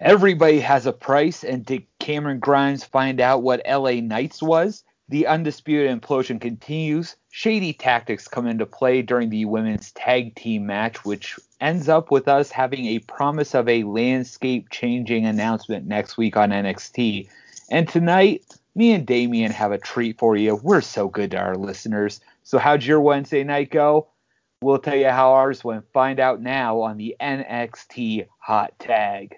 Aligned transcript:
Everybody 0.00 0.60
has 0.60 0.86
a 0.86 0.92
price, 0.92 1.42
and 1.42 1.66
did 1.66 1.84
Cameron 1.98 2.38
Grimes 2.38 2.84
find 2.84 3.20
out 3.20 3.42
what 3.42 3.66
LA 3.68 3.94
Knights 3.94 4.40
was? 4.40 4.84
The 5.08 5.26
undisputed 5.26 5.90
implosion 5.90 6.40
continues. 6.40 7.16
Shady 7.30 7.72
tactics 7.72 8.28
come 8.28 8.46
into 8.46 8.64
play 8.64 9.02
during 9.02 9.28
the 9.28 9.44
women's 9.46 9.90
tag 9.90 10.36
team 10.36 10.66
match, 10.66 11.04
which 11.04 11.36
ends 11.60 11.88
up 11.88 12.12
with 12.12 12.28
us 12.28 12.52
having 12.52 12.86
a 12.86 13.00
promise 13.00 13.56
of 13.56 13.68
a 13.68 13.82
landscape 13.82 14.68
changing 14.70 15.26
announcement 15.26 15.88
next 15.88 16.16
week 16.16 16.36
on 16.36 16.50
NXT. 16.50 17.28
And 17.68 17.88
tonight, 17.88 18.44
me 18.76 18.92
and 18.92 19.04
Damian 19.04 19.50
have 19.50 19.72
a 19.72 19.78
treat 19.78 20.16
for 20.16 20.36
you. 20.36 20.54
We're 20.54 20.80
so 20.80 21.08
good 21.08 21.32
to 21.32 21.38
our 21.38 21.56
listeners. 21.56 22.20
So, 22.44 22.58
how'd 22.58 22.84
your 22.84 23.00
Wednesday 23.00 23.42
night 23.42 23.70
go? 23.70 24.06
We'll 24.62 24.78
tell 24.78 24.96
you 24.96 25.08
how 25.08 25.32
ours 25.32 25.64
went. 25.64 25.90
Find 25.92 26.20
out 26.20 26.40
now 26.40 26.82
on 26.82 26.98
the 26.98 27.16
NXT 27.20 28.28
Hot 28.38 28.78
Tag. 28.78 29.36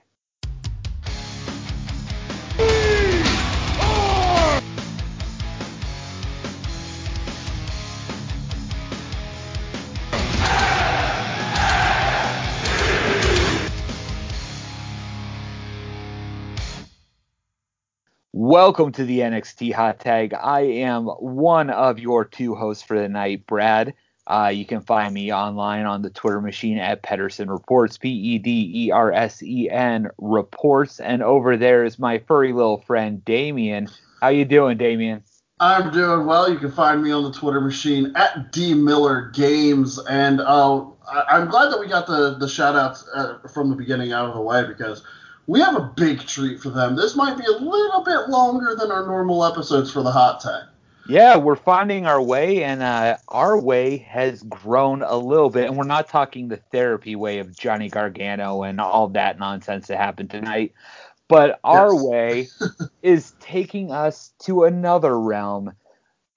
Welcome 18.50 18.90
to 18.94 19.04
the 19.04 19.20
NXT 19.20 19.74
Hot 19.74 20.00
Tag. 20.00 20.34
I 20.34 20.62
am 20.62 21.06
one 21.06 21.70
of 21.70 22.00
your 22.00 22.24
two 22.24 22.56
hosts 22.56 22.82
for 22.82 22.98
the 22.98 23.08
night, 23.08 23.46
Brad. 23.46 23.94
Uh, 24.26 24.50
you 24.52 24.66
can 24.66 24.80
find 24.80 25.14
me 25.14 25.32
online 25.32 25.86
on 25.86 26.02
the 26.02 26.10
Twitter 26.10 26.40
machine 26.40 26.76
at 26.76 27.04
Pedersen 27.04 27.48
Reports, 27.48 27.96
P 27.96 28.08
E 28.08 28.38
D 28.40 28.72
E 28.74 28.90
R 28.90 29.12
S 29.12 29.40
E 29.40 29.70
N 29.70 30.08
Reports, 30.18 30.98
and 30.98 31.22
over 31.22 31.56
there 31.56 31.84
is 31.84 32.00
my 32.00 32.18
furry 32.18 32.52
little 32.52 32.78
friend 32.78 33.24
Damian. 33.24 33.88
How 34.20 34.30
you 34.30 34.44
doing, 34.44 34.76
Damian? 34.78 35.22
I'm 35.60 35.92
doing 35.92 36.26
well. 36.26 36.52
You 36.52 36.58
can 36.58 36.72
find 36.72 37.04
me 37.04 37.12
on 37.12 37.22
the 37.22 37.32
Twitter 37.32 37.60
machine 37.60 38.12
at 38.16 38.50
D 38.50 38.74
Miller 38.74 39.30
Games, 39.32 40.00
and 40.08 40.40
uh, 40.40 40.86
I- 41.08 41.38
am 41.38 41.48
glad 41.48 41.70
that 41.70 41.78
we 41.78 41.86
got 41.86 42.08
the 42.08 42.36
the 42.36 42.48
shout 42.48 42.74
outs 42.74 43.08
uh, 43.14 43.38
from 43.54 43.70
the 43.70 43.76
beginning 43.76 44.10
out 44.10 44.26
of 44.28 44.34
the 44.34 44.40
way 44.40 44.66
because 44.66 45.04
we 45.50 45.58
have 45.60 45.74
a 45.74 45.92
big 45.96 46.20
treat 46.20 46.60
for 46.60 46.70
them. 46.70 46.94
This 46.94 47.16
might 47.16 47.36
be 47.36 47.44
a 47.44 47.50
little 47.50 48.04
bit 48.04 48.28
longer 48.28 48.76
than 48.76 48.92
our 48.92 49.04
normal 49.04 49.44
episodes 49.44 49.90
for 49.90 50.00
the 50.00 50.12
hot 50.12 50.40
tag. 50.40 50.62
Yeah, 51.08 51.38
we're 51.38 51.56
finding 51.56 52.06
our 52.06 52.22
way, 52.22 52.62
and 52.62 52.84
uh, 52.84 53.16
our 53.26 53.60
way 53.60 53.96
has 53.96 54.44
grown 54.44 55.02
a 55.02 55.16
little 55.16 55.50
bit. 55.50 55.66
And 55.66 55.76
we're 55.76 55.82
not 55.82 56.08
talking 56.08 56.46
the 56.46 56.58
therapy 56.70 57.16
way 57.16 57.40
of 57.40 57.58
Johnny 57.58 57.88
Gargano 57.88 58.62
and 58.62 58.80
all 58.80 59.08
that 59.08 59.40
nonsense 59.40 59.88
that 59.88 59.96
happened 59.96 60.30
tonight. 60.30 60.72
But 61.26 61.58
our 61.64 61.94
yes. 61.94 62.04
way 62.04 62.48
is 63.02 63.32
taking 63.40 63.90
us 63.90 64.32
to 64.44 64.62
another 64.62 65.18
realm. 65.18 65.72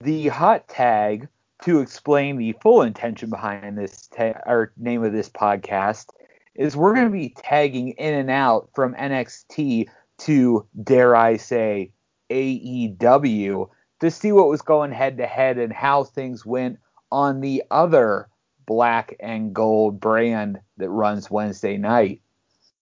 The 0.02 0.30
hot 0.30 0.68
tag, 0.68 1.28
to 1.66 1.82
explain 1.82 2.38
the 2.38 2.56
full 2.64 2.82
intention 2.82 3.30
behind 3.30 3.78
this 3.78 4.08
ta- 4.08 4.42
or 4.48 4.74
name 4.76 5.04
of 5.04 5.14
this 5.14 5.30
podcast, 5.30 6.08
is 6.56 6.76
we're 6.76 6.94
going 6.94 7.08
to 7.08 7.12
be 7.12 7.34
tagging 7.38 7.90
in 7.90 8.14
and 8.14 8.30
out 8.30 8.70
from 8.76 8.94
NXT 8.96 9.88
to, 10.20 10.68
dare 10.84 11.16
I 11.16 11.38
say, 11.38 11.92
AEW 12.30 13.70
to 14.00 14.12
see 14.12 14.32
what 14.32 14.48
was 14.48 14.62
going 14.62 14.92
head 14.92 15.18
to 15.18 15.26
head 15.26 15.58
and 15.58 15.72
how 15.72 16.04
things 16.04 16.46
went 16.46 16.80
on 17.12 17.42
the 17.42 17.64
other 17.72 18.28
black 18.66 19.16
and 19.20 19.54
gold 19.54 20.00
brand 20.00 20.60
that 20.78 20.90
runs 20.90 21.30
Wednesday 21.30 21.78
night. 21.78 22.22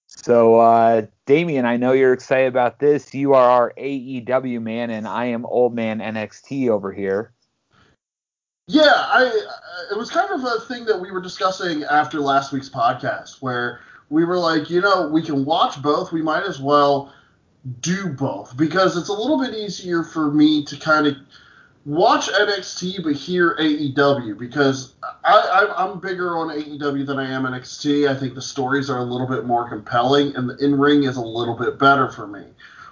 So, 0.08 0.60
uh, 0.60 1.04
Damian, 1.26 1.66
I 1.66 1.78
know 1.78 1.94
you're 1.94 2.14
excited 2.14 2.48
about 2.48 2.80
this. 2.80 3.14
You 3.14 3.34
are 3.34 3.50
our 3.50 3.74
AEW 3.78 4.62
man, 4.62 4.90
and 4.90 5.08
I 5.08 5.26
am 5.26 5.46
old 5.46 5.74
man 5.74 6.00
NXT 6.00 6.70
over 6.70 6.92
here. 6.92 7.32
Yeah, 8.72 8.84
I 8.86 9.26
it 9.92 9.98
was 9.98 10.10
kind 10.10 10.32
of 10.32 10.46
a 10.46 10.62
thing 10.62 10.86
that 10.86 10.98
we 10.98 11.12
were 11.12 11.20
discussing 11.20 11.84
after 11.84 12.22
last 12.22 12.54
week's 12.54 12.70
podcast 12.70 13.42
where 13.42 13.82
we 14.10 14.24
were 14.24 14.38
like, 14.38 14.70
you 14.70 14.80
know, 14.80 15.10
we 15.10 15.22
can 15.22 15.44
watch 15.44 15.82
both. 15.82 16.14
We 16.14 16.22
might 16.22 16.44
as 16.44 16.62
well 16.62 17.12
do 17.82 18.08
both 18.08 18.56
because 18.56 18.96
it's 18.96 19.10
a 19.10 19.14
little 19.14 19.38
bit 19.38 19.54
easier 19.54 20.04
for 20.04 20.32
me 20.32 20.64
to 20.64 20.78
kind 20.78 21.06
of 21.06 21.18
watch 21.86 22.30
NXT 22.30 23.04
but 23.04 23.14
hear 23.14 23.58
AEW 23.58 24.40
because 24.40 24.96
I, 25.26 25.74
am 25.78 26.00
bigger 26.00 26.38
on 26.38 26.48
AEW 26.48 27.06
than 27.06 27.20
I 27.20 27.30
am 27.30 27.44
NXT. 27.44 28.08
I 28.08 28.18
think 28.18 28.36
the 28.36 28.42
stories 28.42 28.90
are 28.90 29.00
a 29.00 29.04
little 29.04 29.28
bit 29.28 29.46
more 29.46 29.68
compelling 29.68 30.34
and 30.38 30.50
the 30.50 30.56
in 30.64 30.80
ring 30.80 31.04
is 31.04 31.18
a 31.18 31.22
little 31.22 31.58
bit 31.58 31.78
better 31.78 32.10
for 32.10 32.26
me. 32.26 32.46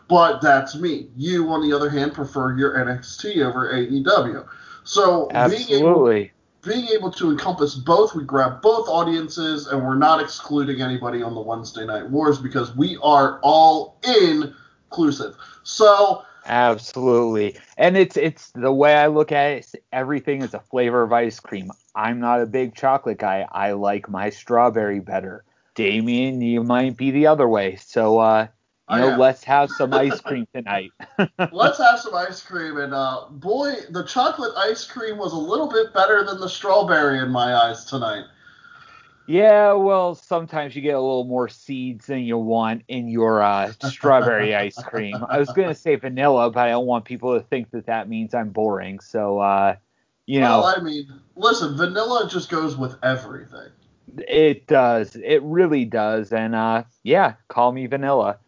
But 0.10 0.42
that's 0.42 0.76
me. 0.76 1.08
You, 1.16 1.50
on 1.52 1.62
the 1.62 1.74
other 1.74 1.90
hand, 1.90 2.14
prefer 2.14 2.58
your 2.58 2.74
NXT 2.74 3.46
over 3.46 3.72
AEW. 3.72 4.46
So 4.90 5.28
Absolutely. 5.30 6.32
Being 6.64 6.86
able, 6.86 6.88
being 6.88 6.98
able 6.98 7.12
to 7.12 7.30
encompass 7.30 7.76
both, 7.76 8.16
we 8.16 8.24
grab 8.24 8.60
both 8.64 8.90
audiences, 8.90 9.68
and 9.68 9.86
we're 9.86 9.94
not 9.94 10.20
excluding 10.20 10.82
anybody 10.82 11.22
on 11.22 11.36
the 11.36 11.42
Wednesday 11.42 11.86
Night 11.86 12.10
Wars 12.10 12.40
because 12.40 12.76
we 12.76 12.98
are 13.04 13.40
all 13.44 14.00
inclusive. 14.04 15.36
So 15.62 16.24
Absolutely. 16.48 17.56
And 17.78 17.96
it's 17.98 18.18
it's 18.18 18.50
the 18.56 18.74
way 18.74 18.96
I 18.96 19.06
look 19.08 19.32
at 19.32 19.52
it, 19.52 19.72
everything 19.94 20.42
is 20.42 20.56
a 20.56 20.60
flavor 20.60 21.04
of 21.04 21.14
ice 21.14 21.40
cream. 21.40 21.70
I'm 21.94 22.20
not 22.20 22.42
a 22.42 22.48
big 22.48 22.74
chocolate 22.74 23.20
guy. 23.20 23.48
I 23.52 23.74
like 23.74 24.10
my 24.10 24.32
strawberry 24.32 25.02
better. 25.02 25.44
Damian, 25.76 26.42
you 26.42 26.64
might 26.64 26.98
be 26.98 27.12
the 27.12 27.28
other 27.28 27.48
way. 27.48 27.76
So 27.76 28.18
uh 28.18 28.48
you 28.90 28.98
know, 28.98 29.18
let's 29.18 29.44
have 29.44 29.70
some 29.70 29.94
ice 29.94 30.20
cream 30.22 30.48
tonight. 30.54 30.92
let's 31.52 31.78
have 31.78 32.00
some 32.00 32.16
ice 32.16 32.42
cream, 32.42 32.78
and 32.78 32.94
uh, 32.94 33.26
boy, 33.30 33.74
the 33.90 34.04
chocolate 34.04 34.54
ice 34.58 34.86
cream 34.86 35.18
was 35.18 35.34
a 35.34 35.38
little 35.38 35.70
bit 35.70 35.94
better 35.94 36.24
than 36.24 36.40
the 36.40 36.50
strawberry 36.50 37.20
in 37.20 37.30
my 37.30 37.54
eyes 37.56 37.86
tonight. 37.86 38.26
Yeah, 39.28 39.74
well, 39.74 40.16
sometimes 40.16 40.76
you 40.76 40.82
get 40.82 40.96
a 40.96 41.00
little 41.00 41.24
more 41.24 41.48
seeds 41.48 42.08
than 42.08 42.22
you 42.22 42.40
want 42.40 42.82
in 42.88 43.08
your 43.08 43.44
uh, 43.44 43.72
strawberry 43.84 44.56
ice 44.56 44.82
cream. 44.82 45.24
I 45.30 45.38
was 45.38 45.50
gonna 45.50 45.76
say 45.76 45.96
vanilla, 45.96 46.50
but 46.50 46.62
I 46.62 46.70
don't 46.70 46.88
want 46.88 47.06
people 47.06 47.40
to 47.40 47.46
think 47.46 47.70
that 47.72 47.86
that 47.86 48.10
means 48.10 48.34
I'm 48.34 48.50
boring. 48.50 49.00
So, 49.00 49.38
uh, 49.38 49.76
you 50.26 50.40
know. 50.40 50.62
Well, 50.62 50.74
I 50.76 50.82
mean, 50.82 51.08
listen, 51.36 51.78
vanilla 51.78 52.28
just 52.28 52.50
goes 52.50 52.76
with 52.76 52.96
everything. 53.04 53.70
It 54.28 54.66
does. 54.66 55.16
It 55.16 55.44
really 55.44 55.86
does. 55.86 56.34
And 56.34 56.56
uh, 56.56 56.86
yeah, 57.04 57.34
call 57.50 57.72
me 57.72 57.86
vanilla. 57.86 58.40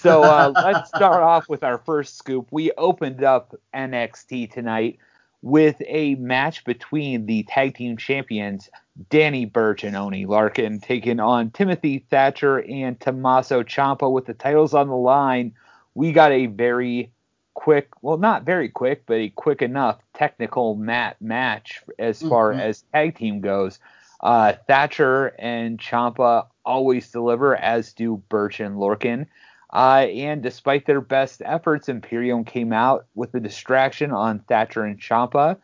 So 0.00 0.22
uh, 0.22 0.52
let's 0.54 0.88
start 0.88 1.22
off 1.22 1.48
with 1.48 1.64
our 1.64 1.78
first 1.78 2.16
scoop. 2.16 2.48
We 2.50 2.70
opened 2.72 3.24
up 3.24 3.54
NXT 3.74 4.52
tonight 4.52 4.98
with 5.42 5.76
a 5.86 6.14
match 6.16 6.64
between 6.64 7.26
the 7.26 7.44
tag 7.44 7.74
team 7.74 7.96
champions 7.96 8.68
Danny 9.10 9.44
Burch 9.44 9.84
and 9.84 9.96
Oni 9.96 10.26
Lorcan 10.26 10.82
taking 10.82 11.20
on 11.20 11.50
Timothy 11.50 12.04
Thatcher 12.10 12.58
and 12.58 12.98
Tommaso 12.98 13.62
Ciampa 13.62 14.10
with 14.10 14.26
the 14.26 14.34
titles 14.34 14.74
on 14.74 14.88
the 14.88 14.96
line. 14.96 15.52
We 15.94 16.12
got 16.12 16.32
a 16.32 16.46
very 16.46 17.12
quick, 17.54 17.90
well, 18.02 18.18
not 18.18 18.44
very 18.44 18.68
quick, 18.68 19.04
but 19.06 19.14
a 19.14 19.30
quick 19.30 19.62
enough 19.62 20.00
technical 20.14 20.74
mat 20.76 21.16
match 21.20 21.82
as 21.98 22.20
far 22.22 22.50
mm-hmm. 22.50 22.60
as 22.60 22.84
tag 22.92 23.16
team 23.16 23.40
goes. 23.40 23.78
Uh, 24.20 24.54
Thatcher 24.66 25.28
and 25.38 25.78
Ciampa 25.78 26.46
always 26.64 27.10
deliver, 27.10 27.56
as 27.56 27.92
do 27.92 28.22
Burch 28.28 28.60
and 28.60 28.76
Lorcan. 28.76 29.26
Uh, 29.70 30.06
and 30.10 30.42
despite 30.42 30.86
their 30.86 31.00
best 31.00 31.42
efforts, 31.44 31.88
Imperium 31.88 32.44
came 32.44 32.72
out 32.72 33.06
with 33.14 33.34
a 33.34 33.40
distraction 33.40 34.12
on 34.12 34.40
Thatcher 34.40 34.84
and 34.84 34.98
Ciampa, 34.98 35.58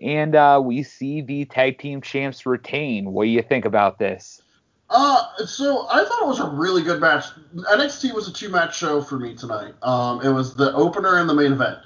And 0.00 0.34
uh, 0.34 0.60
we 0.62 0.82
see 0.82 1.22
the 1.22 1.46
tag 1.46 1.78
team 1.78 2.02
champs 2.02 2.44
retain. 2.44 3.12
What 3.12 3.24
do 3.24 3.30
you 3.30 3.42
think 3.42 3.64
about 3.64 3.98
this? 3.98 4.42
Uh, 4.88 5.24
so 5.46 5.86
I 5.88 6.04
thought 6.04 6.22
it 6.22 6.28
was 6.28 6.38
a 6.38 6.48
really 6.48 6.82
good 6.82 7.00
match. 7.00 7.24
NXT 7.54 8.14
was 8.14 8.28
a 8.28 8.32
two 8.32 8.50
match 8.50 8.76
show 8.76 9.02
for 9.02 9.18
me 9.18 9.34
tonight. 9.34 9.74
Um, 9.82 10.20
it 10.20 10.30
was 10.30 10.54
the 10.54 10.72
opener 10.74 11.18
and 11.18 11.28
the 11.28 11.34
main 11.34 11.52
event. 11.52 11.78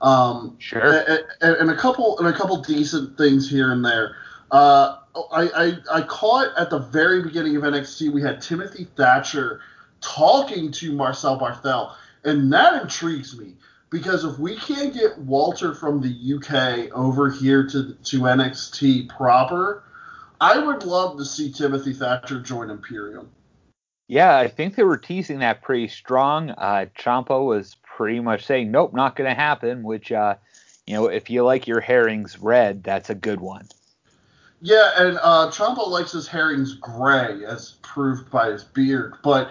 Um, 0.00 0.56
sure. 0.58 1.04
And, 1.40 1.56
and, 1.56 1.70
a 1.70 1.76
couple 1.76 2.18
and 2.18 2.26
a 2.26 2.32
couple 2.32 2.60
decent 2.62 3.16
things 3.18 3.48
here 3.50 3.72
and 3.72 3.84
there. 3.84 4.16
Uh, 4.50 4.96
I, 5.32 5.48
I 5.92 5.98
I 5.98 6.02
caught 6.02 6.48
at 6.56 6.70
the 6.70 6.78
very 6.78 7.22
beginning 7.22 7.56
of 7.56 7.62
NXT 7.64 8.12
we 8.12 8.22
had 8.22 8.40
Timothy 8.40 8.86
Thatcher 8.96 9.60
talking 10.00 10.70
to 10.72 10.92
Marcel 10.92 11.38
Barthel, 11.38 11.94
and 12.24 12.52
that 12.52 12.82
intrigues 12.82 13.38
me 13.38 13.54
because 13.90 14.24
if 14.24 14.38
we 14.38 14.56
can't 14.56 14.92
get 14.92 15.18
Walter 15.18 15.74
from 15.74 16.00
the 16.00 16.34
UK 16.34 16.92
over 16.92 17.30
here 17.30 17.66
to 17.68 17.94
to 17.94 18.20
NXT 18.20 19.08
proper, 19.08 19.84
I 20.40 20.58
would 20.58 20.84
love 20.84 21.16
to 21.18 21.24
see 21.24 21.52
Timothy 21.52 21.92
Thatcher 21.92 22.40
join 22.40 22.70
Imperium. 22.70 23.30
Yeah, 24.08 24.38
I 24.38 24.48
think 24.48 24.74
they 24.74 24.84
were 24.84 24.96
teasing 24.96 25.40
that 25.40 25.62
pretty 25.62 25.88
strong. 25.88 26.50
Uh, 26.50 26.86
Ciampa 26.98 27.44
was 27.44 27.76
pretty 27.82 28.20
much 28.20 28.46
saying, 28.46 28.70
"Nope, 28.70 28.94
not 28.94 29.16
going 29.16 29.28
to 29.28 29.34
happen." 29.34 29.82
Which, 29.82 30.12
uh, 30.12 30.36
you 30.86 30.94
know, 30.94 31.06
if 31.06 31.28
you 31.28 31.44
like 31.44 31.66
your 31.66 31.80
herrings 31.80 32.38
red, 32.38 32.82
that's 32.82 33.10
a 33.10 33.14
good 33.14 33.40
one. 33.40 33.68
Yeah, 34.60 34.90
and 34.96 35.18
uh, 35.22 35.50
Ciampa 35.50 35.86
likes 35.86 36.12
his 36.12 36.26
herrings 36.26 36.74
gray, 36.74 37.44
as 37.44 37.76
proved 37.82 38.30
by 38.30 38.50
his 38.50 38.64
beard. 38.64 39.14
But 39.22 39.50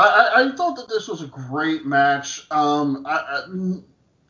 I, 0.00 0.44
I 0.44 0.56
thought 0.56 0.76
that 0.76 0.88
this 0.88 1.08
was 1.08 1.22
a 1.22 1.26
great 1.26 1.84
match. 1.84 2.46
Um, 2.50 3.04
I, 3.06 3.12
I, 3.12 3.78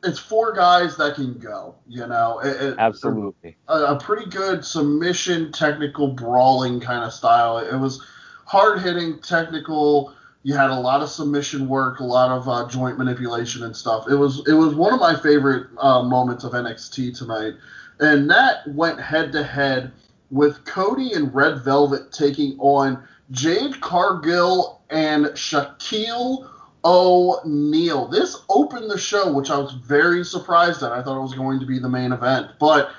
it's 0.02 0.18
four 0.18 0.52
guys 0.52 0.96
that 0.96 1.14
can 1.14 1.38
go. 1.38 1.76
You 1.86 2.06
know, 2.06 2.40
it, 2.40 2.60
it, 2.60 2.74
Absolutely. 2.78 3.56
A, 3.68 3.94
a, 3.94 4.00
pretty 4.00 4.28
good 4.30 4.64
submission, 4.64 5.52
technical 5.52 6.08
brawling 6.08 6.80
kind 6.80 7.04
of 7.04 7.12
style. 7.12 7.58
It 7.58 7.76
was 7.76 8.04
hard 8.46 8.80
hitting, 8.80 9.20
technical. 9.20 10.14
You 10.42 10.54
had 10.54 10.70
a 10.70 10.80
lot 10.80 11.02
of 11.02 11.10
submission 11.10 11.68
work, 11.68 12.00
a 12.00 12.04
lot 12.04 12.30
of 12.30 12.48
uh, 12.48 12.66
joint 12.66 12.98
manipulation 12.98 13.62
and 13.62 13.76
stuff. 13.76 14.06
It 14.10 14.16
was 14.16 14.42
it 14.48 14.54
was 14.54 14.74
one 14.74 14.94
of 14.94 15.00
my 15.00 15.14
favorite 15.20 15.68
uh, 15.78 16.02
moments 16.02 16.44
of 16.44 16.52
NXT 16.52 17.16
tonight, 17.16 17.54
and 18.00 18.28
that 18.30 18.66
went 18.68 19.00
head 19.00 19.32
to 19.32 19.44
head 19.44 19.92
with 20.30 20.64
Cody 20.64 21.12
and 21.12 21.34
Red 21.34 21.62
Velvet 21.62 22.10
taking 22.10 22.56
on 22.58 23.06
Jade 23.30 23.80
Cargill 23.80 24.82
and 24.90 25.26
Shaquille 25.26 26.48
O'Neal. 26.84 28.08
This 28.08 28.42
opened 28.48 28.90
the 28.90 28.98
show, 28.98 29.32
which 29.32 29.50
I 29.50 29.58
was 29.58 29.72
very 29.72 30.24
surprised 30.24 30.82
at. 30.82 30.92
I 30.92 31.02
thought 31.02 31.18
it 31.18 31.22
was 31.22 31.34
going 31.34 31.60
to 31.60 31.66
be 31.66 31.78
the 31.78 31.88
main 31.88 32.12
event, 32.12 32.52
but 32.58 32.92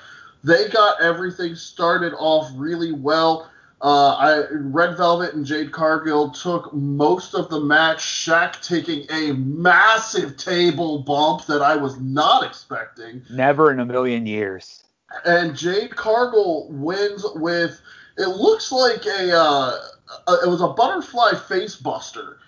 they 0.44 0.68
got 0.68 1.00
everything 1.00 1.54
started 1.54 2.14
off 2.14 2.50
really 2.54 2.92
well. 2.92 3.50
Uh, 3.80 4.14
I, 4.14 4.44
Red 4.52 4.96
Velvet 4.96 5.34
and 5.34 5.44
Jade 5.44 5.72
Cargill 5.72 6.30
took 6.30 6.72
most 6.72 7.34
of 7.34 7.50
the 7.50 7.58
match. 7.58 7.98
Shaq 7.98 8.62
taking 8.66 9.04
a 9.10 9.32
massive 9.32 10.36
table 10.36 11.00
bump 11.00 11.46
that 11.46 11.62
I 11.62 11.74
was 11.74 11.98
not 11.98 12.44
expecting. 12.44 13.22
Never 13.28 13.72
in 13.72 13.80
a 13.80 13.84
million 13.84 14.24
years. 14.24 14.84
And 15.24 15.56
Jade 15.56 15.96
Cargill 15.96 16.68
wins 16.70 17.24
with 17.34 17.80
it 18.18 18.28
looks 18.28 18.70
like 18.70 19.04
a, 19.06 19.36
uh, 19.36 19.78
a 20.26 20.32
it 20.44 20.48
was 20.48 20.60
a 20.60 20.68
butterfly 20.68 21.32
face 21.48 21.76
buster. 21.76 22.38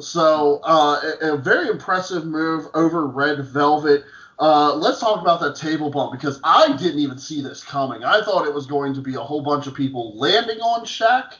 So 0.00 0.60
uh, 0.64 1.00
a, 1.22 1.34
a, 1.34 1.36
very 1.36 1.68
impressive 1.68 2.26
move 2.26 2.66
over 2.74 3.06
Red 3.06 3.44
Velvet. 3.44 4.04
Uh, 4.40 4.74
let's 4.74 4.98
talk 4.98 5.20
about 5.20 5.40
that 5.40 5.54
table 5.54 5.88
bump 5.88 6.12
because 6.12 6.40
I 6.42 6.76
didn't 6.76 6.98
even 6.98 7.18
see 7.18 7.40
this 7.40 7.62
coming. 7.62 8.02
I 8.02 8.20
thought 8.22 8.46
it 8.46 8.52
was 8.52 8.66
going 8.66 8.94
to 8.94 9.00
be 9.00 9.14
a 9.14 9.20
whole 9.20 9.42
bunch 9.42 9.68
of 9.68 9.74
people 9.74 10.16
landing 10.16 10.58
on 10.58 10.84
Shaq, 10.84 11.34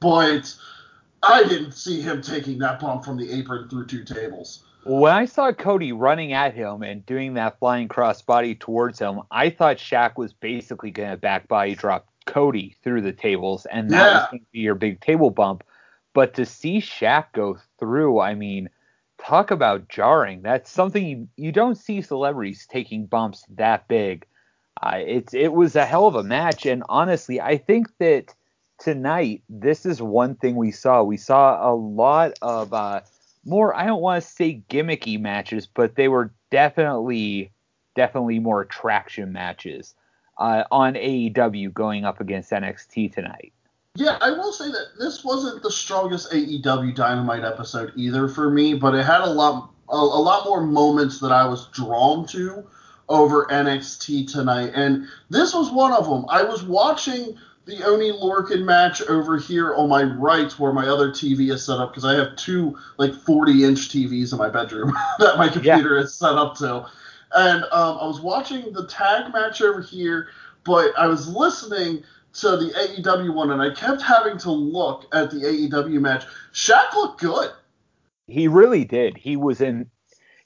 but 0.00 0.52
I 1.22 1.44
didn't 1.44 1.72
see 1.72 2.00
him 2.00 2.20
taking 2.20 2.58
that 2.58 2.80
bump 2.80 3.04
from 3.04 3.16
the 3.16 3.30
apron 3.30 3.68
through 3.68 3.86
two 3.86 4.02
tables. 4.02 4.64
When 4.84 5.12
I 5.12 5.24
saw 5.24 5.52
Cody 5.52 5.92
running 5.92 6.34
at 6.34 6.52
him 6.52 6.82
and 6.82 7.06
doing 7.06 7.34
that 7.34 7.58
flying 7.58 7.88
crossbody 7.88 8.58
towards 8.58 8.98
him, 8.98 9.22
I 9.30 9.48
thought 9.48 9.78
Shaq 9.78 10.16
was 10.18 10.34
basically 10.34 10.90
going 10.90 11.10
to 11.10 11.16
back 11.16 11.48
body 11.48 11.74
drop 11.74 12.06
Cody 12.26 12.76
through 12.82 13.02
the 13.02 13.12
tables, 13.12 13.66
and 13.66 13.90
that 13.90 13.96
yeah. 13.96 14.14
was 14.14 14.26
going 14.30 14.40
to 14.40 14.46
be 14.52 14.60
your 14.60 14.74
big 14.74 15.00
table 15.00 15.30
bump. 15.30 15.64
But 16.12 16.34
to 16.34 16.46
see 16.46 16.78
Shaq 16.78 17.26
go 17.32 17.58
through, 17.78 18.20
I 18.20 18.34
mean, 18.34 18.70
talk 19.18 19.50
about 19.50 19.88
jarring. 19.88 20.42
That's 20.42 20.70
something 20.70 21.04
you, 21.06 21.28
you 21.36 21.52
don't 21.52 21.76
see 21.76 22.02
celebrities 22.02 22.66
taking 22.70 23.06
bumps 23.06 23.44
that 23.56 23.88
big. 23.88 24.26
Uh, 24.82 24.98
it's 24.98 25.34
it 25.34 25.52
was 25.52 25.76
a 25.76 25.86
hell 25.86 26.06
of 26.06 26.14
a 26.14 26.22
match, 26.22 26.66
and 26.66 26.82
honestly, 26.88 27.40
I 27.40 27.58
think 27.58 27.88
that 27.98 28.34
tonight 28.78 29.42
this 29.48 29.86
is 29.86 30.02
one 30.02 30.34
thing 30.34 30.56
we 30.56 30.72
saw. 30.72 31.02
We 31.02 31.16
saw 31.16 31.70
a 31.70 31.74
lot 31.74 32.32
of 32.42 32.72
uh, 32.72 33.00
more. 33.44 33.74
I 33.74 33.86
don't 33.86 34.02
want 34.02 34.22
to 34.22 34.28
say 34.28 34.62
gimmicky 34.68 35.20
matches, 35.20 35.66
but 35.66 35.94
they 35.94 36.08
were 36.08 36.32
definitely 36.50 37.52
definitely 37.94 38.40
more 38.40 38.60
attraction 38.60 39.32
matches 39.32 39.94
uh, 40.38 40.64
on 40.70 40.94
AEW 40.94 41.72
going 41.72 42.04
up 42.04 42.20
against 42.20 42.50
NXT 42.50 43.12
tonight. 43.12 43.52
Yeah, 43.96 44.18
I 44.20 44.30
will 44.30 44.52
say 44.52 44.66
that 44.72 44.98
this 44.98 45.22
wasn't 45.24 45.62
the 45.62 45.70
strongest 45.70 46.32
AEW 46.32 46.94
Dynamite 46.94 47.44
episode 47.44 47.92
either 47.94 48.26
for 48.26 48.50
me, 48.50 48.74
but 48.74 48.94
it 48.94 49.04
had 49.04 49.20
a 49.20 49.30
lot 49.30 49.70
a, 49.88 49.94
a 49.94 49.96
lot 49.96 50.46
more 50.46 50.62
moments 50.62 51.20
that 51.20 51.30
I 51.30 51.46
was 51.46 51.68
drawn 51.68 52.26
to 52.28 52.66
over 53.08 53.46
NXT 53.46 54.32
tonight, 54.32 54.72
and 54.74 55.06
this 55.30 55.54
was 55.54 55.70
one 55.70 55.92
of 55.92 56.08
them. 56.08 56.24
I 56.28 56.42
was 56.42 56.64
watching 56.64 57.38
the 57.66 57.84
Oni 57.84 58.10
Lorcan 58.12 58.64
match 58.64 59.00
over 59.02 59.38
here 59.38 59.74
on 59.74 59.88
my 59.88 60.02
right, 60.02 60.50
where 60.58 60.72
my 60.72 60.86
other 60.86 61.10
TV 61.10 61.52
is 61.52 61.64
set 61.64 61.78
up, 61.78 61.90
because 61.90 62.04
I 62.04 62.14
have 62.14 62.34
two 62.36 62.76
like 62.98 63.14
40 63.14 63.64
inch 63.64 63.90
TVs 63.90 64.32
in 64.32 64.38
my 64.38 64.48
bedroom 64.48 64.92
that 65.18 65.38
my 65.38 65.48
computer 65.48 65.96
yeah. 65.96 66.02
is 66.02 66.14
set 66.14 66.32
up 66.32 66.56
to. 66.56 66.86
And 67.34 67.64
um, 67.64 67.98
I 68.00 68.06
was 68.06 68.20
watching 68.20 68.72
the 68.72 68.86
tag 68.86 69.32
match 69.32 69.60
over 69.60 69.82
here, 69.82 70.28
but 70.64 70.96
I 70.96 71.06
was 71.06 71.28
listening 71.28 72.04
to 72.34 72.56
the 72.56 72.70
AEW 72.70 73.34
one, 73.34 73.50
and 73.50 73.62
I 73.62 73.72
kept 73.74 74.02
having 74.02 74.38
to 74.38 74.50
look 74.50 75.06
at 75.12 75.30
the 75.30 75.38
AEW 75.38 76.00
match. 76.00 76.24
Shaq 76.52 76.94
looked 76.94 77.20
good. 77.20 77.50
He 78.26 78.48
really 78.48 78.84
did. 78.84 79.16
He 79.16 79.36
was 79.36 79.60
in. 79.60 79.90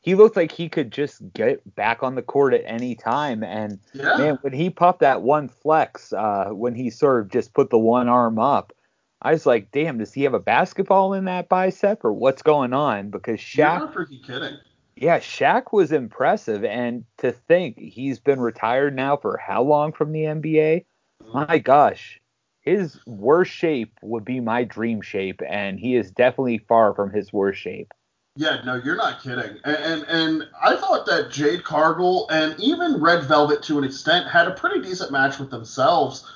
He 0.00 0.14
looked 0.14 0.36
like 0.36 0.52
he 0.52 0.68
could 0.68 0.90
just 0.90 1.20
get 1.34 1.74
back 1.74 2.02
on 2.02 2.14
the 2.14 2.22
court 2.22 2.54
at 2.54 2.62
any 2.64 2.94
time. 2.94 3.42
And 3.42 3.78
yeah. 3.92 4.16
man, 4.16 4.38
when 4.42 4.52
he 4.52 4.70
popped 4.70 5.00
that 5.00 5.22
one 5.22 5.48
flex, 5.48 6.12
uh, 6.12 6.50
when 6.50 6.74
he 6.74 6.88
sort 6.88 7.20
of 7.20 7.28
just 7.30 7.52
put 7.52 7.70
the 7.70 7.78
one 7.78 8.08
arm 8.08 8.38
up, 8.38 8.72
I 9.20 9.32
was 9.32 9.44
like, 9.44 9.70
damn, 9.72 9.98
does 9.98 10.12
he 10.12 10.22
have 10.22 10.34
a 10.34 10.40
basketball 10.40 11.12
in 11.12 11.24
that 11.24 11.48
bicep 11.48 12.04
or 12.04 12.12
what's 12.12 12.42
going 12.42 12.72
on? 12.72 13.10
Because 13.10 13.40
Shaq. 13.40 13.56
You're 13.56 13.66
not 13.66 13.94
freaking 13.94 14.24
kidding. 14.24 14.58
Yeah, 15.00 15.20
Shaq 15.20 15.72
was 15.72 15.92
impressive, 15.92 16.64
and 16.64 17.04
to 17.18 17.30
think 17.30 17.78
he's 17.78 18.18
been 18.18 18.40
retired 18.40 18.96
now 18.96 19.16
for 19.16 19.36
how 19.36 19.62
long 19.62 19.92
from 19.92 20.10
the 20.10 20.22
NBA? 20.22 20.86
my 21.32 21.58
gosh, 21.58 22.20
his 22.62 22.98
worst 23.06 23.52
shape 23.52 23.92
would 24.02 24.24
be 24.24 24.40
my 24.40 24.64
dream 24.64 25.00
shape, 25.00 25.40
and 25.48 25.78
he 25.78 25.94
is 25.94 26.10
definitely 26.10 26.58
far 26.58 26.94
from 26.94 27.12
his 27.12 27.32
worst 27.32 27.60
shape. 27.60 27.92
Yeah, 28.34 28.60
no, 28.64 28.74
you're 28.74 28.96
not 28.96 29.22
kidding. 29.22 29.58
And, 29.64 29.76
and 29.76 30.04
and, 30.08 30.48
I 30.60 30.76
thought 30.76 31.06
that 31.06 31.30
Jade 31.30 31.62
Cargill 31.62 32.28
and 32.30 32.58
even 32.58 33.00
Red 33.00 33.24
Velvet 33.24 33.62
to 33.64 33.78
an 33.78 33.84
extent 33.84 34.28
had 34.28 34.48
a 34.48 34.52
pretty 34.52 34.80
decent 34.80 35.12
match 35.12 35.38
with 35.38 35.50
themselves. 35.50 36.28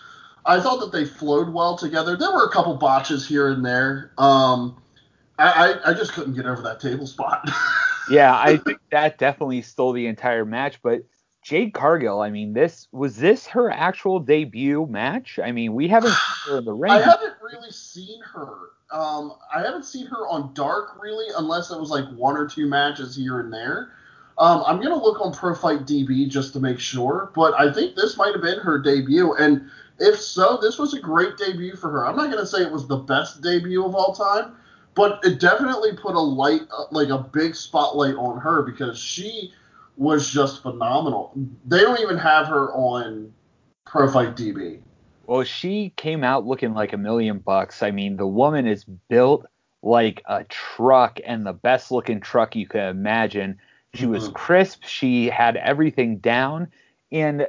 I 0.46 0.60
thought 0.60 0.80
that 0.80 0.92
they 0.92 1.04
flowed 1.04 1.52
well 1.52 1.76
together. 1.76 2.16
There 2.16 2.32
were 2.32 2.44
a 2.44 2.50
couple 2.50 2.74
botches 2.76 3.26
here 3.26 3.48
and 3.48 3.64
there. 3.64 4.12
Um, 4.18 4.80
I, 5.38 5.74
I, 5.84 5.90
I 5.90 5.94
just 5.94 6.12
couldn't 6.12 6.34
get 6.34 6.46
over 6.46 6.62
that 6.62 6.80
table 6.80 7.06
spot. 7.06 7.48
yeah, 8.08 8.36
I 8.38 8.56
think 8.56 8.78
that 8.90 9.18
definitely 9.18 9.62
stole 9.62 9.92
the 9.92 10.06
entire 10.06 10.44
match. 10.44 10.80
But 10.82 11.02
Jade 11.42 11.74
Cargill, 11.74 12.20
I 12.20 12.30
mean, 12.30 12.52
this 12.52 12.88
was 12.92 13.16
this 13.16 13.46
her 13.48 13.70
actual 13.70 14.20
debut 14.20 14.86
match? 14.86 15.38
I 15.42 15.52
mean, 15.52 15.74
we 15.74 15.88
haven't 15.88 16.10
seen 16.12 16.52
her 16.52 16.58
in 16.58 16.64
the 16.64 16.72
ring. 16.72 16.92
I 16.92 17.00
haven't 17.00 17.34
really 17.42 17.70
seen 17.70 18.20
her. 18.22 18.70
Um, 18.92 19.34
I 19.52 19.62
haven't 19.62 19.84
seen 19.84 20.06
her 20.06 20.28
on 20.28 20.54
Dark 20.54 21.00
really, 21.00 21.26
unless 21.36 21.70
it 21.70 21.80
was 21.80 21.90
like 21.90 22.08
one 22.10 22.36
or 22.36 22.46
two 22.46 22.66
matches 22.66 23.16
here 23.16 23.40
and 23.40 23.52
there. 23.52 23.92
Um, 24.38 24.62
I'm 24.66 24.80
gonna 24.80 25.00
look 25.00 25.20
on 25.20 25.32
Pro 25.32 25.54
Fight 25.54 25.80
DB 25.80 26.28
just 26.28 26.52
to 26.54 26.60
make 26.60 26.78
sure, 26.78 27.30
but 27.34 27.54
I 27.58 27.72
think 27.72 27.96
this 27.96 28.16
might 28.16 28.32
have 28.32 28.42
been 28.42 28.58
her 28.60 28.78
debut, 28.78 29.34
and 29.34 29.68
if 29.98 30.18
so, 30.18 30.58
this 30.60 30.78
was 30.78 30.94
a 30.94 31.00
great 31.00 31.36
debut 31.36 31.76
for 31.76 31.90
her. 31.90 32.06
I'm 32.06 32.16
not 32.16 32.30
gonna 32.30 32.46
say 32.46 32.62
it 32.62 32.72
was 32.72 32.86
the 32.86 32.96
best 32.96 33.42
debut 33.42 33.84
of 33.84 33.94
all 33.94 34.14
time, 34.14 34.54
but 34.94 35.20
it 35.24 35.40
definitely 35.40 35.96
put 35.96 36.14
a 36.14 36.20
light, 36.20 36.62
like 36.90 37.08
a 37.08 37.18
big 37.18 37.54
spotlight 37.54 38.14
on 38.16 38.38
her 38.40 38.62
because 38.62 38.98
she 38.98 39.52
was 39.96 40.30
just 40.30 40.62
phenomenal. 40.62 41.32
They 41.66 41.80
don't 41.80 42.00
even 42.00 42.18
have 42.18 42.46
her 42.46 42.72
on 42.72 43.32
Pro 43.86 44.10
Fight 44.10 44.36
DB. 44.36 44.80
Well, 45.26 45.44
she 45.44 45.92
came 45.96 46.24
out 46.24 46.46
looking 46.46 46.74
like 46.74 46.92
a 46.92 46.98
million 46.98 47.38
bucks. 47.38 47.82
I 47.82 47.90
mean, 47.90 48.16
the 48.16 48.26
woman 48.26 48.66
is 48.66 48.84
built 48.84 49.46
like 49.82 50.22
a 50.26 50.44
truck 50.44 51.20
and 51.24 51.46
the 51.46 51.52
best 51.52 51.90
looking 51.90 52.20
truck 52.20 52.54
you 52.54 52.66
could 52.66 52.88
imagine. 52.88 53.58
She 53.94 54.06
was 54.06 54.24
mm-hmm. 54.24 54.34
crisp. 54.34 54.84
She 54.84 55.26
had 55.28 55.56
everything 55.56 56.18
down. 56.18 56.68
And 57.10 57.46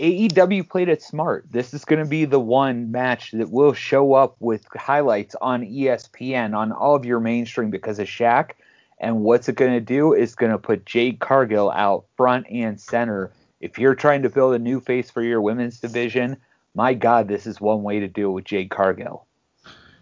AEW 0.00 0.68
played 0.68 0.88
it 0.88 1.02
smart. 1.02 1.46
This 1.50 1.72
is 1.72 1.84
going 1.84 2.02
to 2.02 2.08
be 2.08 2.24
the 2.24 2.40
one 2.40 2.90
match 2.90 3.30
that 3.32 3.50
will 3.50 3.72
show 3.72 4.14
up 4.14 4.36
with 4.40 4.66
highlights 4.74 5.36
on 5.40 5.62
ESPN 5.62 6.56
on 6.56 6.72
all 6.72 6.96
of 6.96 7.04
your 7.04 7.20
mainstream 7.20 7.70
because 7.70 7.98
of 7.98 8.08
Shaq. 8.08 8.50
And 8.98 9.20
what's 9.20 9.48
it 9.48 9.56
going 9.56 9.72
to 9.72 9.80
do? 9.80 10.12
It's 10.12 10.34
going 10.34 10.52
to 10.52 10.58
put 10.58 10.86
Jade 10.86 11.20
Cargill 11.20 11.70
out 11.70 12.06
front 12.16 12.46
and 12.50 12.80
center. 12.80 13.30
If 13.60 13.78
you're 13.78 13.94
trying 13.94 14.22
to 14.22 14.28
build 14.28 14.54
a 14.54 14.58
new 14.58 14.80
face 14.80 15.10
for 15.10 15.22
your 15.22 15.40
women's 15.40 15.78
division, 15.78 16.36
my 16.74 16.94
God, 16.94 17.28
this 17.28 17.46
is 17.46 17.60
one 17.60 17.82
way 17.82 18.00
to 18.00 18.08
do 18.08 18.30
it 18.30 18.32
with 18.32 18.44
Jade 18.44 18.70
Cargill. 18.70 19.26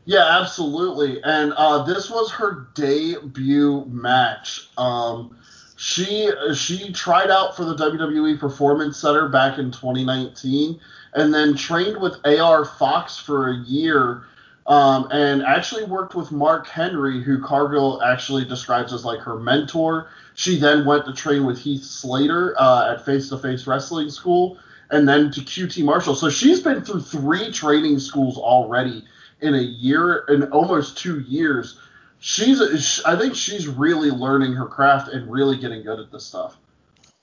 Yeah, 0.05 0.41
absolutely. 0.41 1.21
And 1.23 1.53
uh, 1.53 1.85
this 1.85 2.11
was 2.11 2.31
her 2.33 2.69
debut 2.75 3.85
match. 3.87 4.69
Um, 4.77 5.37
she 5.83 6.31
she 6.55 6.93
tried 6.93 7.29
out 7.29 7.57
for 7.57 7.65
the 7.65 7.75
WWE 7.75 8.39
Performance 8.39 8.97
Center 8.97 9.29
back 9.29 9.59
in 9.59 9.73
2019, 9.73 10.79
and 11.15 11.35
then 11.35 11.57
trained 11.57 12.01
with 12.01 12.25
AR 12.25 12.65
Fox 12.65 13.19
for 13.19 13.51
a 13.51 13.57
year 13.65 14.23
um, 14.69 15.09
and 15.11 15.43
actually 15.43 15.83
worked 15.83 16.15
with 16.15 16.31
Mark 16.31 16.69
Henry, 16.69 17.21
who 17.21 17.43
Cargill 17.43 18.01
actually 18.05 18.45
describes 18.45 18.93
as 18.93 19.05
like 19.05 19.19
her 19.19 19.37
mentor. 19.37 20.09
She 20.35 20.57
then 20.57 20.85
went 20.85 21.05
to 21.07 21.13
train 21.13 21.45
with 21.45 21.59
Heath 21.59 21.83
Slater 21.83 22.55
uh, 22.61 22.93
at 22.93 23.05
Face 23.05 23.29
to 23.31 23.39
Face 23.39 23.67
Wrestling 23.67 24.09
School, 24.09 24.59
and 24.91 25.09
then 25.09 25.33
to 25.33 25.41
QT 25.41 25.85
Marshall. 25.85 26.15
So 26.15 26.31
she's 26.31 26.61
been 26.61 26.85
through 26.85 27.01
three 27.01 27.51
training 27.51 27.99
schools 27.99 28.39
already 28.39 29.05
in 29.41 29.57
a 29.57 29.61
year, 29.61 30.27
in 30.29 30.45
almost 30.53 30.97
two 30.97 31.19
years. 31.23 31.81
She's 32.23 33.03
I 33.05 33.19
think 33.19 33.35
she's 33.35 33.67
really 33.69 34.11
learning 34.11 34.53
her 34.55 34.67
craft 34.67 35.13
and 35.13 35.31
really 35.31 35.59
getting 35.59 35.83
good 35.83 35.99
at 35.99 36.11
this 36.11 36.25
stuff. 36.25 36.57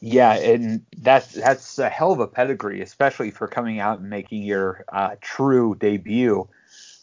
Yeah, 0.01 0.33
and 0.33 0.85
that's 0.97 1.33
that's 1.33 1.79
a 1.79 1.89
hell 1.89 2.11
of 2.11 2.19
a 2.19 2.27
pedigree, 2.27 2.81
especially 2.81 3.31
for 3.31 3.47
coming 3.47 3.79
out 3.79 3.99
and 3.99 4.09
making 4.09 4.43
your 4.43 4.85
uh, 4.91 5.15
true 5.21 5.75
debut. 5.79 6.47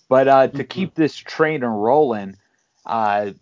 But 0.09 0.29
uh, 0.29 0.47
to 0.49 0.53
mm-hmm. 0.53 0.69
keep 0.69 0.95
this 0.95 1.17
train 1.17 1.63
rolling, 1.63 2.37
uh, 2.85 3.33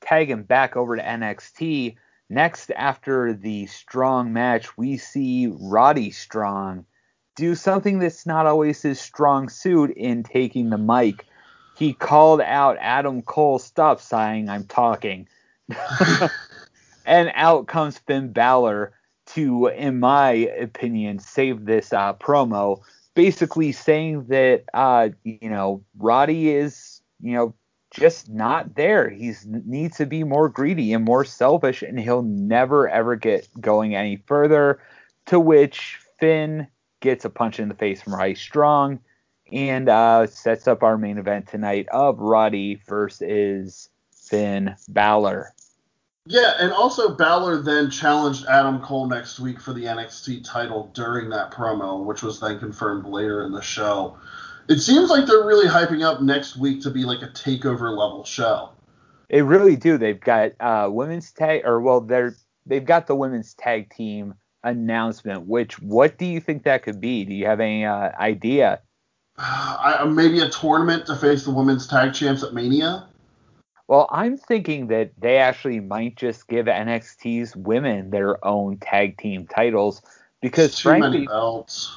tagging 0.00 0.42
back 0.42 0.76
over 0.76 0.96
to 0.96 1.02
NXT. 1.02 1.96
Next, 2.28 2.70
after 2.70 3.34
the 3.34 3.66
strong 3.66 4.32
match, 4.32 4.76
we 4.76 4.96
see 4.96 5.48
Roddy 5.48 6.10
Strong 6.10 6.86
do 7.36 7.54
something 7.54 7.98
that's 7.98 8.26
not 8.26 8.46
always 8.46 8.82
his 8.82 9.00
strong 9.00 9.48
suit 9.48 9.90
in 9.90 10.22
taking 10.22 10.70
the 10.70 10.78
mic. 10.78 11.26
He 11.82 11.94
called 11.94 12.40
out 12.40 12.76
Adam 12.78 13.22
Cole, 13.22 13.58
stop 13.58 14.00
sighing, 14.00 14.48
I'm 14.48 14.62
talking. 14.66 15.26
and 17.04 17.32
out 17.34 17.66
comes 17.66 17.98
Finn 17.98 18.32
Balor 18.32 18.92
to, 19.34 19.66
in 19.66 19.98
my 19.98 20.30
opinion, 20.30 21.18
save 21.18 21.64
this 21.64 21.92
uh, 21.92 22.14
promo, 22.14 22.80
basically 23.14 23.72
saying 23.72 24.26
that, 24.26 24.62
uh, 24.72 25.08
you 25.24 25.50
know, 25.50 25.82
Roddy 25.98 26.50
is, 26.50 27.00
you 27.20 27.32
know, 27.32 27.52
just 27.90 28.30
not 28.30 28.76
there. 28.76 29.08
He 29.10 29.32
needs 29.44 29.96
to 29.96 30.06
be 30.06 30.22
more 30.22 30.48
greedy 30.48 30.92
and 30.92 31.04
more 31.04 31.24
selfish, 31.24 31.82
and 31.82 31.98
he'll 31.98 32.22
never 32.22 32.88
ever 32.88 33.16
get 33.16 33.48
going 33.60 33.96
any 33.96 34.22
further. 34.26 34.80
To 35.26 35.40
which 35.40 35.98
Finn 36.20 36.68
gets 37.00 37.24
a 37.24 37.30
punch 37.30 37.58
in 37.58 37.68
the 37.68 37.74
face 37.74 38.00
from 38.02 38.14
Roddy 38.14 38.36
Strong 38.36 39.00
and 39.52 39.88
uh, 39.88 40.26
sets 40.26 40.66
up 40.66 40.82
our 40.82 40.96
main 40.98 41.18
event 41.18 41.46
tonight 41.46 41.86
of 41.92 42.18
Roddy 42.18 42.80
versus 42.86 43.88
Finn 44.12 44.74
Balor. 44.88 45.54
Yeah, 46.26 46.52
and 46.60 46.72
also 46.72 47.14
Balor 47.14 47.62
then 47.62 47.90
challenged 47.90 48.46
Adam 48.46 48.80
Cole 48.80 49.08
next 49.08 49.40
week 49.40 49.60
for 49.60 49.72
the 49.72 49.84
NXT 49.84 50.44
title 50.44 50.90
during 50.94 51.28
that 51.30 51.50
promo, 51.50 52.04
which 52.04 52.22
was 52.22 52.38
then 52.38 52.58
confirmed 52.60 53.06
later 53.06 53.42
in 53.44 53.52
the 53.52 53.60
show. 53.60 54.16
It 54.68 54.78
seems 54.78 55.10
like 55.10 55.26
they're 55.26 55.44
really 55.44 55.68
hyping 55.68 56.04
up 56.04 56.22
next 56.22 56.56
week 56.56 56.80
to 56.82 56.90
be 56.90 57.04
like 57.04 57.22
a 57.22 57.28
takeover 57.28 57.90
level 57.96 58.24
show. 58.24 58.70
They 59.28 59.42
really 59.42 59.74
do. 59.74 59.98
They've 59.98 60.20
got 60.20 60.52
uh, 60.60 60.88
women's 60.90 61.32
tag, 61.32 61.62
or 61.64 61.80
well, 61.80 62.00
they're 62.00 62.36
they've 62.66 62.84
got 62.84 63.08
the 63.08 63.16
women's 63.16 63.54
tag 63.54 63.90
team 63.90 64.34
announcement. 64.62 65.46
Which 65.46 65.80
what 65.80 66.18
do 66.18 66.26
you 66.26 66.38
think 66.38 66.62
that 66.62 66.84
could 66.84 67.00
be? 67.00 67.24
Do 67.24 67.34
you 67.34 67.46
have 67.46 67.58
any 67.58 67.84
uh, 67.84 68.10
idea? 68.18 68.80
Uh, 69.38 70.06
maybe 70.10 70.40
a 70.40 70.48
tournament 70.48 71.06
to 71.06 71.16
face 71.16 71.44
the 71.44 71.50
women's 71.50 71.86
tag 71.86 72.12
champs 72.14 72.42
at 72.42 72.52
Mania. 72.52 73.08
Well, 73.88 74.08
I'm 74.10 74.36
thinking 74.36 74.86
that 74.88 75.12
they 75.18 75.38
actually 75.38 75.80
might 75.80 76.16
just 76.16 76.48
give 76.48 76.66
NXT's 76.66 77.56
women 77.56 78.10
their 78.10 78.44
own 78.46 78.78
tag 78.78 79.18
team 79.18 79.46
titles 79.46 80.02
because 80.40 80.70
it's 80.70 80.78
too 80.78 80.90
frankly, 80.90 81.10
many 81.10 81.26
belts. 81.26 81.94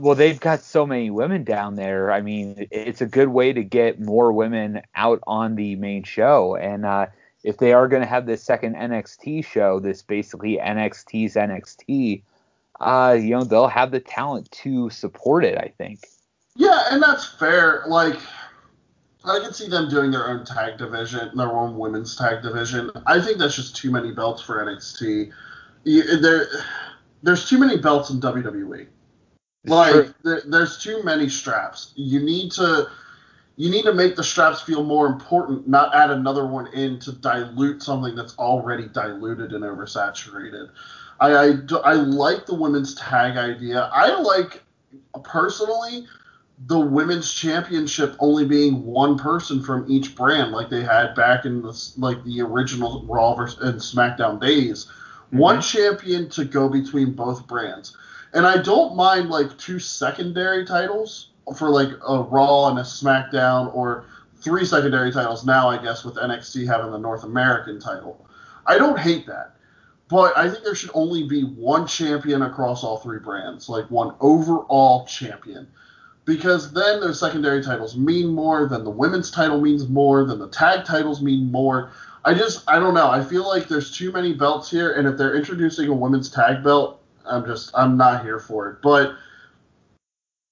Well, 0.00 0.14
they've 0.14 0.40
got 0.40 0.60
so 0.60 0.86
many 0.86 1.10
women 1.10 1.44
down 1.44 1.76
there. 1.76 2.12
I 2.12 2.20
mean, 2.20 2.66
it's 2.70 3.00
a 3.00 3.06
good 3.06 3.28
way 3.28 3.52
to 3.52 3.62
get 3.62 4.00
more 4.00 4.32
women 4.32 4.82
out 4.94 5.20
on 5.26 5.54
the 5.54 5.76
main 5.76 6.02
show. 6.02 6.56
And 6.56 6.84
uh, 6.84 7.06
if 7.42 7.58
they 7.58 7.72
are 7.72 7.88
going 7.88 8.02
to 8.02 8.08
have 8.08 8.26
this 8.26 8.42
second 8.42 8.74
NXT 8.74 9.44
show, 9.44 9.80
this 9.80 10.02
basically 10.02 10.58
NXT's 10.58 11.34
NXT, 11.34 12.22
uh, 12.80 13.16
you 13.18 13.30
know, 13.30 13.44
they'll 13.44 13.68
have 13.68 13.90
the 13.90 14.00
talent 14.00 14.50
to 14.50 14.90
support 14.90 15.44
it. 15.44 15.58
I 15.58 15.72
think. 15.78 16.00
Yeah, 16.56 16.84
and 16.90 17.02
that's 17.02 17.24
fair. 17.24 17.84
Like, 17.86 18.18
I 19.24 19.40
can 19.40 19.52
see 19.52 19.68
them 19.68 19.88
doing 19.88 20.10
their 20.10 20.28
own 20.28 20.44
tag 20.44 20.78
division, 20.78 21.36
their 21.36 21.52
own 21.52 21.76
women's 21.76 22.14
tag 22.16 22.42
division. 22.42 22.90
I 23.06 23.20
think 23.20 23.38
that's 23.38 23.56
just 23.56 23.76
too 23.76 23.90
many 23.90 24.12
belts 24.12 24.42
for 24.42 24.64
NXT. 24.64 25.32
There, 25.84 26.46
there's 27.22 27.48
too 27.48 27.58
many 27.58 27.78
belts 27.78 28.10
in 28.10 28.20
WWE. 28.20 28.86
Like 29.66 30.12
there, 30.22 30.42
there's 30.46 30.82
too 30.82 31.02
many 31.04 31.28
straps. 31.28 31.92
You 31.96 32.20
need 32.20 32.52
to 32.52 32.90
you 33.56 33.70
need 33.70 33.84
to 33.84 33.94
make 33.94 34.16
the 34.16 34.24
straps 34.24 34.60
feel 34.60 34.82
more 34.82 35.06
important, 35.06 35.68
not 35.68 35.94
add 35.94 36.10
another 36.10 36.46
one 36.46 36.66
in 36.74 36.98
to 37.00 37.12
dilute 37.12 37.82
something 37.82 38.14
that's 38.14 38.36
already 38.36 38.88
diluted 38.88 39.52
and 39.52 39.62
oversaturated. 39.62 40.70
I, 41.20 41.30
I, 41.30 41.52
I 41.84 41.92
like 41.94 42.46
the 42.46 42.54
women's 42.54 42.96
tag 42.96 43.36
idea. 43.36 43.88
I 43.92 44.20
like 44.20 44.62
personally 45.22 46.06
the 46.66 46.78
women's 46.78 47.32
championship 47.32 48.14
only 48.20 48.44
being 48.44 48.84
one 48.84 49.18
person 49.18 49.62
from 49.62 49.90
each 49.90 50.14
brand, 50.14 50.52
like 50.52 50.70
they 50.70 50.82
had 50.82 51.14
back 51.14 51.44
in 51.44 51.62
the 51.62 51.92
like 51.96 52.22
the 52.24 52.40
original 52.40 53.04
Raw 53.06 53.34
versus, 53.34 53.60
and 53.60 53.78
SmackDown 53.78 54.40
days. 54.40 54.86
Mm-hmm. 54.86 55.38
One 55.38 55.60
champion 55.60 56.28
to 56.30 56.44
go 56.44 56.68
between 56.68 57.12
both 57.12 57.46
brands. 57.46 57.96
And 58.32 58.46
I 58.46 58.60
don't 58.62 58.96
mind 58.96 59.30
like 59.30 59.56
two 59.58 59.78
secondary 59.78 60.64
titles 60.64 61.30
for 61.56 61.70
like 61.70 61.90
a 62.06 62.22
Raw 62.22 62.68
and 62.68 62.78
a 62.78 62.82
SmackDown, 62.82 63.74
or 63.74 64.06
three 64.40 64.64
secondary 64.64 65.12
titles 65.12 65.44
now, 65.44 65.68
I 65.68 65.82
guess, 65.82 66.04
with 66.04 66.16
NXT 66.16 66.66
having 66.66 66.92
the 66.92 66.98
North 66.98 67.24
American 67.24 67.80
title. 67.80 68.26
I 68.66 68.78
don't 68.78 68.98
hate 68.98 69.26
that. 69.26 69.56
But 70.08 70.36
I 70.36 70.50
think 70.50 70.64
there 70.64 70.74
should 70.74 70.90
only 70.94 71.26
be 71.26 71.42
one 71.42 71.86
champion 71.86 72.42
across 72.42 72.84
all 72.84 72.98
three 72.98 73.18
brands, 73.18 73.68
like 73.68 73.90
one 73.90 74.14
overall 74.20 75.06
champion. 75.06 75.66
Because 76.24 76.72
then 76.72 77.00
those 77.00 77.20
secondary 77.20 77.62
titles 77.62 77.96
mean 77.96 78.28
more, 78.28 78.66
then 78.66 78.82
the 78.84 78.90
women's 78.90 79.30
title 79.30 79.60
means 79.60 79.88
more, 79.88 80.24
then 80.24 80.38
the 80.38 80.48
tag 80.48 80.84
titles 80.84 81.20
mean 81.20 81.52
more. 81.52 81.90
I 82.24 82.32
just, 82.32 82.64
I 82.66 82.78
don't 82.78 82.94
know. 82.94 83.10
I 83.10 83.22
feel 83.22 83.46
like 83.46 83.68
there's 83.68 83.94
too 83.94 84.10
many 84.10 84.32
belts 84.32 84.70
here, 84.70 84.92
and 84.92 85.06
if 85.06 85.18
they're 85.18 85.36
introducing 85.36 85.88
a 85.88 85.94
women's 85.94 86.30
tag 86.30 86.64
belt, 86.64 87.02
I'm 87.26 87.44
just 87.44 87.70
I'm 87.74 87.96
not 87.96 88.24
here 88.24 88.38
for 88.38 88.70
it. 88.70 88.78
But 88.82 89.16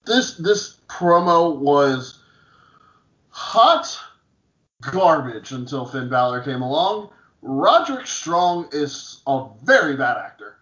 this 0.04 0.36
this 0.36 0.78
promo 0.88 1.56
was 1.56 2.20
hot 3.28 3.98
garbage 4.80 5.52
until 5.52 5.86
Finn 5.86 6.08
Balor 6.08 6.42
came 6.42 6.62
along. 6.62 7.10
Roderick 7.42 8.06
Strong 8.06 8.68
is 8.72 9.20
a 9.26 9.46
very 9.64 9.96
bad 9.96 10.16
actor. 10.16 10.56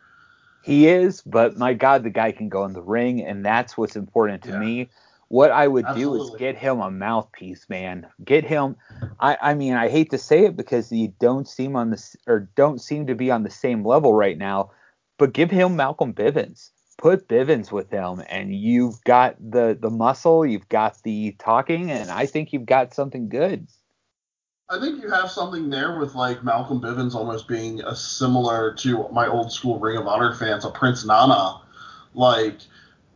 He 0.63 0.89
is, 0.89 1.23
but 1.23 1.57
my 1.57 1.75
God, 1.75 2.05
the 2.05 2.11
guy 2.11 2.33
can 2.33 2.49
go 2.49 2.65
in 2.65 2.73
the 2.73 2.83
ring, 2.83 3.23
and 3.23 3.45
that's 3.45 3.77
what's 3.77 3.97
important 3.97 4.43
to 4.45 4.51
yeah. 4.51 4.59
me. 4.59 4.91
What 5.29 5.53
I 5.53 5.69
would 5.69 5.85
Absolutely. 5.85 6.19
do 6.19 6.35
is 6.35 6.39
get 6.39 6.57
him 6.57 6.81
a 6.81 6.91
mouthpiece, 6.91 7.69
man. 7.69 8.07
Get 8.25 8.45
him. 8.45 8.77
I, 9.21 9.39
I 9.41 9.55
mean, 9.55 9.75
I 9.75 9.89
hate 9.89 10.11
to 10.11 10.19
say 10.19 10.45
it 10.45 10.57
because 10.57 10.91
you 10.91 11.15
don't 11.21 11.49
seem 11.49 11.77
on 11.77 11.91
the 11.91 12.17
or 12.27 12.51
don't 12.57 12.81
seem 12.81 13.07
to 13.07 13.15
be 13.15 13.31
on 13.31 13.45
the 13.45 13.51
same 13.51 13.87
level 13.87 14.13
right 14.13 14.37
now 14.37 14.71
but 15.21 15.35
give 15.35 15.51
him 15.51 15.77
Malcolm 15.77 16.15
Bivens. 16.15 16.71
Put 16.97 17.29
Bivens 17.29 17.71
with 17.71 17.91
him, 17.91 18.23
and 18.31 18.55
you've 18.55 19.05
got 19.05 19.37
the 19.39 19.77
the 19.79 19.91
muscle, 19.91 20.47
you've 20.47 20.69
got 20.71 20.97
the 21.03 21.37
talking, 21.39 21.91
and 21.91 22.11
I 22.11 22.25
think 22.25 22.53
you've 22.53 22.67
got 22.67 22.95
something 22.95 23.29
good. 23.29 23.69
I 24.71 24.79
think 24.79 25.03
you 25.03 25.11
have 25.11 25.31
something 25.31 25.69
there 25.69 25.99
with 25.99 26.15
like 26.15 26.45
Malcolm 26.45 26.81
Bivens 26.81 27.15
almost 27.15 27.49
being 27.49 27.83
a 27.83 27.95
similar 27.95 28.73
to 28.75 29.09
my 29.11 29.27
old 29.27 29.51
school 29.53 29.81
Ring 29.81 29.97
of 29.97 30.07
Honor 30.07 30.33
fans, 30.33 30.65
a 30.65 30.71
Prince 30.71 31.05
Nana, 31.05 31.61
like 32.15 32.59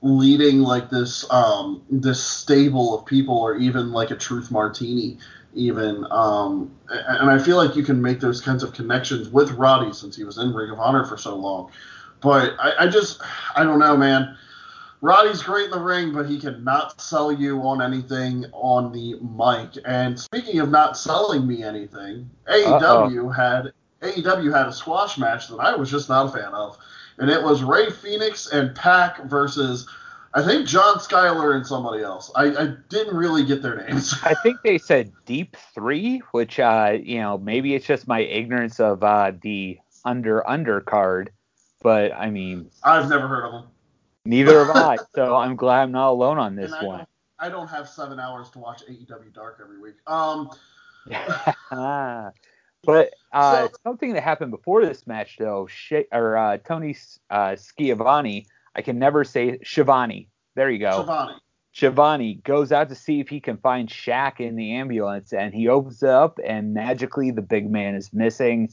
leading 0.02 0.58
like 0.60 0.90
this 0.90 1.24
um 1.30 1.82
this 1.88 2.22
stable 2.22 2.98
of 2.98 3.06
people, 3.06 3.38
or 3.38 3.56
even 3.56 3.92
like 3.92 4.10
a 4.10 4.16
Truth 4.16 4.50
Martini, 4.50 5.16
even. 5.54 6.04
Um, 6.10 6.74
and 6.88 7.30
I 7.30 7.38
feel 7.38 7.56
like 7.56 7.76
you 7.76 7.84
can 7.84 8.02
make 8.02 8.18
those 8.18 8.40
kinds 8.40 8.64
of 8.64 8.72
connections 8.72 9.28
with 9.28 9.52
Roddy 9.52 9.92
since 9.92 10.16
he 10.16 10.24
was 10.24 10.38
in 10.38 10.52
Ring 10.52 10.72
of 10.72 10.80
Honor 10.80 11.04
for 11.04 11.16
so 11.16 11.36
long. 11.36 11.70
But 12.20 12.54
I, 12.58 12.72
I 12.80 12.88
just, 12.88 13.22
I 13.54 13.62
don't 13.62 13.78
know, 13.78 13.96
man. 13.96 14.36
Roddy's 15.04 15.42
great 15.42 15.66
in 15.66 15.70
the 15.70 15.80
ring, 15.80 16.14
but 16.14 16.26
he 16.26 16.40
cannot 16.40 16.98
sell 16.98 17.30
you 17.30 17.60
on 17.60 17.82
anything 17.82 18.46
on 18.52 18.90
the 18.90 19.16
mic. 19.20 19.82
And 19.84 20.18
speaking 20.18 20.60
of 20.60 20.70
not 20.70 20.96
selling 20.96 21.46
me 21.46 21.62
anything, 21.62 22.30
AEW 22.48 23.18
Uh-oh. 23.18 23.28
had 23.28 23.72
AEW 24.00 24.56
had 24.56 24.66
a 24.66 24.72
squash 24.72 25.18
match 25.18 25.48
that 25.48 25.56
I 25.56 25.76
was 25.76 25.90
just 25.90 26.08
not 26.08 26.28
a 26.28 26.30
fan 26.30 26.54
of, 26.54 26.78
and 27.18 27.28
it 27.28 27.42
was 27.42 27.62
Rey 27.62 27.90
Fenix 27.90 28.46
and 28.46 28.74
Pac 28.74 29.22
versus 29.24 29.86
I 30.32 30.42
think 30.42 30.66
John 30.66 30.96
Skyler 30.96 31.54
and 31.54 31.66
somebody 31.66 32.02
else. 32.02 32.32
I, 32.34 32.44
I 32.56 32.74
didn't 32.88 33.14
really 33.14 33.44
get 33.44 33.60
their 33.60 33.86
names. 33.86 34.14
I 34.24 34.32
think 34.42 34.62
they 34.64 34.78
said 34.78 35.12
Deep 35.26 35.54
Three, 35.74 36.22
which 36.32 36.58
uh, 36.58 36.96
you 36.98 37.18
know 37.18 37.36
maybe 37.36 37.74
it's 37.74 37.84
just 37.84 38.08
my 38.08 38.20
ignorance 38.20 38.80
of 38.80 39.04
uh, 39.04 39.32
the 39.42 39.78
under 40.06 40.42
undercard 40.48 41.28
but 41.84 42.12
I 42.12 42.30
mean, 42.30 42.70
I've 42.82 43.10
never 43.10 43.28
heard 43.28 43.44
of 43.44 43.52
them. 43.52 43.64
Neither 44.24 44.64
have 44.64 44.76
I. 44.76 44.98
So 45.14 45.36
I'm 45.36 45.54
glad 45.54 45.82
I'm 45.82 45.92
not 45.92 46.10
alone 46.10 46.38
on 46.38 46.56
this 46.56 46.72
I 46.72 46.84
one. 46.84 46.98
Don't, 46.98 47.08
I 47.38 47.48
don't 47.48 47.68
have 47.68 47.88
seven 47.88 48.18
hours 48.18 48.50
to 48.50 48.58
watch 48.58 48.82
AEW 48.88 49.32
Dark 49.32 49.60
every 49.62 49.78
week. 49.78 49.94
Um. 50.06 50.50
but 52.84 53.14
uh, 53.32 53.68
so, 53.68 53.70
something 53.84 54.14
that 54.14 54.22
happened 54.22 54.50
before 54.50 54.84
this 54.84 55.06
match, 55.06 55.36
though, 55.38 55.68
Sh- 55.68 56.08
or 56.10 56.36
uh, 56.36 56.58
Tony 56.58 56.96
uh, 57.30 57.54
Schiavone, 57.54 58.46
I 58.74 58.82
can 58.82 58.98
never 58.98 59.22
say 59.22 59.58
Shivani. 59.58 60.28
There 60.56 60.70
you 60.70 60.80
go. 60.80 61.04
Shivani. 61.04 61.38
Schiavone 61.72 62.34
goes 62.44 62.70
out 62.70 62.88
to 62.88 62.94
see 62.94 63.20
if 63.20 63.28
he 63.28 63.40
can 63.40 63.56
find 63.58 63.88
Shaq 63.88 64.38
in 64.40 64.54
the 64.54 64.74
ambulance, 64.74 65.32
and 65.32 65.52
he 65.52 65.68
opens 65.68 66.02
it 66.02 66.08
up, 66.08 66.38
and 66.44 66.72
magically 66.72 67.32
the 67.32 67.42
big 67.42 67.70
man 67.70 67.94
is 67.96 68.12
missing. 68.12 68.72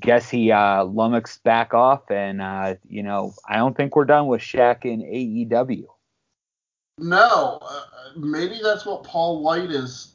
Guess 0.00 0.30
he 0.30 0.50
uh, 0.50 0.84
lummoxed 0.84 1.44
back 1.44 1.74
off, 1.74 2.10
and 2.10 2.40
uh, 2.40 2.74
you 2.88 3.02
know 3.02 3.34
I 3.48 3.56
don't 3.56 3.76
think 3.76 3.94
we're 3.94 4.04
done 4.04 4.26
with 4.26 4.40
Shaq 4.40 4.84
in 4.84 5.00
AEW. 5.02 5.84
No, 6.98 7.58
uh, 7.62 7.80
maybe 8.16 8.60
that's 8.62 8.84
what 8.84 9.04
Paul 9.04 9.42
White 9.42 9.70
is 9.70 10.12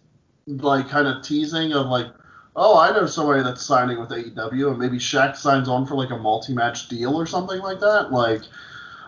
like, 0.47 0.87
kind 0.89 1.07
of 1.07 1.23
teasing 1.23 1.73
of 1.73 1.87
like, 1.87 2.07
oh, 2.55 2.79
I 2.79 2.91
know 2.91 3.05
somebody 3.05 3.43
that's 3.43 3.65
signing 3.65 3.99
with 3.99 4.09
AEW, 4.09 4.69
and 4.69 4.79
maybe 4.79 4.97
Shaq 4.97 5.35
signs 5.35 5.67
on 5.67 5.85
for 5.85 5.95
like 5.95 6.09
a 6.09 6.17
multi-match 6.17 6.87
deal 6.87 7.15
or 7.15 7.25
something 7.25 7.59
like 7.59 7.79
that. 7.79 8.11
Like, 8.11 8.41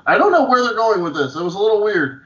I 0.05 0.17
don't 0.17 0.31
know 0.31 0.47
where 0.47 0.61
they're 0.63 0.75
going 0.75 1.01
with 1.01 1.15
this. 1.15 1.35
It 1.35 1.43
was 1.43 1.55
a 1.55 1.59
little 1.59 1.83
weird. 1.83 2.21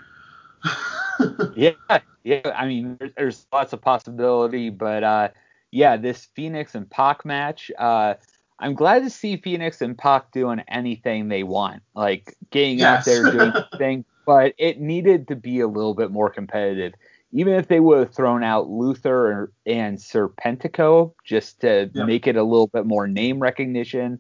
yeah, 1.56 2.00
yeah. 2.24 2.52
I 2.56 2.68
mean, 2.68 2.98
there's, 3.00 3.12
there's, 3.16 3.48
lots 3.54 3.74
of 3.74 3.82
possibility, 3.82 4.70
but 4.70 5.04
uh, 5.04 5.30
yeah, 5.72 5.98
this 5.98 6.26
Fenix 6.36 6.76
and 6.76 6.90
Pac 6.90 7.26
match. 7.26 7.72
Uh, 7.78 8.16
I'm 8.60 8.76
glad 8.76 9.04
to 9.04 9.10
see 9.10 9.38
Fenix 9.38 9.82
and 9.82 9.98
Pac 9.98 10.32
doing 10.32 10.62
anything 10.68 11.28
they 11.28 11.44
want, 11.44 11.84
like 11.96 12.36
getting 12.52 12.80
yes. 12.80 13.00
out 13.00 13.06
there 13.06 13.32
doing 13.32 13.54
things. 13.78 14.06
But 14.26 14.54
it 14.58 14.80
needed 14.80 15.28
to 15.28 15.36
be 15.36 15.60
a 15.60 15.68
little 15.68 15.94
bit 15.94 16.12
more 16.12 16.30
competitive. 16.30 16.94
Even 17.32 17.56
if 17.56 17.68
they 17.68 17.80
would 17.80 18.00
have 18.00 18.14
thrown 18.14 18.44
out 18.44 18.70
Luther 18.70 19.52
and 19.66 19.98
Serpentico 19.98 21.14
just 21.26 21.62
to 21.62 21.90
yep. 21.94 22.06
make 22.06 22.28
it 22.28 22.36
a 22.36 22.44
little 22.44 22.68
bit 22.68 22.86
more 22.86 23.08
name 23.08 23.40
recognition, 23.40 24.20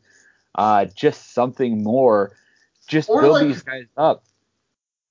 uh, 0.56 0.86
just 0.86 1.34
something 1.34 1.84
more, 1.84 2.36
just 2.88 3.10
or 3.10 3.22
build 3.22 3.34
like, 3.34 3.48
these 3.48 3.62
guys 3.62 3.86
up. 3.98 4.24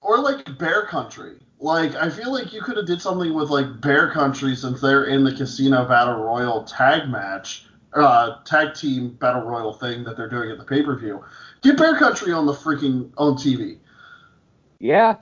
Or 0.01 0.19
like 0.19 0.59
Bear 0.59 0.87
Country. 0.87 1.39
Like 1.61 1.95
I 1.95 2.11
feel 2.11 2.33
like 2.33 2.53
you 2.53 2.61
could 2.61 2.77
have 2.77 2.87
did 2.87 3.01
something 3.01 3.33
with 3.33 3.51
like 3.51 3.81
Bear 3.81 4.11
Country 4.11 4.57
since 4.57 4.81
they're 4.81 5.05
in 5.05 5.23
the 5.23 5.33
Casino 5.33 5.87
Battle 5.87 6.17
Royal 6.17 6.65
tag 6.65 7.09
match, 7.09 7.67
uh, 7.95 8.43
tag 8.45 8.75
team 8.75 9.11
Battle 9.15 9.43
Royal 9.43 9.73
thing 9.73 10.05
that 10.05 10.17
they're 10.17 10.29
doing 10.29 10.51
at 10.51 10.59
the 10.59 10.65
pay 10.65 10.83
per 10.83 10.99
view. 10.99 11.23
Get 11.63 11.77
Bear 11.77 11.97
Country 11.97 12.33
on 12.33 12.47
the 12.47 12.53
freaking 12.53 13.11
on 13.17 13.35
TV. 13.35 13.79
Yeah, 14.79 15.17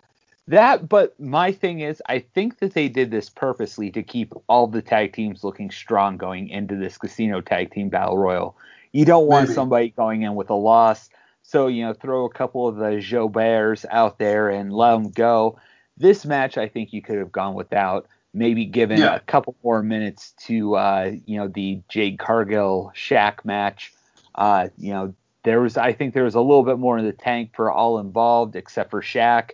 that. 0.49 0.89
But 0.89 1.19
my 1.19 1.53
thing 1.53 1.81
is, 1.81 2.03
I 2.09 2.21
think 2.21 2.59
that 2.61 2.75
they 2.75 2.89
did 2.89 3.11
this 3.11 3.29
purposely 3.29 3.91
to 3.91 4.03
keep 4.03 4.33
all 4.49 4.67
the 4.67 4.83
tag 4.83 5.13
teams 5.13 5.45
looking 5.45 5.71
strong 5.71 6.17
going 6.17 6.49
into 6.49 6.77
this 6.77 6.97
Casino 6.97 7.41
Tag 7.41 7.73
Team 7.73 7.89
Battle 7.89 8.19
Royal. 8.19 8.57
You 8.93 9.05
don't 9.05 9.27
want 9.27 9.49
Maybe. 9.49 9.55
somebody 9.55 9.91
going 9.91 10.23
in 10.23 10.35
with 10.35 10.51
a 10.51 10.55
loss. 10.55 11.11
So, 11.43 11.67
you 11.67 11.85
know, 11.85 11.95
throw 11.95 12.25
a 12.27 12.31
couple 12.31 12.69
of 12.69 12.77
the 12.77 13.01
jobbers 13.01 13.85
out 13.91 14.19
there 14.19 14.51
and 14.51 14.73
let 14.73 14.93
them 14.93 15.11
go. 15.11 15.59
This 15.97 16.25
match, 16.25 16.57
I 16.57 16.69
think 16.69 16.93
you 16.93 17.03
could 17.03 17.19
have 17.19 17.33
gone 17.33 17.55
without. 17.55 18.07
Maybe 18.33 18.65
given 18.65 18.99
yeah. 18.99 19.17
a 19.17 19.21
couple 19.21 19.57
more 19.65 19.83
minutes 19.83 20.35
to, 20.47 20.77
uh, 20.77 21.13
you 21.27 21.39
know, 21.39 21.49
the 21.49 21.81
Jade 21.89 22.19
Cargill 22.19 22.93
Shaq 22.95 23.45
match. 23.45 23.93
Uh, 24.37 24.69
you 24.79 24.93
know, 24.93 25.15
there 25.43 25.61
was, 25.61 25.77
I 25.77 25.93
think 25.93 26.15
there 26.15 26.25
was 26.25 26.37
a 26.37 26.41
little 26.41 26.63
bit 26.63 26.79
more 26.79 26.97
in 26.97 27.05
the 27.05 27.13
tank 27.13 27.51
for 27.55 27.73
all 27.73 27.99
involved, 27.99 28.55
except 28.55 28.91
for 28.91 29.03
Shaq. 29.03 29.51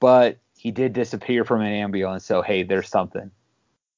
But 0.00 0.38
he 0.56 0.70
did 0.70 0.92
disappear 0.92 1.44
from 1.44 1.60
an 1.60 1.72
ambulance, 1.72 2.24
so 2.24 2.42
hey, 2.42 2.64
there's 2.64 2.88
something. 2.88 3.30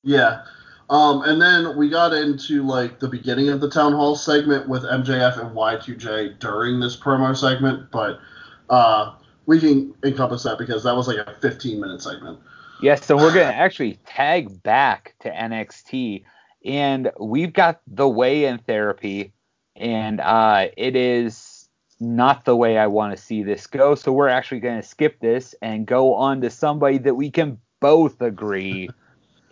Yeah. 0.05 0.43
Um, 0.91 1.23
and 1.23 1.41
then 1.41 1.77
we 1.77 1.89
got 1.89 2.13
into 2.13 2.63
like 2.65 3.01
the 3.01 3.09
beginning 3.09 3.49
of 3.49 3.61
the 3.61 3.71
town 3.71 3.93
hall 3.93 4.15
segment 4.15 4.69
with 4.69 4.83
MJF 4.83 5.41
and 5.41 5.57
Y2J 5.57 6.39
during 6.39 6.81
this 6.81 6.97
promo 6.97 7.37
segment, 7.37 7.91
but 7.91 8.21
uh, 8.69 9.15
we 9.47 9.59
can 9.59 9.95
encompass 10.05 10.43
that 10.43 10.59
because 10.59 10.85
that 10.85 10.95
was 10.95 11.09
like 11.09 11.17
a 11.17 11.35
15 11.41 11.81
minute 11.81 12.03
segment. 12.03 12.39
Yes, 12.83 13.07
so 13.07 13.17
we're 13.17 13.33
gonna 13.33 13.45
actually 13.45 14.01
tag 14.07 14.61
back 14.65 15.15
to 15.21 15.31
NXT, 15.31 16.25
and 16.65 17.13
we've 17.21 17.53
got 17.53 17.81
the 17.87 18.09
way 18.09 18.47
in 18.47 18.59
therapy, 18.59 19.33
and 19.77 20.21
uh, 20.21 20.67
it 20.77 20.97
is 20.97 21.69
not 22.01 22.45
the 22.45 22.57
way 22.57 22.77
I 22.77 22.89
want 22.89 23.17
to 23.17 23.23
see 23.23 23.45
this 23.45 23.69
go. 23.69 23.95
So 23.95 24.13
we're 24.13 24.27
actually 24.27 24.59
gonna 24.59 24.83
skip 24.83 25.21
this 25.21 25.55
and 25.63 25.87
go 25.87 26.15
on 26.15 26.41
to 26.41 26.51
somebody 26.51 26.99
that 26.99 27.15
we 27.15 27.31
can 27.31 27.59
both 27.81 28.21
agree 28.21 28.91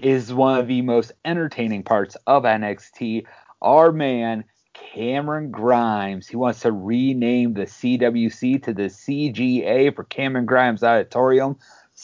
is 0.00 0.34
one 0.34 0.58
of 0.58 0.66
the 0.66 0.82
most 0.82 1.12
entertaining 1.24 1.84
parts 1.84 2.16
of 2.26 2.42
NXT. 2.42 3.26
Our 3.62 3.92
man 3.92 4.42
Cameron 4.74 5.50
Grimes. 5.50 6.26
He 6.26 6.36
wants 6.36 6.60
to 6.60 6.72
rename 6.72 7.54
the 7.54 7.66
CWC 7.66 8.62
to 8.64 8.72
the 8.72 8.84
CGA 8.84 9.94
for 9.94 10.04
Cameron 10.04 10.46
Grimes 10.46 10.82
Auditorium. 10.82 11.56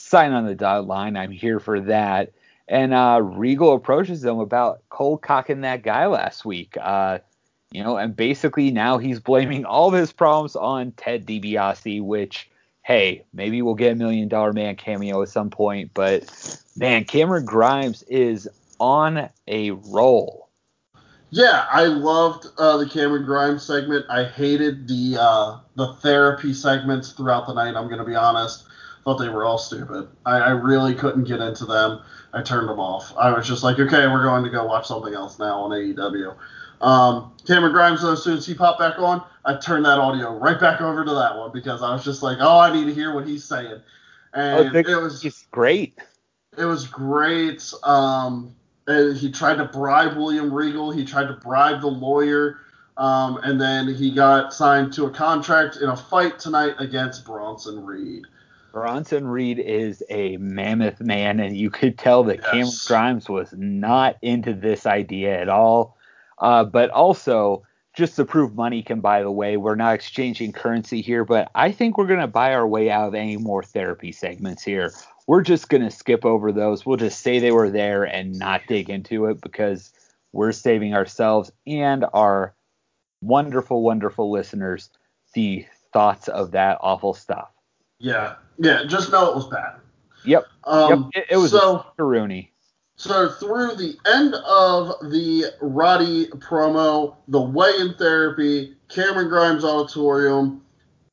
Sign 0.06 0.32
on 0.32 0.46
the 0.46 0.54
dotted 0.54 0.86
line. 0.86 1.16
I'm 1.16 1.32
here 1.32 1.58
for 1.58 1.80
that. 1.80 2.32
And 2.68 2.94
uh, 2.94 3.20
Regal 3.22 3.74
approaches 3.74 4.22
them 4.22 4.38
about 4.38 4.82
cold 4.88 5.20
cocking 5.20 5.62
that 5.62 5.82
guy 5.82 6.06
last 6.06 6.44
week. 6.44 6.76
Uh, 6.80 7.18
you 7.72 7.82
know, 7.82 7.96
and 7.96 8.14
basically 8.14 8.70
now 8.70 8.98
he's 8.98 9.18
blaming 9.18 9.64
all 9.64 9.88
of 9.88 9.94
his 9.94 10.12
problems 10.12 10.54
on 10.54 10.92
Ted 10.92 11.26
DiBiase, 11.26 12.00
which, 12.00 12.48
hey, 12.82 13.24
maybe 13.34 13.62
we'll 13.62 13.74
get 13.74 13.92
a 13.92 13.96
million 13.96 14.28
dollar 14.28 14.52
man 14.52 14.76
cameo 14.76 15.22
at 15.22 15.28
some 15.28 15.50
point. 15.50 15.90
But 15.92 16.62
man, 16.76 17.04
Cameron 17.04 17.44
Grimes 17.44 18.04
is 18.04 18.48
on 18.78 19.28
a 19.48 19.72
roll. 19.72 20.48
Yeah, 21.30 21.66
I 21.68 21.86
loved 21.86 22.46
uh, 22.58 22.76
the 22.76 22.88
Cameron 22.88 23.24
Grimes 23.24 23.64
segment. 23.64 24.06
I 24.08 24.22
hated 24.22 24.86
the 24.86 25.16
uh, 25.20 25.58
the 25.74 25.94
therapy 25.94 26.54
segments 26.54 27.10
throughout 27.10 27.48
the 27.48 27.54
night. 27.54 27.74
I'm 27.74 27.88
gonna 27.88 28.04
be 28.04 28.14
honest. 28.14 28.65
Thought 29.06 29.18
they 29.18 29.28
were 29.28 29.44
all 29.44 29.56
stupid. 29.56 30.08
I, 30.26 30.38
I, 30.38 30.50
really 30.50 30.92
couldn't 30.92 31.28
get 31.28 31.40
into 31.40 31.64
them. 31.64 32.00
I 32.32 32.42
turned 32.42 32.68
them 32.68 32.80
off. 32.80 33.16
I 33.16 33.30
was 33.30 33.46
just 33.46 33.62
like, 33.62 33.78
okay, 33.78 34.08
we're 34.08 34.24
going 34.24 34.42
to 34.42 34.50
go 34.50 34.66
watch 34.66 34.88
something 34.88 35.14
else 35.14 35.38
now 35.38 35.60
on 35.60 35.70
AEW. 35.70 36.36
Um, 36.80 37.32
Cameron 37.46 37.72
Grimes, 37.72 38.02
though, 38.02 38.14
as 38.14 38.24
soon 38.24 38.36
as 38.36 38.44
he 38.44 38.52
popped 38.52 38.80
back 38.80 38.98
on, 38.98 39.22
I 39.44 39.58
turned 39.58 39.84
that 39.84 40.00
audio 40.00 40.36
right 40.36 40.58
back 40.58 40.80
over 40.80 41.04
to 41.04 41.14
that 41.14 41.36
one 41.36 41.52
because 41.52 41.84
I 41.84 41.92
was 41.92 42.04
just 42.04 42.24
like, 42.24 42.38
oh, 42.40 42.58
I 42.58 42.72
need 42.72 42.86
to 42.86 42.94
hear 42.94 43.14
what 43.14 43.28
he's 43.28 43.44
saying. 43.44 43.80
And 44.34 44.74
oh, 44.74 44.76
it 44.76 45.00
was 45.00 45.22
just 45.22 45.48
great. 45.52 45.96
It 46.58 46.64
was 46.64 46.84
great. 46.84 47.62
Um, 47.84 48.56
and 48.88 49.16
he 49.16 49.30
tried 49.30 49.58
to 49.58 49.66
bribe 49.66 50.16
William 50.16 50.52
Regal. 50.52 50.90
He 50.90 51.04
tried 51.04 51.28
to 51.28 51.34
bribe 51.34 51.80
the 51.80 51.86
lawyer. 51.86 52.58
Um, 52.96 53.36
and 53.44 53.60
then 53.60 53.94
he 53.94 54.10
got 54.10 54.52
signed 54.52 54.92
to 54.94 55.04
a 55.04 55.10
contract 55.10 55.76
in 55.76 55.90
a 55.90 55.96
fight 55.96 56.40
tonight 56.40 56.74
against 56.80 57.24
Bronson 57.24 57.86
Reed. 57.86 58.24
Bronson 58.76 59.26
Reed 59.26 59.58
is 59.58 60.02
a 60.10 60.36
mammoth 60.36 61.00
man, 61.00 61.40
and 61.40 61.56
you 61.56 61.70
could 61.70 61.96
tell 61.96 62.24
that 62.24 62.40
yes. 62.42 62.50
Cameron 62.50 62.72
Grimes 62.86 63.28
was 63.28 63.54
not 63.56 64.16
into 64.20 64.52
this 64.52 64.84
idea 64.84 65.40
at 65.40 65.48
all. 65.48 65.96
Uh, 66.38 66.64
but 66.64 66.90
also, 66.90 67.62
just 67.96 68.16
to 68.16 68.26
prove 68.26 68.54
money 68.54 68.82
can 68.82 69.00
buy 69.00 69.22
the 69.22 69.30
way, 69.30 69.56
we're 69.56 69.76
not 69.76 69.94
exchanging 69.94 70.52
currency 70.52 71.00
here, 71.00 71.24
but 71.24 71.50
I 71.54 71.72
think 71.72 71.96
we're 71.96 72.06
going 72.06 72.20
to 72.20 72.26
buy 72.26 72.52
our 72.52 72.68
way 72.68 72.90
out 72.90 73.08
of 73.08 73.14
any 73.14 73.38
more 73.38 73.62
therapy 73.62 74.12
segments 74.12 74.62
here 74.62 74.92
we're 75.26 75.42
just 75.42 75.68
going 75.68 75.82
to 75.82 75.90
skip 75.90 76.24
over 76.24 76.52
those. 76.52 76.86
We'll 76.86 76.96
just 76.96 77.20
say 77.20 77.38
they 77.38 77.50
were 77.50 77.70
there 77.70 78.04
and 78.04 78.38
not 78.38 78.62
dig 78.68 78.88
into 78.88 79.26
it 79.26 79.40
because 79.40 79.92
we're 80.32 80.52
saving 80.52 80.94
ourselves 80.94 81.50
and 81.66 82.04
our 82.12 82.54
wonderful, 83.20 83.82
wonderful 83.82 84.30
listeners 84.30 84.90
the 85.34 85.66
thoughts 85.92 86.28
of 86.28 86.52
that 86.52 86.78
awful 86.80 87.12
stuff. 87.12 87.50
Yeah. 87.98 88.36
Yeah. 88.58 88.84
Just 88.86 89.10
know 89.10 89.30
it 89.30 89.36
was 89.36 89.48
bad. 89.48 89.76
Yep. 90.24 90.46
Um, 90.64 91.10
yep. 91.14 91.24
It, 91.24 91.34
it 91.34 91.36
was 91.36 91.50
so, 91.50 91.86
Rooney. 91.98 92.52
So 92.96 93.28
through 93.28 93.76
the 93.76 93.96
end 94.06 94.34
of 94.34 95.10
the 95.10 95.52
Roddy 95.60 96.28
promo, 96.28 97.16
the 97.28 97.40
weigh-in 97.40 97.94
therapy, 97.94 98.74
Cameron 98.88 99.28
Grimes 99.28 99.64
auditorium, 99.64 100.62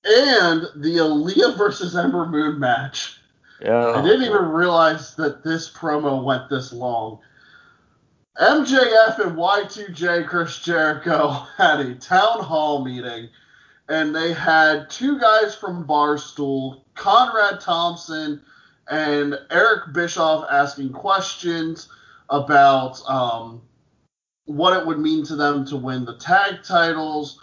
and 0.05 0.61
the 0.75 0.97
Aliyah 0.97 1.57
versus 1.57 1.95
Ember 1.95 2.25
Moon 2.25 2.59
match, 2.59 3.19
Yeah. 3.61 3.91
I 3.91 4.01
didn't 4.01 4.23
even 4.23 4.45
realize 4.45 5.15
that 5.15 5.43
this 5.43 5.69
promo 5.71 6.23
went 6.23 6.49
this 6.49 6.71
long. 6.71 7.19
MJF 8.39 9.19
and 9.19 9.37
Y2J 9.37 10.27
Chris 10.27 10.59
Jericho 10.59 11.29
had 11.57 11.81
a 11.81 11.95
town 11.95 12.41
hall 12.43 12.83
meeting, 12.83 13.29
and 13.89 14.15
they 14.15 14.33
had 14.33 14.89
two 14.89 15.19
guys 15.19 15.55
from 15.55 15.85
Barstool, 15.85 16.83
Conrad 16.95 17.59
Thompson 17.59 18.41
and 18.89 19.37
Eric 19.49 19.93
Bischoff, 19.93 20.45
asking 20.49 20.91
questions 20.91 21.89
about 22.29 23.01
um, 23.09 23.61
what 24.45 24.77
it 24.77 24.85
would 24.85 24.99
mean 24.99 25.25
to 25.25 25.35
them 25.35 25.65
to 25.65 25.77
win 25.77 26.05
the 26.05 26.17
tag 26.17 26.63
titles, 26.63 27.41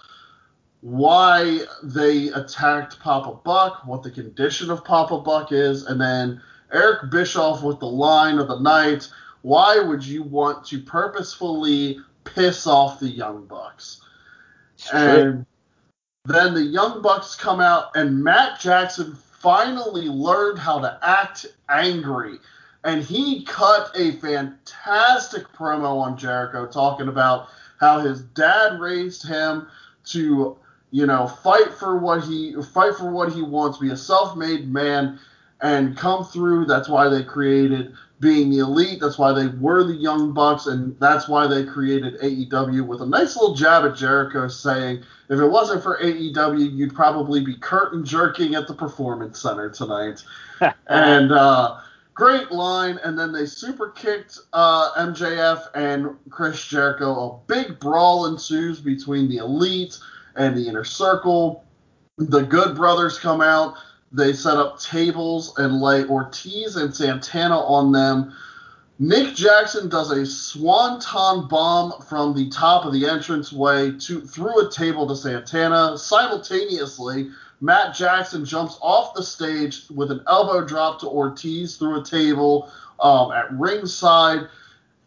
why 0.80 1.60
they 1.82 2.28
attacked 2.28 3.00
Papa 3.00 3.38
Buck, 3.44 3.86
what 3.86 4.02
the 4.02 4.10
condition 4.10 4.70
of 4.70 4.84
Papa 4.84 5.18
Buck 5.18 5.52
is, 5.52 5.84
and 5.84 6.00
then 6.00 6.40
Eric 6.72 7.10
Bischoff 7.10 7.62
with 7.62 7.80
the 7.80 7.86
line 7.86 8.38
of 8.38 8.48
the 8.48 8.58
night. 8.60 9.10
Why 9.42 9.78
would 9.78 10.04
you 10.04 10.22
want 10.22 10.66
to 10.66 10.80
purposefully 10.80 11.98
piss 12.24 12.66
off 12.66 13.00
the 13.00 13.08
Young 13.08 13.46
Bucks? 13.46 14.02
And 14.92 15.46
then 16.32 16.54
the 16.54 16.62
Young 16.62 17.02
Bucks 17.02 17.34
come 17.34 17.60
out, 17.60 17.96
and 17.96 18.22
Matt 18.22 18.60
Jackson 18.60 19.14
finally 19.14 20.06
learned 20.06 20.58
how 20.58 20.78
to 20.80 20.98
act 21.02 21.46
angry. 21.68 22.38
And 22.84 23.02
he 23.02 23.44
cut 23.44 23.90
a 23.94 24.12
fantastic 24.12 25.50
promo 25.52 26.00
on 26.00 26.16
Jericho 26.16 26.66
talking 26.66 27.08
about 27.08 27.48
how 27.78 28.00
his 28.00 28.22
dad 28.22 28.80
raised 28.80 29.26
him 29.26 29.68
to, 30.06 30.56
you 30.90 31.06
know, 31.06 31.26
fight 31.26 31.72
for 31.72 31.98
what 31.98 32.24
he 32.24 32.54
fight 32.62 32.94
for 32.94 33.10
what 33.10 33.32
he 33.32 33.42
wants, 33.42 33.78
be 33.78 33.90
a 33.90 33.96
self-made 33.96 34.70
man 34.70 35.18
and 35.62 35.96
come 35.96 36.24
through. 36.24 36.66
That's 36.66 36.88
why 36.88 37.08
they 37.08 37.22
created 37.22 37.94
being 38.20 38.50
the 38.50 38.58
elite. 38.58 39.00
That's 39.00 39.18
why 39.18 39.32
they 39.32 39.48
were 39.48 39.82
the 39.82 39.96
Young 39.96 40.32
Bucks, 40.32 40.66
and 40.66 40.98
that's 41.00 41.26
why 41.26 41.46
they 41.46 41.64
created 41.64 42.20
AEW 42.20 42.86
with 42.86 43.00
a 43.00 43.06
nice 43.06 43.34
little 43.34 43.54
jab 43.54 43.84
at 43.84 43.96
Jericho 43.96 44.46
saying, 44.46 45.02
if 45.30 45.40
it 45.40 45.46
wasn't 45.46 45.82
for 45.82 45.98
AEW, 46.02 46.76
you'd 46.76 46.94
probably 46.94 47.42
be 47.42 47.56
curtain 47.56 48.04
jerking 48.04 48.54
at 48.54 48.68
the 48.68 48.74
Performance 48.74 49.40
Center 49.40 49.70
tonight. 49.70 50.22
and 50.88 51.32
uh, 51.32 51.78
great 52.14 52.50
line. 52.52 52.98
And 53.02 53.18
then 53.18 53.32
they 53.32 53.46
super 53.46 53.90
kicked 53.90 54.38
uh, 54.52 54.92
MJF 54.98 55.68
and 55.74 56.16
Chris 56.28 56.66
Jericho. 56.66 57.12
A 57.12 57.38
big 57.46 57.80
brawl 57.80 58.26
ensues 58.26 58.80
between 58.80 59.28
the 59.28 59.38
elite 59.38 59.98
and 60.36 60.54
the 60.56 60.68
inner 60.68 60.84
circle. 60.84 61.64
The 62.18 62.42
Good 62.42 62.76
Brothers 62.76 63.18
come 63.18 63.40
out. 63.40 63.76
They 64.12 64.32
set 64.32 64.56
up 64.56 64.80
tables 64.80 65.56
and 65.58 65.80
lay 65.80 66.04
Ortiz 66.04 66.76
and 66.76 66.94
Santana 66.94 67.58
on 67.58 67.92
them. 67.92 68.34
Nick 68.98 69.34
Jackson 69.34 69.88
does 69.88 70.10
a 70.10 70.26
swanton 70.26 71.48
bomb 71.48 72.02
from 72.02 72.34
the 72.34 72.50
top 72.50 72.84
of 72.84 72.92
the 72.92 73.06
entranceway 73.06 73.92
to 73.92 74.20
through 74.20 74.66
a 74.66 74.70
table 74.70 75.06
to 75.06 75.16
Santana. 75.16 75.96
Simultaneously, 75.96 77.30
Matt 77.62 77.94
Jackson 77.94 78.44
jumps 78.44 78.78
off 78.82 79.14
the 79.14 79.22
stage 79.22 79.88
with 79.88 80.10
an 80.10 80.22
elbow 80.26 80.66
drop 80.66 81.00
to 81.00 81.06
Ortiz 81.06 81.76
through 81.76 82.00
a 82.00 82.04
table 82.04 82.70
um, 83.00 83.32
at 83.32 83.50
ringside. 83.52 84.48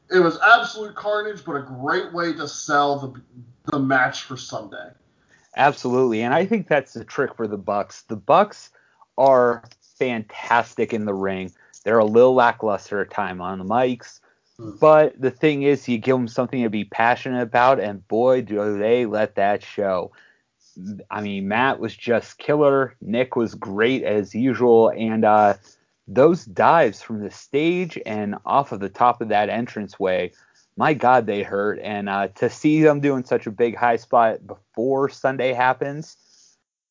It 0.10 0.20
was 0.20 0.40
absolute 0.42 0.96
carnage, 0.96 1.44
but 1.46 1.54
a 1.54 1.62
great 1.62 2.12
way 2.14 2.34
to 2.34 2.48
sell 2.48 3.00
the 3.00 3.22
the 3.72 3.80
match 3.80 4.24
for 4.24 4.38
Sunday. 4.38 4.90
Absolutely, 5.56 6.24
and 6.24 6.34
I 6.34 6.46
think 6.46 6.68
that's 6.68 6.94
the 6.94 7.06
trick 7.06 7.36
for 7.36 7.48
the 7.48 7.58
Bucks. 7.58 8.02
The 8.04 8.16
Bucks 8.16 8.72
are 9.18 9.64
fantastic 10.00 10.94
in 10.94 11.06
the 11.06 11.14
ring. 11.14 11.52
They're 11.84 12.00
a 12.00 12.06
little 12.06 12.34
lackluster 12.34 13.02
at 13.02 13.12
time 13.12 13.42
on 13.42 13.60
the 13.60 13.66
mics. 13.66 14.20
Mm. 14.60 14.80
But 14.80 15.20
the 15.20 15.32
thing 15.32 15.64
is, 15.64 15.88
you 15.88 15.98
give 15.98 16.16
them 16.16 16.28
something 16.28 16.64
to 16.64 16.70
be 16.70 16.86
passionate 16.86 17.42
about, 17.42 17.80
and 17.80 18.08
boy, 18.08 18.42
do 18.42 18.78
they 18.78 19.06
let 19.06 19.36
that 19.36 19.64
show. 19.64 20.12
I 21.12 21.22
mean, 21.22 21.48
Matt 21.48 21.80
was 21.80 21.96
just 21.96 22.38
killer. 22.38 22.96
Nick 23.02 23.36
was 23.36 23.56
great 23.56 24.04
as 24.04 24.34
usual, 24.34 24.90
and 24.90 25.24
uh, 25.26 25.56
those 26.08 26.46
dives 26.46 27.02
from 27.02 27.22
the 27.22 27.32
stage 27.32 28.00
and 28.06 28.36
off 28.46 28.72
of 28.72 28.80
the 28.80 28.90
top 28.90 29.22
of 29.22 29.30
that 29.30 29.50
entranceway, 29.50 30.32
my 30.76 30.94
God, 30.94 31.28
they 31.28 31.44
hurt. 31.44 31.80
And 31.80 32.10
uh, 32.10 32.30
to 32.36 32.50
see 32.50 32.82
them 32.82 33.00
doing 33.00 33.24
such 33.24 33.46
a 33.46 33.52
big 33.52 33.76
high 33.76 33.98
spot 33.98 34.46
before 34.46 35.10
Sunday 35.10 35.54
happens, 35.54 36.18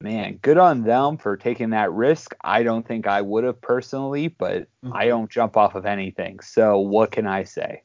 man, 0.03 0.39
good 0.43 0.59
on 0.59 0.83
them 0.83 1.17
for 1.17 1.37
taking 1.37 1.71
that 1.71 1.93
risk. 1.93 2.35
I 2.43 2.63
don't 2.63 2.87
think 2.87 3.07
I 3.07 3.21
would 3.21 3.45
have 3.45 3.61
personally, 3.61 4.29
but 4.29 4.63
mm-hmm. 4.85 4.93
I 4.93 5.07
don't 5.07 5.31
jump 5.31 5.57
off 5.57 5.75
of 5.75 5.87
anything. 5.87 6.41
So 6.41 6.79
what 6.79 7.11
can 7.11 7.27
I 7.27 7.45
say? 7.45 7.83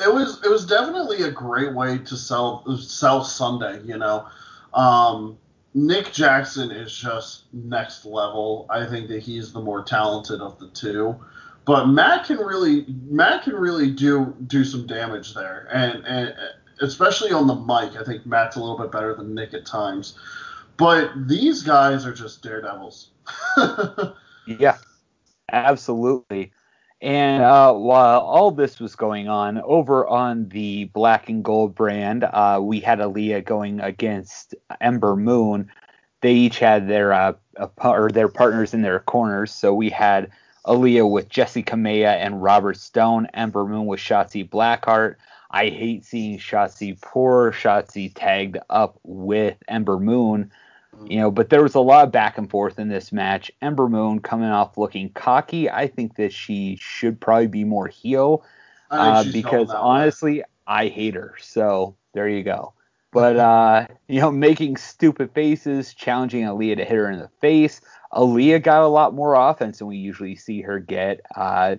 It 0.00 0.12
was 0.12 0.40
it 0.44 0.50
was 0.50 0.64
definitely 0.64 1.22
a 1.22 1.30
great 1.30 1.74
way 1.74 1.98
to 1.98 2.16
sell 2.16 2.64
sell 2.76 3.24
Sunday. 3.24 3.80
You 3.84 3.98
know, 3.98 4.28
um, 4.72 5.36
Nick 5.74 6.12
Jackson 6.12 6.70
is 6.70 6.96
just 6.96 7.52
next 7.52 8.04
level. 8.04 8.66
I 8.70 8.86
think 8.86 9.08
that 9.08 9.22
he's 9.22 9.52
the 9.52 9.60
more 9.60 9.82
talented 9.82 10.40
of 10.40 10.58
the 10.58 10.68
two. 10.68 11.16
But 11.64 11.86
Matt 11.86 12.24
can 12.24 12.38
really 12.38 12.86
Matt 13.10 13.42
can 13.42 13.54
really 13.54 13.90
do 13.90 14.34
do 14.46 14.64
some 14.64 14.86
damage 14.86 15.34
there, 15.34 15.68
and 15.72 16.04
and 16.06 16.34
especially 16.80 17.32
on 17.32 17.46
the 17.46 17.54
mic, 17.54 18.00
I 18.00 18.04
think 18.04 18.24
Matt's 18.24 18.56
a 18.56 18.60
little 18.60 18.78
bit 18.78 18.92
better 18.92 19.14
than 19.14 19.34
Nick 19.34 19.52
at 19.52 19.66
times. 19.66 20.18
But 20.78 21.10
these 21.26 21.64
guys 21.64 22.06
are 22.06 22.14
just 22.14 22.40
daredevils. 22.42 23.10
yeah, 24.46 24.78
absolutely. 25.50 26.52
And 27.00 27.42
uh, 27.42 27.74
while 27.74 28.20
all 28.20 28.52
this 28.52 28.78
was 28.78 28.94
going 28.94 29.28
on, 29.28 29.58
over 29.62 30.06
on 30.06 30.48
the 30.48 30.84
Black 30.84 31.28
and 31.28 31.44
Gold 31.44 31.74
brand, 31.74 32.24
uh, 32.24 32.60
we 32.62 32.78
had 32.78 33.00
Aliyah 33.00 33.44
going 33.44 33.80
against 33.80 34.54
Ember 34.80 35.16
Moon. 35.16 35.68
They 36.20 36.34
each 36.34 36.60
had 36.60 36.88
their 36.88 37.12
uh, 37.12 37.32
or 37.78 38.10
their 38.10 38.28
partners 38.28 38.72
in 38.72 38.82
their 38.82 39.00
corners. 39.00 39.52
So 39.52 39.74
we 39.74 39.90
had 39.90 40.30
Aliyah 40.64 41.10
with 41.10 41.28
Jessi 41.28 41.64
Kamea 41.64 42.16
and 42.16 42.40
Robert 42.40 42.76
Stone. 42.76 43.26
Ember 43.34 43.64
Moon 43.64 43.86
with 43.86 44.00
Shotzi 44.00 44.48
Blackheart. 44.48 45.16
I 45.50 45.70
hate 45.70 46.04
seeing 46.04 46.38
Shotzi 46.38 47.00
poor 47.00 47.50
Shotzi 47.50 48.12
tagged 48.14 48.58
up 48.70 49.00
with 49.02 49.56
Ember 49.66 49.98
Moon 49.98 50.52
you 51.06 51.18
know, 51.18 51.30
but 51.30 51.50
there 51.50 51.62
was 51.62 51.74
a 51.74 51.80
lot 51.80 52.04
of 52.04 52.12
back 52.12 52.38
and 52.38 52.50
forth 52.50 52.78
in 52.78 52.88
this 52.88 53.12
match. 53.12 53.50
Ember 53.62 53.88
Moon 53.88 54.20
coming 54.20 54.48
off 54.48 54.78
looking 54.78 55.10
cocky. 55.10 55.70
I 55.70 55.86
think 55.86 56.16
that 56.16 56.32
she 56.32 56.76
should 56.80 57.20
probably 57.20 57.46
be 57.46 57.64
more 57.64 57.88
heel 57.88 58.44
uh, 58.90 59.24
because 59.32 59.70
honestly, 59.70 60.38
way. 60.38 60.44
I 60.66 60.88
hate 60.88 61.14
her. 61.14 61.34
So 61.40 61.96
there 62.14 62.28
you 62.28 62.42
go. 62.42 62.72
But 63.12 63.36
uh, 63.36 63.86
you 64.08 64.20
know, 64.20 64.30
making 64.30 64.76
stupid 64.76 65.32
faces, 65.32 65.94
challenging 65.94 66.44
Aliyah 66.44 66.76
to 66.76 66.84
hit 66.84 66.96
her 66.96 67.10
in 67.10 67.18
the 67.18 67.30
face. 67.40 67.80
Aliyah 68.12 68.62
got 68.62 68.82
a 68.82 68.88
lot 68.88 69.14
more 69.14 69.34
offense 69.34 69.78
than 69.78 69.88
we 69.88 69.96
usually 69.96 70.36
see 70.36 70.62
her 70.62 70.78
get. 70.78 71.20
Uh, 71.36 71.76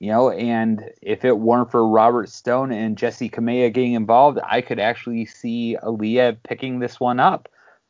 you 0.00 0.12
know, 0.12 0.30
and 0.30 0.90
if 1.02 1.24
it 1.24 1.38
weren't 1.38 1.70
for 1.70 1.86
Robert 1.86 2.28
Stone 2.28 2.70
and 2.70 2.96
Jessi 2.96 3.30
Kamea 3.30 3.72
getting 3.72 3.94
involved, 3.94 4.38
I 4.44 4.60
could 4.60 4.78
actually 4.78 5.26
see 5.26 5.76
Aliyah 5.82 6.36
picking 6.44 6.78
this 6.78 7.00
one 7.00 7.18
up. 7.18 7.48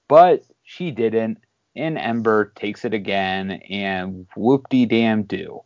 But 0.09 0.43
she 0.69 0.91
didn't, 0.91 1.39
and 1.75 1.97
Ember 1.97 2.53
takes 2.55 2.85
it 2.85 2.93
again, 2.93 3.53
and 3.71 4.27
whoop 4.37 4.69
de 4.69 4.85
damn 4.85 5.23
do. 5.23 5.63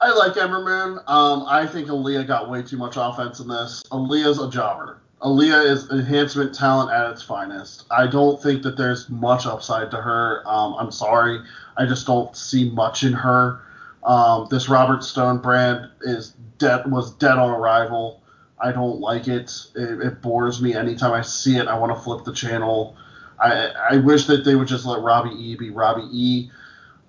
I 0.00 0.12
like 0.12 0.36
Ember 0.36 0.64
Moon. 0.64 0.98
Um, 1.06 1.44
I 1.46 1.68
think 1.68 1.86
Aliyah 1.86 2.26
got 2.26 2.50
way 2.50 2.62
too 2.62 2.76
much 2.76 2.94
offense 2.96 3.38
in 3.38 3.46
this. 3.46 3.84
Aliyah's 3.92 4.40
a 4.40 4.50
jobber. 4.50 4.98
Aliyah 5.22 5.70
is 5.70 5.88
enhancement 5.90 6.52
talent 6.52 6.90
at 6.90 7.10
its 7.10 7.22
finest. 7.22 7.84
I 7.92 8.08
don't 8.08 8.42
think 8.42 8.62
that 8.62 8.76
there's 8.76 9.08
much 9.08 9.46
upside 9.46 9.90
to 9.92 9.98
her. 9.98 10.42
Um, 10.46 10.74
I'm 10.76 10.90
sorry. 10.90 11.40
I 11.76 11.86
just 11.86 12.08
don't 12.08 12.34
see 12.34 12.70
much 12.70 13.04
in 13.04 13.12
her. 13.12 13.60
Um, 14.02 14.48
this 14.50 14.68
Robert 14.68 15.04
Stone 15.04 15.42
brand 15.42 15.88
is 16.00 16.34
dead 16.58 16.90
was 16.90 17.12
dead 17.12 17.38
on 17.38 17.50
arrival. 17.50 18.20
I 18.58 18.72
don't 18.72 18.98
like 18.98 19.28
it. 19.28 19.52
it. 19.76 20.00
It 20.00 20.22
bores 20.22 20.60
me 20.60 20.74
anytime 20.74 21.12
I 21.12 21.22
see 21.22 21.56
it. 21.56 21.68
I 21.68 21.78
want 21.78 21.96
to 21.96 22.02
flip 22.02 22.24
the 22.24 22.32
channel. 22.32 22.96
I 23.40 23.70
I 23.92 23.96
wish 23.98 24.26
that 24.26 24.44
they 24.44 24.54
would 24.54 24.68
just 24.68 24.84
let 24.84 25.00
Robbie 25.00 25.34
E 25.36 25.56
be 25.56 25.70
Robbie 25.70 26.08
E. 26.12 26.50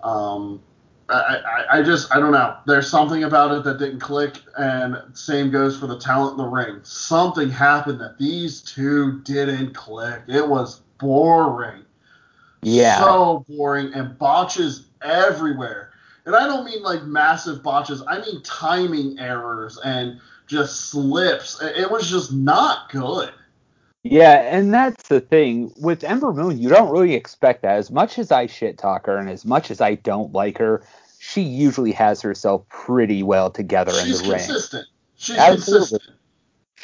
Um, 0.02 0.62
I, 1.08 1.14
I, 1.14 1.78
I 1.78 1.82
just 1.82 2.14
I 2.14 2.18
don't 2.18 2.32
know. 2.32 2.56
There's 2.66 2.90
something 2.90 3.24
about 3.24 3.52
it 3.52 3.64
that 3.64 3.78
didn't 3.78 4.00
click, 4.00 4.38
and 4.58 4.96
same 5.14 5.50
goes 5.50 5.78
for 5.78 5.86
the 5.86 5.98
talent 5.98 6.32
in 6.32 6.38
the 6.38 6.48
ring. 6.48 6.80
Something 6.82 7.50
happened 7.50 8.00
that 8.00 8.18
these 8.18 8.62
two 8.62 9.20
didn't 9.22 9.74
click. 9.74 10.22
It 10.28 10.46
was 10.46 10.80
boring. 10.98 11.84
Yeah. 12.62 13.00
So 13.00 13.44
boring 13.48 13.92
and 13.94 14.16
botches 14.18 14.86
everywhere. 15.02 15.90
And 16.24 16.36
I 16.36 16.46
don't 16.46 16.64
mean 16.64 16.82
like 16.82 17.02
massive 17.02 17.62
botches. 17.62 18.02
I 18.06 18.20
mean 18.20 18.42
timing 18.42 19.18
errors 19.18 19.78
and 19.84 20.20
just 20.46 20.90
slips. 20.90 21.60
It 21.60 21.90
was 21.90 22.08
just 22.08 22.32
not 22.32 22.90
good. 22.90 23.32
Yeah, 24.04 24.42
and 24.42 24.74
that's 24.74 25.08
the 25.08 25.20
thing 25.20 25.72
with 25.80 26.02
Ember 26.04 26.32
Moon. 26.32 26.58
You 26.58 26.68
don't 26.68 26.90
really 26.90 27.14
expect 27.14 27.62
that. 27.62 27.76
As 27.76 27.90
much 27.90 28.18
as 28.18 28.32
I 28.32 28.46
shit 28.46 28.78
talk 28.78 29.06
her, 29.06 29.16
and 29.16 29.30
as 29.30 29.44
much 29.44 29.70
as 29.70 29.80
I 29.80 29.94
don't 29.96 30.32
like 30.32 30.58
her, 30.58 30.84
she 31.20 31.42
usually 31.42 31.92
has 31.92 32.20
herself 32.20 32.68
pretty 32.68 33.22
well 33.22 33.50
together 33.50 33.92
She's 33.92 34.20
in 34.22 34.28
the 34.28 34.34
consistent. 34.34 34.72
ring. 34.72 34.86
She's 35.16 35.36
Absolutely. 35.36 36.00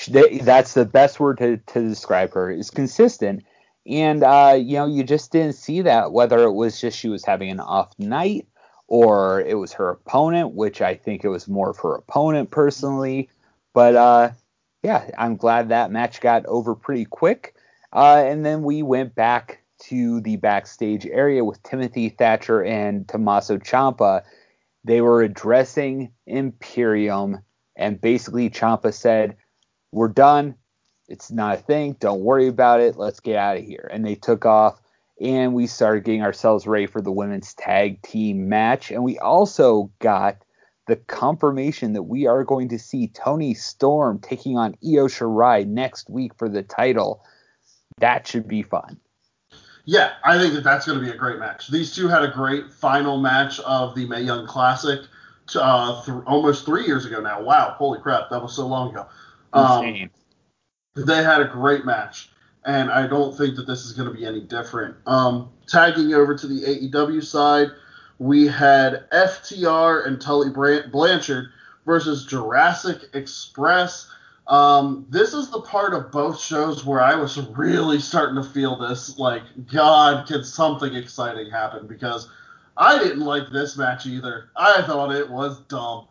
consistent. 0.02 0.44
That's 0.44 0.74
the 0.74 0.84
best 0.84 1.18
word 1.18 1.38
to, 1.38 1.56
to 1.56 1.88
describe 1.88 2.32
her 2.34 2.50
is 2.50 2.70
consistent. 2.70 3.44
And 3.86 4.22
uh, 4.22 4.56
you 4.60 4.76
know, 4.76 4.86
you 4.86 5.02
just 5.02 5.32
didn't 5.32 5.54
see 5.54 5.82
that 5.82 6.12
whether 6.12 6.44
it 6.44 6.52
was 6.52 6.80
just 6.80 6.98
she 6.98 7.08
was 7.08 7.24
having 7.24 7.50
an 7.50 7.60
off 7.60 7.92
night 7.98 8.46
or 8.86 9.40
it 9.40 9.54
was 9.54 9.72
her 9.72 9.90
opponent, 9.90 10.52
which 10.54 10.80
I 10.82 10.94
think 10.94 11.24
it 11.24 11.28
was 11.28 11.48
more 11.48 11.70
of 11.70 11.78
her 11.78 11.94
opponent 11.96 12.50
personally. 12.50 13.28
But 13.74 13.96
uh, 13.96 14.30
yeah, 14.88 15.10
I'm 15.18 15.36
glad 15.36 15.68
that 15.68 15.90
match 15.90 16.22
got 16.22 16.46
over 16.46 16.74
pretty 16.74 17.04
quick. 17.04 17.54
Uh, 17.92 18.24
and 18.26 18.44
then 18.44 18.62
we 18.62 18.82
went 18.82 19.14
back 19.14 19.62
to 19.80 20.22
the 20.22 20.36
backstage 20.36 21.04
area 21.04 21.44
with 21.44 21.62
Timothy 21.62 22.08
Thatcher 22.08 22.64
and 22.64 23.06
Tommaso 23.06 23.58
Ciampa. 23.58 24.22
They 24.84 25.02
were 25.02 25.22
addressing 25.22 26.12
Imperium, 26.26 27.42
and 27.76 28.00
basically 28.00 28.48
Ciampa 28.48 28.94
said, 28.94 29.36
"We're 29.92 30.08
done. 30.08 30.54
It's 31.06 31.30
not 31.30 31.58
a 31.58 31.62
thing. 31.62 31.96
Don't 32.00 32.22
worry 32.22 32.48
about 32.48 32.80
it. 32.80 32.96
Let's 32.96 33.20
get 33.20 33.36
out 33.36 33.58
of 33.58 33.64
here." 33.64 33.90
And 33.92 34.06
they 34.06 34.14
took 34.14 34.46
off. 34.46 34.80
and 35.20 35.52
we 35.52 35.66
started 35.66 36.04
getting 36.04 36.22
ourselves 36.22 36.64
ready 36.64 36.86
for 36.86 37.02
the 37.02 37.10
women's 37.10 37.52
tag 37.54 38.00
team 38.02 38.48
match. 38.48 38.92
And 38.92 39.02
we 39.02 39.18
also 39.18 39.90
got 39.98 40.36
the 40.88 40.96
confirmation 40.96 41.92
that 41.92 42.04
we 42.04 42.26
are 42.26 42.42
going 42.42 42.70
to 42.70 42.78
see 42.78 43.08
Toni 43.08 43.54
Storm 43.54 44.18
taking 44.18 44.56
on 44.56 44.74
Io 44.82 45.06
Shirai 45.06 45.66
next 45.66 46.08
week 46.10 46.32
for 46.36 46.48
the 46.48 46.62
title. 46.62 47.22
That 47.98 48.26
should 48.26 48.48
be 48.48 48.62
fun. 48.62 48.98
Yeah, 49.84 50.12
I 50.24 50.38
think 50.38 50.54
that 50.54 50.64
that's 50.64 50.86
going 50.86 50.98
to 50.98 51.04
be 51.04 51.10
a 51.10 51.16
great 51.16 51.38
match. 51.38 51.68
These 51.68 51.94
two 51.94 52.08
had 52.08 52.22
a 52.22 52.28
great 52.28 52.72
final 52.72 53.18
match 53.18 53.60
of 53.60 53.94
the 53.94 54.06
May 54.06 54.22
Young 54.22 54.46
Classic 54.46 55.00
uh, 55.54 56.04
th- 56.04 56.18
almost 56.26 56.64
three 56.64 56.86
years 56.86 57.04
ago 57.04 57.20
now. 57.20 57.42
Wow, 57.42 57.74
holy 57.78 58.00
crap, 58.00 58.30
that 58.30 58.42
was 58.42 58.54
so 58.56 58.66
long 58.66 58.90
ago. 58.90 59.06
Um, 59.52 60.10
they 60.94 61.22
had 61.22 61.40
a 61.40 61.46
great 61.46 61.84
match, 61.84 62.30
and 62.64 62.90
I 62.90 63.06
don't 63.06 63.36
think 63.36 63.56
that 63.56 63.66
this 63.66 63.84
is 63.84 63.92
going 63.92 64.08
to 64.08 64.14
be 64.14 64.26
any 64.26 64.40
different. 64.40 64.96
Um, 65.06 65.50
tagging 65.66 66.14
over 66.14 66.34
to 66.36 66.46
the 66.46 66.90
AEW 66.90 67.22
side, 67.24 67.68
we 68.18 68.46
had 68.46 69.08
FTR 69.10 70.06
and 70.06 70.20
Tully 70.20 70.50
Blanchard 70.50 71.50
versus 71.86 72.26
Jurassic 72.26 73.02
Express. 73.14 74.10
Um, 74.46 75.06
this 75.10 75.34
is 75.34 75.50
the 75.50 75.60
part 75.60 75.94
of 75.94 76.10
both 76.10 76.40
shows 76.40 76.84
where 76.84 77.00
I 77.00 77.14
was 77.14 77.38
really 77.50 78.00
starting 78.00 78.42
to 78.42 78.48
feel 78.48 78.76
this 78.76 79.18
like, 79.18 79.42
God, 79.70 80.26
can 80.26 80.42
something 80.42 80.94
exciting 80.94 81.50
happen? 81.50 81.86
Because 81.86 82.28
I 82.76 82.98
didn't 82.98 83.20
like 83.20 83.50
this 83.50 83.76
match 83.76 84.06
either. 84.06 84.50
I 84.56 84.82
thought 84.82 85.14
it 85.14 85.28
was 85.28 85.60
dumb. 85.62 86.08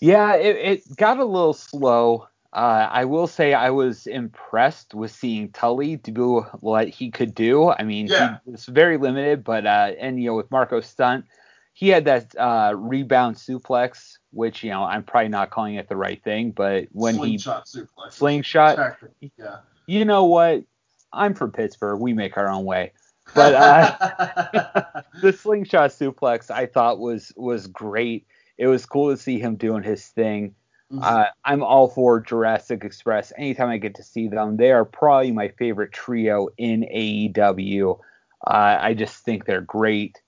Yeah, 0.00 0.34
it, 0.34 0.56
it 0.56 0.96
got 0.96 1.18
a 1.18 1.24
little 1.24 1.52
slow. 1.52 2.28
Uh, 2.52 2.86
I 2.90 3.06
will 3.06 3.26
say 3.26 3.54
I 3.54 3.70
was 3.70 4.06
impressed 4.06 4.94
with 4.94 5.10
seeing 5.10 5.50
Tully 5.52 5.96
do 5.96 6.42
what 6.60 6.88
he 6.88 7.10
could 7.10 7.34
do. 7.34 7.70
I 7.70 7.82
mean, 7.82 8.08
yeah. 8.08 8.38
he 8.44 8.50
was 8.50 8.66
very 8.66 8.98
limited, 8.98 9.42
but 9.42 9.66
uh, 9.66 9.92
and 9.98 10.20
you 10.20 10.28
know 10.28 10.34
with 10.34 10.50
Marko 10.50 10.82
Stunt, 10.82 11.24
he 11.72 11.88
had 11.88 12.04
that 12.04 12.36
uh, 12.36 12.74
rebound 12.76 13.36
suplex, 13.36 14.18
which 14.32 14.62
you 14.62 14.70
know 14.70 14.84
I'm 14.84 15.02
probably 15.02 15.30
not 15.30 15.48
calling 15.48 15.76
it 15.76 15.88
the 15.88 15.96
right 15.96 16.22
thing, 16.22 16.50
but 16.50 16.88
when 16.92 17.14
he 17.14 17.38
slingshot 17.38 17.68
he 17.72 17.80
suplex, 17.80 18.12
slingshot, 18.12 18.98
yeah. 19.38 19.58
You 19.86 20.04
know 20.04 20.24
what? 20.24 20.64
I'm 21.10 21.34
from 21.34 21.52
Pittsburgh. 21.52 22.00
We 22.00 22.12
make 22.12 22.36
our 22.36 22.48
own 22.48 22.64
way. 22.64 22.92
But 23.34 23.54
uh, 23.54 25.02
the 25.22 25.32
slingshot 25.32 25.90
suplex 25.90 26.50
I 26.50 26.66
thought 26.66 26.98
was 26.98 27.32
was 27.36 27.68
great. 27.68 28.26
It 28.58 28.66
was 28.66 28.84
cool 28.84 29.10
to 29.10 29.16
see 29.16 29.38
him 29.38 29.54
doing 29.54 29.84
his 29.84 30.04
thing. 30.04 30.54
Mm-hmm. 30.92 31.02
Uh, 31.02 31.26
I'm 31.44 31.62
all 31.62 31.88
for 31.88 32.20
Jurassic 32.20 32.84
Express. 32.84 33.32
Anytime 33.38 33.70
I 33.70 33.78
get 33.78 33.94
to 33.94 34.02
see 34.02 34.28
them, 34.28 34.58
they 34.58 34.72
are 34.72 34.84
probably 34.84 35.32
my 35.32 35.48
favorite 35.48 35.92
trio 35.92 36.48
in 36.58 36.82
AEW. 36.82 37.98
Uh, 38.46 38.78
I 38.80 38.92
just 38.92 39.24
think 39.24 39.46
they're 39.46 39.62
great. 39.62 40.20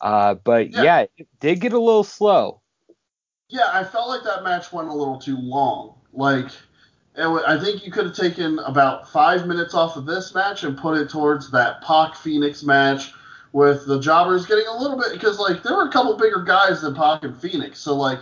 Uh, 0.00 0.34
but 0.34 0.70
yeah. 0.70 0.82
yeah, 0.82 1.06
it 1.16 1.28
did 1.38 1.60
get 1.60 1.72
a 1.72 1.78
little 1.78 2.02
slow. 2.02 2.60
Yeah, 3.48 3.68
I 3.72 3.84
felt 3.84 4.08
like 4.08 4.24
that 4.24 4.42
match 4.42 4.72
went 4.72 4.88
a 4.88 4.92
little 4.92 5.18
too 5.18 5.38
long. 5.38 5.94
Like, 6.12 6.50
I 7.16 7.58
think 7.62 7.86
you 7.86 7.92
could 7.92 8.06
have 8.06 8.16
taken 8.16 8.58
about 8.60 9.08
five 9.08 9.46
minutes 9.46 9.74
off 9.74 9.96
of 9.96 10.04
this 10.04 10.34
match 10.34 10.64
and 10.64 10.76
put 10.76 10.98
it 10.98 11.08
towards 11.10 11.50
that 11.52 11.80
Pac 11.82 12.16
Fenix 12.16 12.64
match 12.64 13.12
with 13.52 13.86
the 13.86 14.00
jobbers 14.00 14.46
getting 14.46 14.66
a 14.66 14.76
little 14.76 14.98
bit 14.98 15.12
because 15.12 15.38
like 15.38 15.62
there 15.62 15.74
were 15.74 15.88
a 15.88 15.90
couple 15.90 16.16
bigger 16.16 16.42
guys 16.42 16.82
than 16.82 16.94
Pac 16.94 17.24
and 17.24 17.36
Fenix, 17.40 17.78
so 17.80 17.94
like 17.94 18.18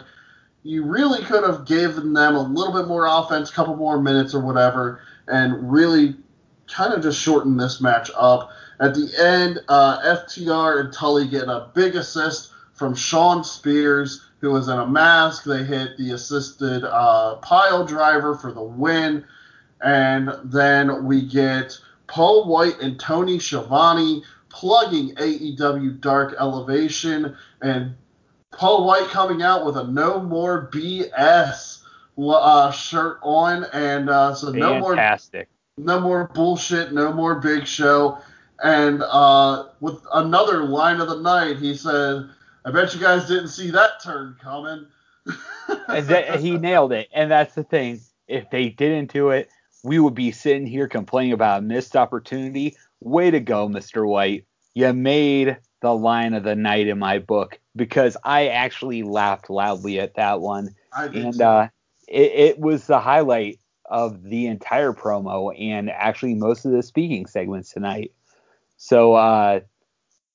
you 0.66 0.83
really 0.83 1.22
could 1.24 1.44
have 1.44 1.64
given 1.64 2.12
them 2.12 2.35
a 2.35 2.42
little 2.42 2.72
bit 2.72 2.88
more 2.88 3.07
offense, 3.07 3.50
a 3.50 3.52
couple 3.52 3.76
more 3.76 4.00
minutes 4.00 4.35
or 4.35 4.40
whatever, 4.40 5.00
and 5.29 5.70
really 5.70 6.16
kind 6.66 6.92
of 6.92 7.02
just 7.02 7.20
shorten 7.20 7.57
this 7.57 7.81
match 7.81 8.11
up. 8.16 8.50
At 8.81 8.94
the 8.94 9.11
end, 9.18 9.61
uh, 9.68 10.00
FTR 10.02 10.81
and 10.81 10.92
Tully 10.92 11.29
get 11.29 11.44
a 11.44 11.70
big 11.74 11.94
assist 11.94 12.50
from 12.74 12.94
Shawn 12.94 13.44
Spears, 13.44 14.26
who 14.40 14.50
was 14.50 14.68
in 14.68 14.79
a 14.79 14.87
mask. 14.87 15.44
They 15.44 15.64
hit 15.64 15.96
the 15.96 16.12
assisted 16.12 16.85
uh, 16.85 17.37
pile 17.37 17.87
driver 17.87 18.35
for 18.35 18.52
the 18.52 18.62
win. 18.62 19.24
And 19.83 20.31
then 20.44 21.05
we 21.05 21.22
get 21.22 21.79
Paul 22.07 22.48
White 22.48 22.81
and 22.81 22.98
Tony 22.98 23.38
Schiavone 23.38 24.22
plugging 24.48 25.14
AEW 25.14 26.00
Dark 26.00 26.35
Elevation 26.38 27.37
and 27.62 27.94
Paul 28.56 28.86
White 28.86 29.08
coming 29.08 29.42
out 29.42 29.66
with 29.66 29.76
a 29.76 29.84
no 29.84 30.20
more 30.20 30.70
BS 30.72 31.82
uh, 32.18 32.70
shirt 32.70 33.18
on, 33.22 33.64
and 33.72 34.08
uh, 34.08 34.34
so 34.34 34.52
Fantastic. 34.52 35.48
no 35.76 36.00
more 36.00 36.00
no 36.00 36.00
more 36.00 36.30
bullshit, 36.34 36.92
no 36.92 37.12
more 37.12 37.36
Big 37.36 37.66
Show, 37.66 38.18
and 38.62 39.02
uh, 39.02 39.66
with 39.80 40.00
another 40.14 40.64
line 40.64 41.00
of 41.00 41.08
the 41.08 41.20
night, 41.20 41.58
he 41.58 41.76
said, 41.76 42.28
"I 42.64 42.70
bet 42.70 42.94
you 42.94 43.00
guys 43.00 43.28
didn't 43.28 43.48
see 43.48 43.70
that 43.70 44.02
turn 44.02 44.36
coming." 44.42 44.86
that, 45.88 46.40
he 46.40 46.56
nailed 46.56 46.92
it, 46.92 47.08
and 47.12 47.30
that's 47.30 47.54
the 47.54 47.64
thing. 47.64 48.00
If 48.28 48.50
they 48.50 48.70
didn't 48.70 49.12
do 49.12 49.30
it, 49.30 49.50
we 49.84 49.98
would 49.98 50.14
be 50.14 50.32
sitting 50.32 50.66
here 50.66 50.88
complaining 50.88 51.32
about 51.32 51.58
a 51.58 51.62
missed 51.62 51.96
opportunity. 51.96 52.76
Way 53.00 53.30
to 53.30 53.40
go, 53.40 53.68
Mr. 53.68 54.06
White. 54.06 54.46
You 54.74 54.92
made 54.92 55.58
the 55.80 55.94
line 55.94 56.34
of 56.34 56.44
the 56.44 56.56
night 56.56 56.88
in 56.88 56.98
my 56.98 57.18
book 57.18 57.58
because 57.74 58.16
I 58.24 58.48
actually 58.48 59.02
laughed 59.02 59.50
loudly 59.50 60.00
at 60.00 60.14
that 60.14 60.40
one. 60.40 60.74
and 60.94 61.40
uh, 61.40 61.68
it, 62.08 62.32
it, 62.32 62.58
was 62.58 62.86
the 62.86 63.00
highlight 63.00 63.58
of 63.84 64.22
the 64.22 64.46
entire 64.46 64.92
promo 64.92 65.54
and 65.60 65.90
actually 65.90 66.34
most 66.34 66.64
of 66.64 66.72
the 66.72 66.82
speaking 66.82 67.26
segments 67.26 67.72
tonight. 67.72 68.12
So, 68.78 69.14
uh, 69.14 69.60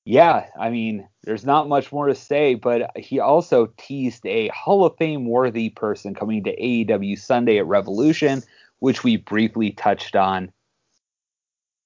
yeah, 0.06 0.48
I 0.60 0.70
mean, 0.70 1.08
there's 1.24 1.46
not 1.46 1.68
much 1.68 1.92
more 1.92 2.08
to 2.08 2.16
say, 2.16 2.56
but 2.56 2.96
he 2.98 3.20
also 3.20 3.72
teased 3.78 4.26
a 4.26 4.48
Hall 4.50 4.86
of 4.86 4.98
Fame 4.98 5.26
worthy 5.26 5.70
person 5.70 6.16
coming 6.16 6.44
to 6.44 6.56
AEW 6.56 7.20
Sunday 7.20 7.60
at 7.60 7.68
Revolution, 7.68 8.42
which 8.80 9.04
we 9.04 9.18
briefly 9.18 9.72
touched 9.72 10.16
on. 10.16 10.52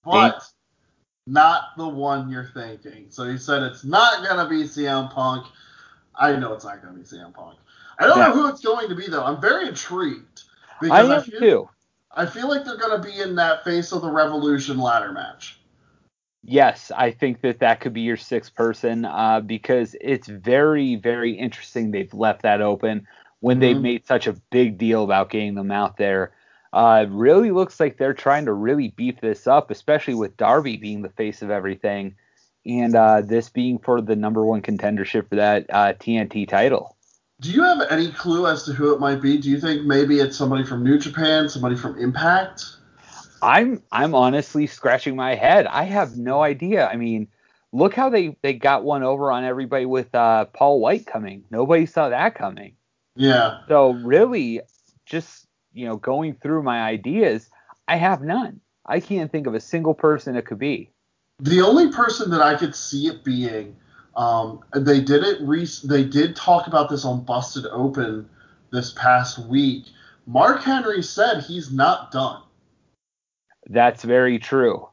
But 0.06 0.44
not 1.28 1.76
the 1.78 1.88
one 1.88 2.30
you're 2.30 2.52
thinking. 2.54 3.08
So 3.10 3.28
he 3.28 3.38
said 3.38 3.64
it's 3.64 3.84
not 3.84 4.28
gonna 4.28 4.48
be 4.48 4.64
CM 4.64 5.12
Punk. 5.12 5.48
I 6.16 6.36
know 6.36 6.54
it's 6.54 6.66
not 6.66 6.82
gonna 6.82 6.98
be 6.98 7.04
CM 7.04 7.34
Punk. 7.34 7.58
I 8.00 8.06
don't 8.06 8.18
yeah. 8.18 8.28
know 8.28 8.34
who 8.34 8.50
it's 8.50 8.62
going 8.62 8.90
to 8.90 8.96
be 8.96 9.08
though. 9.08 9.24
I'm 9.24 9.42
very 9.42 9.68
intrigued 9.68 10.44
because 10.82 11.10
I, 11.10 11.18
I 11.18 11.22
feel, 11.22 11.40
too. 11.40 11.70
I 12.12 12.26
feel 12.26 12.50
like 12.50 12.66
they're 12.66 12.78
gonna 12.78 13.02
be 13.02 13.20
in 13.20 13.36
that 13.36 13.64
face 13.64 13.92
of 13.92 14.02
the 14.02 14.12
Revolution 14.12 14.78
ladder 14.78 15.12
match. 15.12 15.60
Yes, 16.48 16.92
I 16.96 17.10
think 17.10 17.42
that 17.42 17.60
that 17.60 17.80
could 17.80 17.94
be 17.94 18.02
your 18.02 18.18
sixth 18.18 18.54
person 18.54 19.04
uh, 19.04 19.40
because 19.40 19.96
it's 20.00 20.28
very, 20.28 20.96
very 20.96 21.32
interesting. 21.32 21.90
They've 21.90 22.14
left 22.14 22.44
that 22.44 22.62
open 22.62 23.08
when 23.40 23.56
mm-hmm. 23.56 23.62
they've 23.62 23.82
made 23.82 24.06
such 24.06 24.28
a 24.28 24.34
big 24.52 24.78
deal 24.78 25.04
about 25.04 25.32
getting 25.32 25.56
them 25.56 25.72
out 25.72 25.98
there. 25.98 26.35
Uh, 26.76 27.06
really 27.08 27.52
looks 27.52 27.80
like 27.80 27.98
they're 27.98 28.14
trying 28.14 28.44
to 28.44 28.52
really 28.52 28.90
beef 28.90 29.22
this 29.22 29.48
up, 29.48 29.72
especially 29.72 30.14
with 30.14 30.36
Darby 30.36 30.76
being 30.76 31.02
the 31.02 31.10
face 31.10 31.42
of 31.42 31.50
everything, 31.50 32.16
and 32.66 32.94
uh, 32.94 33.22
this 33.22 33.48
being 33.48 33.80
for 33.80 34.02
the 34.02 34.18
number 34.18 34.46
one 34.46 34.62
contendership 34.62 35.30
for 35.30 35.38
that 35.38 35.66
uh, 35.70 35.94
TNT 35.94 36.46
title. 36.46 36.98
Do 37.40 37.50
you 37.50 37.64
have 37.64 37.80
any 37.90 38.12
clue 38.12 38.46
as 38.46 38.64
to 38.64 38.74
who 38.74 38.94
it 38.94 39.00
might 39.00 39.22
be? 39.22 39.38
Do 39.38 39.50
you 39.50 39.58
think 39.58 39.84
maybe 39.84 40.20
it's 40.20 40.36
somebody 40.36 40.66
from 40.66 40.84
New 40.84 41.00
Japan, 41.00 41.48
somebody 41.48 41.78
from 41.78 41.98
Impact? 41.98 42.66
I'm 43.42 43.82
I'm 43.90 44.14
honestly 44.14 44.68
scratching 44.68 45.16
my 45.16 45.36
head. 45.36 45.68
I 45.68 45.84
have 45.84 46.18
no 46.18 46.42
idea. 46.42 46.88
I 46.88 46.98
mean, 46.98 47.30
look 47.72 47.94
how 47.94 48.10
they 48.10 48.36
they 48.42 48.52
got 48.52 48.84
one 48.84 49.04
over 49.04 49.32
on 49.32 49.46
everybody 49.46 49.86
with 49.86 50.14
uh, 50.14 50.44
Paul 50.46 50.82
White 50.82 51.06
coming. 51.06 51.46
Nobody 51.50 51.86
saw 51.86 52.10
that 52.10 52.36
coming. 52.36 52.76
Yeah. 53.16 53.60
So 53.70 53.92
really, 53.92 54.60
just 55.06 55.45
you 55.76 55.86
know, 55.86 55.98
going 55.98 56.34
through 56.34 56.64
my 56.64 56.82
ideas, 56.82 57.50
I 57.88 57.98
have 57.98 58.24
none. 58.24 58.62
I 58.86 59.00
can't 59.00 59.32
think 59.32 59.46
of 59.46 59.54
a 59.54 59.60
single 59.60 59.94
person 59.94 60.36
it 60.36 60.46
could 60.46 60.58
be. 60.58 60.90
The 61.40 61.62
only 61.62 61.92
person 61.92 62.32
that 62.32 62.42
I 62.42 62.56
could 62.56 62.74
see 62.74 63.08
it 63.08 63.24
being, 63.24 63.76
um, 64.16 64.62
they 64.74 65.02
did 65.02 65.24
it. 65.24 65.40
Re- 65.42 65.68
they 65.84 66.06
did 66.06 66.36
talk 66.36 66.68
about 66.68 66.90
this 66.90 67.04
on 67.04 67.26
Busted 67.26 67.66
Open 67.68 68.28
this 68.72 68.94
past 68.94 69.38
week. 69.38 69.86
Mark 70.26 70.64
Henry 70.64 71.04
said 71.04 71.44
he's 71.44 71.72
not 71.72 72.12
done. 72.12 72.42
That's 73.68 74.04
very 74.04 74.40
true. 74.40 74.88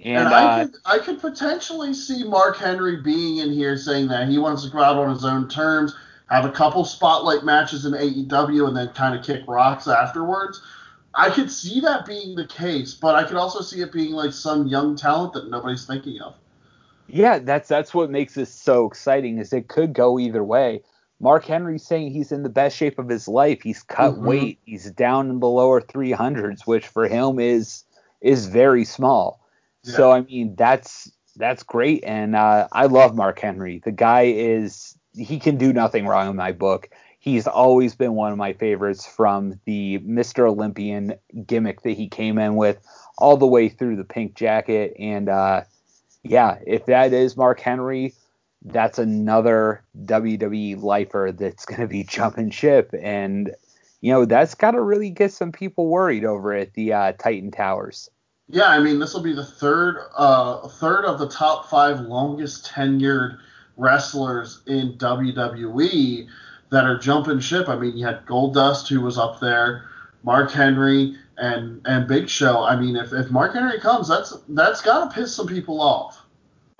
And, 0.00 0.26
and 0.26 0.28
I 0.28 0.44
uh, 0.44 0.66
could 0.66 0.74
I 0.84 0.98
could 0.98 1.20
potentially 1.20 1.94
see 1.94 2.22
Mark 2.22 2.58
Henry 2.58 3.00
being 3.00 3.38
in 3.38 3.52
here 3.52 3.76
saying 3.76 4.08
that 4.08 4.28
he 4.28 4.38
wants 4.38 4.62
to 4.64 4.70
go 4.70 4.80
out 4.80 4.96
on 4.96 5.10
his 5.10 5.24
own 5.24 5.48
terms 5.48 5.96
have 6.30 6.44
a 6.44 6.52
couple 6.52 6.84
spotlight 6.84 7.44
matches 7.44 7.84
in 7.84 7.92
AEW, 7.92 8.68
and 8.68 8.76
then 8.76 8.88
kind 8.88 9.18
of 9.18 9.24
kick 9.24 9.42
rocks 9.46 9.88
afterwards. 9.88 10.62
I 11.14 11.30
could 11.30 11.50
see 11.50 11.80
that 11.80 12.06
being 12.06 12.36
the 12.36 12.46
case, 12.46 12.94
but 12.94 13.14
I 13.14 13.24
could 13.24 13.36
also 13.36 13.60
see 13.60 13.80
it 13.80 13.92
being 13.92 14.12
like 14.12 14.32
some 14.32 14.68
young 14.68 14.94
talent 14.94 15.32
that 15.34 15.50
nobody's 15.50 15.86
thinking 15.86 16.20
of. 16.20 16.34
Yeah, 17.08 17.38
that's 17.38 17.68
that's 17.68 17.94
what 17.94 18.10
makes 18.10 18.34
this 18.34 18.52
so 18.52 18.86
exciting 18.86 19.38
is 19.38 19.52
it 19.52 19.68
could 19.68 19.94
go 19.94 20.18
either 20.18 20.44
way. 20.44 20.82
Mark 21.20 21.44
Henry's 21.46 21.84
saying 21.84 22.12
he's 22.12 22.30
in 22.30 22.42
the 22.42 22.48
best 22.48 22.76
shape 22.76 22.98
of 22.98 23.08
his 23.08 23.26
life. 23.26 23.62
He's 23.62 23.82
cut 23.82 24.14
mm-hmm. 24.14 24.26
weight. 24.26 24.58
He's 24.64 24.90
down 24.92 25.30
in 25.30 25.40
the 25.40 25.48
lower 25.48 25.80
300s, 25.80 26.66
which 26.66 26.86
for 26.86 27.08
him 27.08 27.40
is 27.40 27.84
is 28.20 28.46
very 28.46 28.84
small. 28.84 29.40
Yeah. 29.84 29.94
So 29.94 30.12
I 30.12 30.20
mean, 30.20 30.54
that's 30.56 31.10
that's 31.36 31.62
great, 31.62 32.04
and 32.04 32.36
uh, 32.36 32.68
I 32.72 32.86
love 32.86 33.16
Mark 33.16 33.38
Henry. 33.38 33.80
The 33.82 33.92
guy 33.92 34.24
is 34.24 34.97
he 35.14 35.38
can 35.38 35.56
do 35.56 35.72
nothing 35.72 36.06
wrong 36.06 36.30
in 36.30 36.36
my 36.36 36.52
book. 36.52 36.90
He's 37.18 37.46
always 37.46 37.94
been 37.94 38.14
one 38.14 38.32
of 38.32 38.38
my 38.38 38.52
favorites 38.52 39.06
from 39.06 39.60
the 39.64 39.98
Mr. 39.98 40.48
Olympian 40.48 41.14
gimmick 41.46 41.82
that 41.82 41.90
he 41.96 42.08
came 42.08 42.38
in 42.38 42.56
with 42.56 42.78
all 43.18 43.36
the 43.36 43.46
way 43.46 43.68
through 43.68 43.96
the 43.96 44.04
pink 44.04 44.34
jacket. 44.34 44.94
And 44.98 45.28
uh, 45.28 45.62
yeah, 46.22 46.58
if 46.66 46.86
that 46.86 47.12
is 47.12 47.36
Mark 47.36 47.60
Henry, 47.60 48.14
that's 48.64 48.98
another 48.98 49.82
WWE 50.04 50.80
lifer 50.80 51.32
that's 51.32 51.64
going 51.64 51.80
to 51.80 51.88
be 51.88 52.04
jumping 52.08 52.50
ship. 52.50 52.94
And, 53.00 53.54
you 54.00 54.12
know, 54.12 54.24
that's 54.24 54.54
got 54.54 54.72
to 54.72 54.80
really 54.80 55.10
get 55.10 55.32
some 55.32 55.52
people 55.52 55.88
worried 55.88 56.24
over 56.24 56.54
at 56.54 56.74
the 56.74 56.92
uh, 56.92 57.12
Titan 57.12 57.50
Towers. 57.50 58.08
Yeah, 58.50 58.68
I 58.68 58.80
mean, 58.80 58.98
this 58.98 59.12
will 59.12 59.22
be 59.22 59.34
the 59.34 59.44
third 59.44 59.98
uh, 60.16 60.68
third 60.68 61.04
of 61.04 61.18
the 61.18 61.28
top 61.28 61.68
five 61.68 62.00
longest 62.00 62.70
tenured 62.72 63.38
wrestlers 63.78 64.60
in 64.66 64.98
WWE 64.98 66.28
that 66.70 66.84
are 66.84 66.98
jumping 66.98 67.40
ship. 67.40 67.68
I 67.68 67.76
mean, 67.76 67.96
you 67.96 68.04
had 68.04 68.26
Goldust 68.26 68.88
who 68.88 69.00
was 69.00 69.16
up 69.16 69.40
there, 69.40 69.88
Mark 70.22 70.50
Henry, 70.50 71.16
and 71.38 71.80
and 71.86 72.06
Big 72.06 72.28
Show. 72.28 72.64
I 72.64 72.76
mean, 72.76 72.96
if, 72.96 73.12
if 73.12 73.30
Mark 73.30 73.54
Henry 73.54 73.80
comes, 73.80 74.08
that's 74.08 74.36
that's 74.48 74.82
got 74.82 75.08
to 75.08 75.14
piss 75.14 75.34
some 75.34 75.46
people 75.46 75.80
off. 75.80 76.22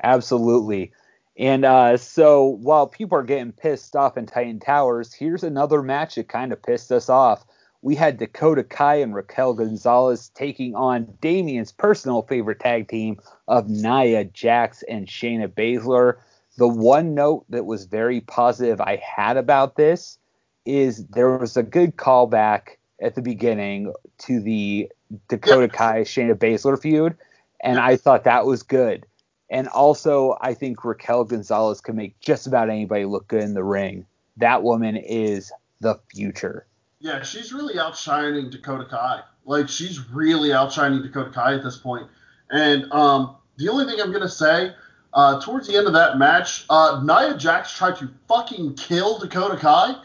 Absolutely. 0.03 0.93
And 1.39 1.65
uh, 1.65 1.97
so 1.97 2.45
while 2.45 2.89
people 2.89 3.17
are 3.17 3.23
getting 3.23 3.53
pissed 3.53 3.95
off 3.95 4.17
in 4.17 4.27
Titan 4.27 4.59
Towers, 4.59 5.15
here's 5.15 5.45
another 5.45 5.83
match 5.83 6.17
that 6.17 6.29
kind 6.29 6.53
of 6.53 6.61
pissed 6.63 6.91
us 6.91 7.09
off. 7.09 7.45
We 7.81 7.95
had 7.95 8.19
Dakota 8.19 8.65
Kai 8.65 8.97
and 8.97 9.15
Raquel 9.15 9.55
Gonzalez 9.55 10.31
taking 10.35 10.75
on 10.75 11.05
Damien's 11.21 11.71
personal 11.71 12.23
favorite 12.23 12.59
tag 12.59 12.89
team 12.89 13.19
of 13.47 13.69
Nia 13.69 14.25
Jax 14.25 14.83
and 14.89 15.07
Shayna 15.07 15.47
Baszler. 15.47 16.17
The 16.59 16.67
one 16.67 17.15
note 17.15 17.45
that 17.51 17.67
was 17.67 17.85
very 17.85 18.21
positive 18.21 18.81
I 18.81 18.97
had 18.97 19.37
about 19.37 19.77
this 19.77 20.19
is 20.67 21.07
there 21.07 21.39
was 21.39 21.57
a 21.57 21.63
good 21.63 21.97
callback 21.97 22.79
at 23.01 23.15
the 23.15 23.23
beginning 23.23 23.95
to 24.19 24.41
the 24.41 24.91
Dakota 25.29 25.69
Kai 25.69 26.01
Shayna 26.01 26.35
Baszler 26.35 26.77
feud, 26.77 27.17
and 27.61 27.79
I 27.79 27.95
thought 27.95 28.25
that 28.25 28.45
was 28.45 28.65
good. 28.65 29.07
And 29.49 29.69
also, 29.69 30.37
I 30.41 30.53
think 30.53 30.85
Raquel 30.85 31.25
Gonzalez 31.25 31.81
can 31.81 31.95
make 31.95 32.19
just 32.19 32.49
about 32.49 32.69
anybody 32.69 33.05
look 33.05 33.29
good 33.29 33.45
in 33.45 33.55
the 33.55 33.63
ring. 33.63 34.05
That 34.37 34.65
woman 34.65 34.97
is 34.97 35.53
the 35.81 36.01
future. 36.13 36.67
Yeah, 36.99 37.23
she's 37.23 37.53
really 37.53 37.79
outshining 37.79 38.51
Dakota 38.51 38.85
Kai. 38.91 39.21
Like 39.45 39.69
she's 39.69 40.11
really 40.11 40.53
outshining 40.53 41.03
Dakota 41.03 41.31
Kai 41.31 41.55
at 41.55 41.63
this 41.63 41.79
point. 41.79 42.09
And 42.51 42.91
um, 42.93 43.37
the 43.59 43.69
only 43.69 43.85
thing 43.85 44.01
I'm 44.03 44.11
gonna 44.13 44.29
say, 44.29 44.75
uh, 45.19 45.41
towards 45.41 45.67
the 45.67 45.77
end 45.77 45.89
of 45.89 45.93
that 45.95 46.17
match, 46.17 46.65
uh, 46.71 47.03
Nia 47.03 47.37
Jax 47.37 47.77
tried 47.77 47.97
to 47.97 48.09
fucking 48.29 48.75
kill 48.75 49.19
Dakota 49.19 49.57
Kai. 49.57 49.97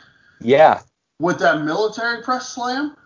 Yeah. 0.41 0.81
With 1.19 1.37
that 1.37 1.61
military 1.61 2.23
press 2.23 2.49
slam. 2.49 2.97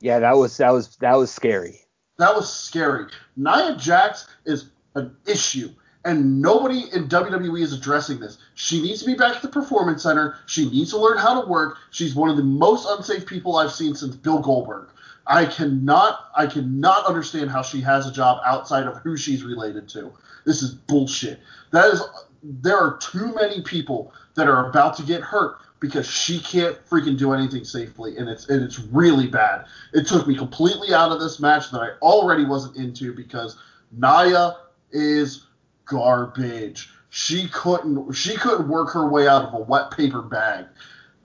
Yeah, 0.00 0.18
that 0.18 0.36
was 0.36 0.56
that 0.56 0.72
was 0.72 0.96
that 0.96 1.14
was 1.14 1.30
scary. 1.30 1.82
That 2.18 2.34
was 2.34 2.52
scary. 2.52 3.06
Nia 3.36 3.76
Jax 3.76 4.26
is 4.44 4.70
an 4.96 5.16
issue. 5.24 5.70
And 6.06 6.40
nobody 6.40 6.84
in 6.92 7.08
WWE 7.08 7.60
is 7.60 7.72
addressing 7.72 8.20
this. 8.20 8.38
She 8.54 8.80
needs 8.80 9.00
to 9.00 9.06
be 9.06 9.14
back 9.14 9.34
at 9.34 9.42
the 9.42 9.48
Performance 9.48 10.04
Center. 10.04 10.36
She 10.46 10.70
needs 10.70 10.90
to 10.90 10.98
learn 10.98 11.18
how 11.18 11.42
to 11.42 11.48
work. 11.48 11.78
She's 11.90 12.14
one 12.14 12.30
of 12.30 12.36
the 12.36 12.44
most 12.44 12.86
unsafe 12.88 13.26
people 13.26 13.56
I've 13.56 13.72
seen 13.72 13.96
since 13.96 14.14
Bill 14.14 14.38
Goldberg. 14.38 14.88
I 15.26 15.46
cannot 15.46 16.30
I 16.36 16.46
cannot 16.46 17.06
understand 17.06 17.50
how 17.50 17.62
she 17.62 17.80
has 17.80 18.06
a 18.06 18.12
job 18.12 18.40
outside 18.46 18.86
of 18.86 18.98
who 18.98 19.16
she's 19.16 19.42
related 19.42 19.88
to. 19.90 20.12
This 20.44 20.62
is 20.62 20.70
bullshit. 20.70 21.40
That 21.72 21.92
is 21.92 22.00
there 22.44 22.78
are 22.78 22.98
too 22.98 23.34
many 23.34 23.62
people 23.62 24.12
that 24.34 24.46
are 24.46 24.70
about 24.70 24.96
to 24.98 25.02
get 25.02 25.22
hurt 25.22 25.56
because 25.80 26.08
she 26.08 26.38
can't 26.38 26.76
freaking 26.88 27.18
do 27.18 27.32
anything 27.32 27.64
safely 27.64 28.16
and 28.16 28.28
it's 28.28 28.48
and 28.48 28.62
it's 28.62 28.78
really 28.78 29.26
bad. 29.26 29.64
It 29.92 30.06
took 30.06 30.28
me 30.28 30.36
completely 30.36 30.94
out 30.94 31.10
of 31.10 31.18
this 31.18 31.40
match 31.40 31.72
that 31.72 31.80
I 31.80 31.98
already 32.00 32.44
wasn't 32.44 32.76
into 32.76 33.12
because 33.12 33.58
Nia 33.90 34.58
is 34.92 35.46
garbage. 35.86 36.90
She 37.10 37.48
couldn't 37.48 38.12
she 38.12 38.36
couldn't 38.36 38.68
work 38.68 38.92
her 38.92 39.08
way 39.08 39.26
out 39.26 39.44
of 39.44 39.54
a 39.54 39.60
wet 39.60 39.90
paper 39.90 40.22
bag. 40.22 40.66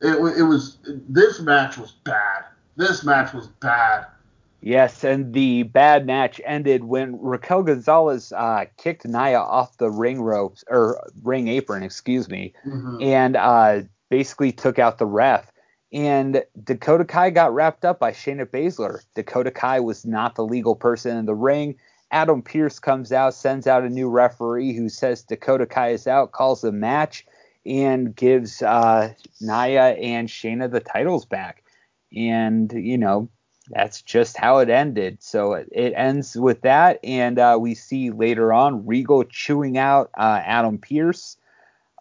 It, 0.02 0.16
it 0.40 0.44
was 0.44 0.78
this 0.86 1.40
match 1.42 1.78
was 1.78 1.92
bad. 2.04 2.46
This 2.78 3.04
match 3.04 3.34
was 3.34 3.48
bad. 3.48 4.06
Yes, 4.62 5.04
and 5.04 5.34
the 5.34 5.64
bad 5.64 6.06
match 6.06 6.40
ended 6.46 6.84
when 6.84 7.20
Raquel 7.20 7.64
Gonzalez 7.64 8.32
uh, 8.32 8.66
kicked 8.78 9.06
Nia 9.06 9.40
off 9.40 9.78
the 9.78 9.90
ring 9.90 10.22
ropes 10.22 10.64
or 10.70 11.10
ring 11.24 11.48
apron, 11.48 11.82
excuse 11.82 12.30
me, 12.30 12.54
mm-hmm. 12.66 13.02
and 13.02 13.36
uh, 13.36 13.82
basically 14.10 14.52
took 14.52 14.78
out 14.78 15.00
the 15.00 15.08
ref. 15.08 15.52
And 15.92 16.44
Dakota 16.64 17.06
Kai 17.06 17.32
got 17.32 17.54
wrapped 17.54 17.84
up 17.84 18.00
by 18.00 18.12
Shayna 18.12 18.46
Baszler. 18.46 19.00
Dakota 19.16 19.52
Kai 19.52 19.80
was 19.80 20.06
not 20.06 20.36
the 20.36 20.46
legal 20.46 20.76
person 20.76 21.18
in 21.18 21.26
the 21.26 21.36
ring. 21.36 21.76
Adam 22.12 22.42
Pearce 22.42 22.80
comes 22.80 23.12
out, 23.12 23.34
sends 23.34 23.68
out 23.68 23.84
a 23.84 23.90
new 23.90 24.10
referee 24.10 24.74
who 24.74 24.90
says 24.90 25.24
Dakota 25.24 25.66
Kai 25.66 25.92
is 25.92 26.08
out, 26.08 26.34
calls 26.34 26.62
the 26.62 26.72
match, 26.72 27.26
and 27.66 28.16
gives 28.16 28.62
uh, 28.62 29.14
Nia 29.40 29.94
and 29.94 30.28
Shayna 30.28 30.70
the 30.70 30.82
titles 30.82 31.26
back. 31.26 31.64
And, 32.16 32.72
you 32.74 32.98
know, 32.98 33.30
that's 33.70 34.02
just 34.02 34.38
how 34.38 34.58
it 34.58 34.70
ended. 34.70 35.20
So 35.22 35.54
it, 35.54 35.94
ends 35.96 36.36
with 36.36 36.62
that. 36.62 37.00
And 37.04 37.40
uh, 37.40 37.58
we 37.60 37.76
see 37.76 38.12
later 38.12 38.52
on 38.52 38.86
Regal 38.86 39.24
chewing 39.24 39.78
out 39.78 40.12
uh, 40.18 40.42
Adam 40.44 40.78
Pearce, 40.78 41.38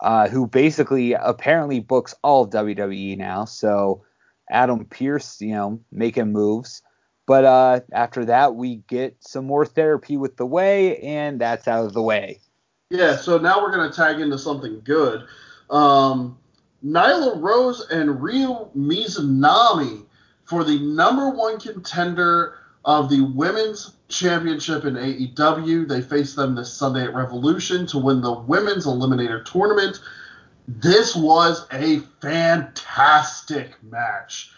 uh, 0.00 0.28
who 0.28 0.46
basically 0.46 1.12
apparently 1.12 1.78
books 1.78 2.14
all 2.22 2.48
WWE 2.48 3.16
now. 3.16 3.44
So 3.44 4.02
Adam 4.50 4.84
Pearce, 4.86 5.40
you 5.40 5.52
know, 5.52 5.80
making 5.92 6.32
moves. 6.32 6.82
But 7.30 7.44
uh, 7.44 7.80
after 7.92 8.24
that, 8.24 8.56
we 8.56 8.82
get 8.88 9.16
some 9.20 9.44
more 9.44 9.64
therapy 9.64 10.16
with 10.16 10.36
the 10.36 10.44
way, 10.44 10.96
and 10.96 11.40
that's 11.40 11.68
out 11.68 11.86
of 11.86 11.92
the 11.92 12.02
way. 12.02 12.40
Yeah, 12.90 13.14
so 13.14 13.38
now 13.38 13.62
we're 13.62 13.70
going 13.70 13.88
to 13.88 13.96
tag 13.96 14.18
into 14.18 14.36
something 14.36 14.80
good. 14.82 15.22
Um, 15.70 16.36
Nyla 16.84 17.40
Rose 17.40 17.86
and 17.88 18.20
Ryo 18.20 18.68
Mizunami 18.76 20.04
for 20.42 20.64
the 20.64 20.80
number 20.80 21.30
one 21.30 21.60
contender 21.60 22.54
of 22.84 23.08
the 23.08 23.20
women's 23.20 23.92
championship 24.08 24.84
in 24.84 24.94
AEW. 24.94 25.86
They 25.86 26.02
face 26.02 26.34
them 26.34 26.56
this 26.56 26.72
Sunday 26.72 27.04
at 27.04 27.14
Revolution 27.14 27.86
to 27.86 27.98
win 27.98 28.22
the 28.22 28.40
women's 28.40 28.86
eliminator 28.86 29.44
tournament. 29.44 30.00
This 30.66 31.14
was 31.14 31.64
a 31.70 32.00
fantastic 32.20 33.80
match 33.84 34.50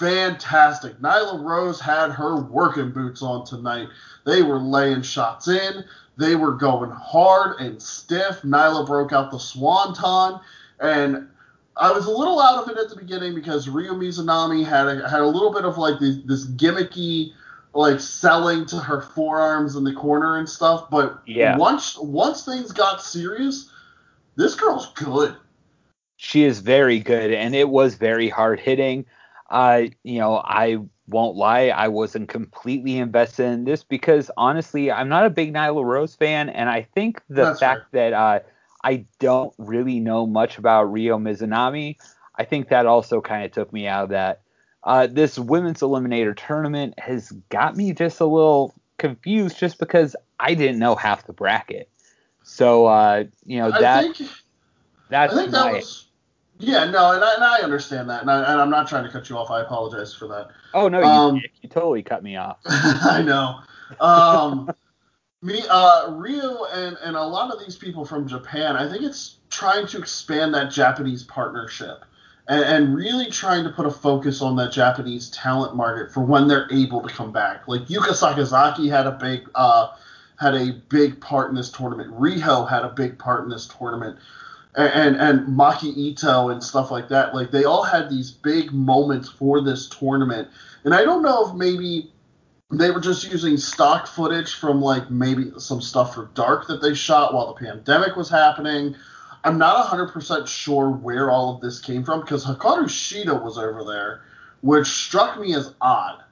fantastic. 0.00 0.98
Nyla 0.98 1.44
Rose 1.44 1.78
had 1.78 2.10
her 2.10 2.40
working 2.40 2.90
boots 2.90 3.22
on 3.22 3.44
tonight. 3.44 3.88
They 4.24 4.42
were 4.42 4.58
laying 4.58 5.02
shots 5.02 5.46
in. 5.46 5.84
They 6.16 6.34
were 6.34 6.54
going 6.54 6.90
hard 6.90 7.60
and 7.60 7.80
stiff. 7.80 8.40
Nyla 8.42 8.86
broke 8.86 9.12
out 9.12 9.30
the 9.30 9.38
swanton, 9.38 10.40
and 10.80 11.28
I 11.76 11.92
was 11.92 12.06
a 12.06 12.10
little 12.10 12.40
out 12.40 12.62
of 12.62 12.70
it 12.70 12.78
at 12.78 12.88
the 12.88 12.96
beginning 12.96 13.34
because 13.34 13.68
Ryo 13.68 13.92
Mizunami 13.92 14.64
had 14.64 14.88
a, 14.88 15.08
had 15.08 15.20
a 15.20 15.26
little 15.26 15.52
bit 15.52 15.64
of 15.64 15.76
like 15.76 16.00
this, 16.00 16.16
this 16.24 16.46
gimmicky 16.46 17.32
like 17.72 18.00
selling 18.00 18.66
to 18.66 18.78
her 18.78 19.02
forearms 19.02 19.76
in 19.76 19.84
the 19.84 19.92
corner 19.92 20.38
and 20.38 20.48
stuff. 20.48 20.90
But 20.90 21.22
yeah. 21.26 21.56
once 21.56 21.98
once 21.98 22.44
things 22.44 22.72
got 22.72 23.02
serious, 23.02 23.70
this 24.36 24.54
girl's 24.54 24.92
good. 24.94 25.36
She 26.16 26.44
is 26.44 26.60
very 26.60 27.00
good, 27.00 27.32
and 27.32 27.54
it 27.54 27.68
was 27.68 27.94
very 27.94 28.28
hard 28.28 28.60
hitting. 28.60 29.06
Uh, 29.50 29.82
you 30.04 30.18
know, 30.20 30.36
I 30.36 30.78
won't 31.08 31.36
lie, 31.36 31.68
I 31.68 31.88
wasn't 31.88 32.28
completely 32.28 32.98
invested 32.98 33.46
in 33.46 33.64
this 33.64 33.82
because 33.82 34.30
honestly, 34.36 34.92
I'm 34.92 35.08
not 35.08 35.26
a 35.26 35.30
big 35.30 35.52
Nyla 35.52 35.84
Rose 35.84 36.14
fan, 36.14 36.48
and 36.48 36.70
I 36.70 36.82
think 36.94 37.20
the 37.28 37.46
That's 37.46 37.60
fact 37.60 37.90
fair. 37.90 38.10
that 38.10 38.16
uh, 38.16 38.40
I 38.84 39.06
don't 39.18 39.52
really 39.58 39.98
know 39.98 40.26
much 40.26 40.58
about 40.58 40.84
Ryo 40.84 41.18
Mizunami, 41.18 41.96
I 42.40 42.44
think 42.44 42.70
that 42.70 42.86
also 42.86 43.20
kind 43.20 43.44
of 43.44 43.52
took 43.52 43.70
me 43.70 43.86
out 43.86 44.04
of 44.04 44.08
that. 44.10 44.40
Uh, 44.82 45.06
this 45.06 45.38
women's 45.38 45.80
eliminator 45.80 46.34
tournament 46.34 46.98
has 46.98 47.30
got 47.50 47.76
me 47.76 47.92
just 47.92 48.18
a 48.18 48.24
little 48.24 48.74
confused 48.96 49.58
just 49.58 49.78
because 49.78 50.16
I 50.38 50.54
didn't 50.54 50.78
know 50.78 50.94
half 50.94 51.26
the 51.26 51.34
bracket. 51.34 51.90
So 52.42 52.86
uh, 52.86 53.24
you 53.44 53.58
know 53.58 53.70
that 53.70 53.98
I 53.98 54.02
think, 54.02 54.30
that's 55.10 55.34
I 55.34 55.36
think 55.36 55.50
that 55.50 55.72
was 55.72 56.06
yeah, 56.60 56.84
no, 56.84 57.12
and 57.12 57.24
I, 57.24 57.34
and 57.34 57.44
I 57.44 57.58
understand 57.60 58.08
that, 58.10 58.22
and, 58.22 58.30
I, 58.30 58.62
am 58.62 58.70
not 58.70 58.86
trying 58.86 59.04
to 59.04 59.10
cut 59.10 59.28
you 59.28 59.36
off. 59.36 59.50
I 59.50 59.62
apologize 59.62 60.14
for 60.14 60.28
that. 60.28 60.50
Oh 60.74 60.88
no, 60.88 61.02
um, 61.02 61.36
you, 61.36 61.42
you, 61.62 61.68
totally 61.68 62.02
cut 62.02 62.22
me 62.22 62.36
off. 62.36 62.58
I 62.66 63.22
know. 63.22 63.60
Um, 64.00 64.70
me, 65.42 65.62
uh, 65.68 66.10
Ryo, 66.10 66.64
and 66.72 66.96
and 67.02 67.16
a 67.16 67.24
lot 67.24 67.52
of 67.52 67.60
these 67.60 67.76
people 67.76 68.04
from 68.04 68.28
Japan, 68.28 68.76
I 68.76 68.90
think 68.90 69.04
it's 69.04 69.38
trying 69.48 69.86
to 69.88 69.98
expand 69.98 70.54
that 70.54 70.70
Japanese 70.70 71.24
partnership, 71.24 72.04
and, 72.48 72.62
and 72.62 72.94
really 72.94 73.30
trying 73.30 73.64
to 73.64 73.70
put 73.70 73.86
a 73.86 73.90
focus 73.90 74.42
on 74.42 74.56
that 74.56 74.70
Japanese 74.70 75.30
talent 75.30 75.74
market 75.74 76.12
for 76.12 76.20
when 76.20 76.46
they're 76.46 76.68
able 76.70 77.00
to 77.02 77.08
come 77.08 77.32
back. 77.32 77.66
Like 77.68 77.86
Yuka 77.86 78.12
Sakazaki 78.12 78.90
had 78.90 79.06
a 79.06 79.12
big 79.12 79.48
uh, 79.54 79.88
had 80.38 80.54
a 80.54 80.72
big 80.88 81.20
part 81.20 81.50
in 81.50 81.56
this 81.56 81.70
tournament. 81.70 82.12
Riho 82.18 82.68
had 82.68 82.82
a 82.82 82.90
big 82.90 83.18
part 83.18 83.44
in 83.44 83.50
this 83.50 83.66
tournament. 83.66 84.18
And, 84.76 85.16
and 85.16 85.48
Maki 85.48 85.96
Itoh 85.96 86.52
and 86.52 86.62
stuff 86.62 86.92
like 86.92 87.08
that. 87.08 87.34
Like 87.34 87.50
they 87.50 87.64
all 87.64 87.82
had 87.82 88.08
these 88.08 88.30
big 88.30 88.70
moments 88.72 89.28
for 89.28 89.60
this 89.60 89.88
tournament. 89.88 90.48
And 90.84 90.94
I 90.94 91.04
don't 91.04 91.22
know 91.22 91.48
if 91.48 91.56
maybe 91.56 92.12
they 92.70 92.92
were 92.92 93.00
just 93.00 93.28
using 93.30 93.56
stock 93.56 94.06
footage 94.06 94.54
from 94.54 94.80
like 94.80 95.10
maybe 95.10 95.50
some 95.58 95.80
stuff 95.80 96.14
for 96.14 96.30
Dark 96.34 96.68
that 96.68 96.80
they 96.80 96.94
shot 96.94 97.34
while 97.34 97.52
the 97.52 97.66
pandemic 97.66 98.14
was 98.14 98.30
happening. 98.30 98.94
I'm 99.42 99.58
not 99.58 99.86
100% 99.86 100.46
sure 100.46 100.90
where 100.90 101.30
all 101.30 101.54
of 101.54 101.60
this 101.60 101.80
came 101.80 102.04
from 102.04 102.20
because 102.20 102.44
Hikaru 102.44 102.84
Shida 102.84 103.42
was 103.42 103.58
over 103.58 103.82
there, 103.82 104.22
which 104.60 104.86
struck 104.86 105.40
me 105.40 105.54
as 105.54 105.74
odd. 105.80 106.22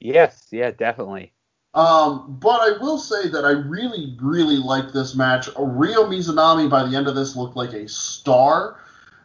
Yes, 0.00 0.48
yeah, 0.50 0.70
definitely. 0.70 1.33
Um, 1.74 2.36
but 2.40 2.60
I 2.60 2.78
will 2.80 2.98
say 2.98 3.28
that 3.28 3.44
I 3.44 3.50
really, 3.50 4.16
really 4.20 4.58
like 4.58 4.92
this 4.92 5.16
match. 5.16 5.48
Ryo 5.58 6.04
Mizunami 6.04 6.70
by 6.70 6.88
the 6.88 6.96
end 6.96 7.08
of 7.08 7.16
this 7.16 7.34
looked 7.34 7.56
like 7.56 7.72
a 7.72 7.88
star, 7.88 8.80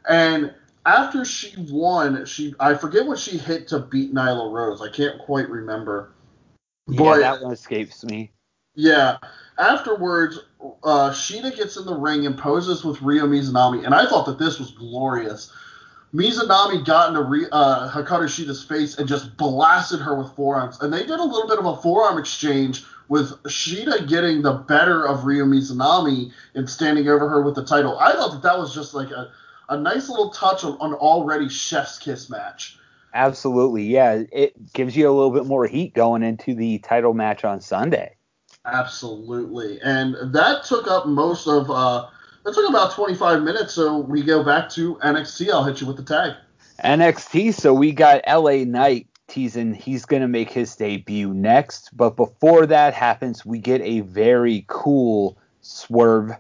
and 0.10 0.54
after 0.86 1.24
she 1.24 1.54
won, 1.70 2.26
she 2.26 2.56
I 2.60 2.74
forget 2.74 3.06
what 3.06 3.20
she 3.20 3.38
hit 3.38 3.68
to 3.68 3.80
beat 3.80 4.16
Nyla 4.16 4.52
Rose. 4.52 4.82
I 4.82 4.90
can't 4.90 5.20
quite 5.20 5.48
remember. 5.48 6.12
Yeah, 6.88 6.98
but, 6.98 7.20
that 7.20 7.42
one 7.44 7.54
escapes 7.54 8.04
me. 8.04 8.32
Yeah. 8.74 9.18
Afterwards, 9.60 10.40
uh, 10.84 11.12
Shida 11.12 11.56
gets 11.56 11.78
in 11.78 11.86
the 11.86 11.96
ring 11.96 12.26
and 12.26 12.38
poses 12.38 12.84
with 12.84 13.02
Ryo 13.02 13.28
Mizunami, 13.28 13.86
and 13.86 13.94
I 13.94 14.08
thought 14.08 14.26
that 14.26 14.40
this 14.40 14.58
was 14.58 14.72
glorious. 14.72 15.52
Mizunami 16.14 16.84
got 16.86 17.10
into 17.10 17.22
Re- 17.22 17.48
uh, 17.52 17.90
Hikaru 17.92 18.26
Shida's 18.26 18.64
face 18.64 18.98
and 18.98 19.08
just 19.08 19.38
blasted 19.38 20.00
her 20.00 20.16
with 20.16 20.32
forearms, 20.36 20.80
and 20.82 20.92
they 20.92 21.02
did 21.02 21.20
a 21.20 21.24
little 21.24 21.48
bit 21.48 21.60
of 21.60 21.66
a 21.66 21.78
forearm 21.78 22.18
exchange 22.18 22.84
with 23.10 23.32
Shida 23.44 24.08
getting 24.08 24.42
the 24.42 24.54
better 24.54 25.06
of 25.06 25.26
Ryo 25.26 25.46
Mizunami 25.46 26.32
and 26.56 26.70
standing 26.70 27.08
over 27.08 27.28
her 27.30 27.42
with 27.42 27.56
the 27.56 27.66
title. 27.66 27.98
I 28.00 28.14
thought 28.14 28.32
that 28.32 28.44
that 28.44 28.58
was 28.58 28.74
just 28.74 28.94
like 28.94 29.12
a 29.12 29.32
a 29.70 29.78
nice 29.78 30.10
little 30.10 30.32
touch 30.32 30.64
on 30.64 30.78
an 30.82 30.94
already 30.96 31.48
chef's 31.48 32.00
kiss 32.00 32.28
match. 32.28 32.80
Absolutely, 33.14 33.84
yeah. 33.84 34.24
It 34.32 34.74
gives 34.74 34.96
you 34.96 35.08
a 35.08 35.14
little 35.14 35.32
bit 35.32 35.46
more 35.46 35.68
heat 35.68 35.94
going 35.94 36.24
into 36.24 36.56
the 36.56 36.80
title 36.80 37.14
match 37.14 37.44
on 37.46 37.62
Sunday. 37.62 38.16
Absolutely, 38.66 39.80
and 39.82 40.16
that 40.34 40.64
took 40.64 40.88
up 40.88 41.06
most 41.08 41.48
of. 41.48 41.70
Uh, 41.70 42.08
that 42.44 42.54
took 42.54 42.70
about 42.70 42.94
25 42.94 43.44
minutes, 43.44 43.74
so 43.74 43.98
we 43.98 44.24
go 44.24 44.44
back 44.44 44.70
to 44.72 44.96
NXT. 44.96 45.50
I'll 45.52 45.64
hit 45.64 45.82
you 45.82 45.88
with 45.88 45.98
the 45.98 46.04
tag. 46.04 46.36
NXT. 46.84 47.54
So 47.54 47.74
we 47.74 47.92
got 47.92 48.22
LA 48.28 48.64
Knight 48.64 49.08
teasing 49.28 49.74
he's 49.74 50.06
going 50.06 50.22
to 50.22 50.28
make 50.28 50.50
his 50.50 50.76
debut 50.76 51.34
next, 51.34 51.96
but 51.96 52.16
before 52.16 52.66
that 52.66 52.94
happens, 52.94 53.46
we 53.46 53.60
get 53.60 53.82
a 53.82 54.00
very 54.02 54.66
cool 54.68 55.38
Swerve 55.62 56.32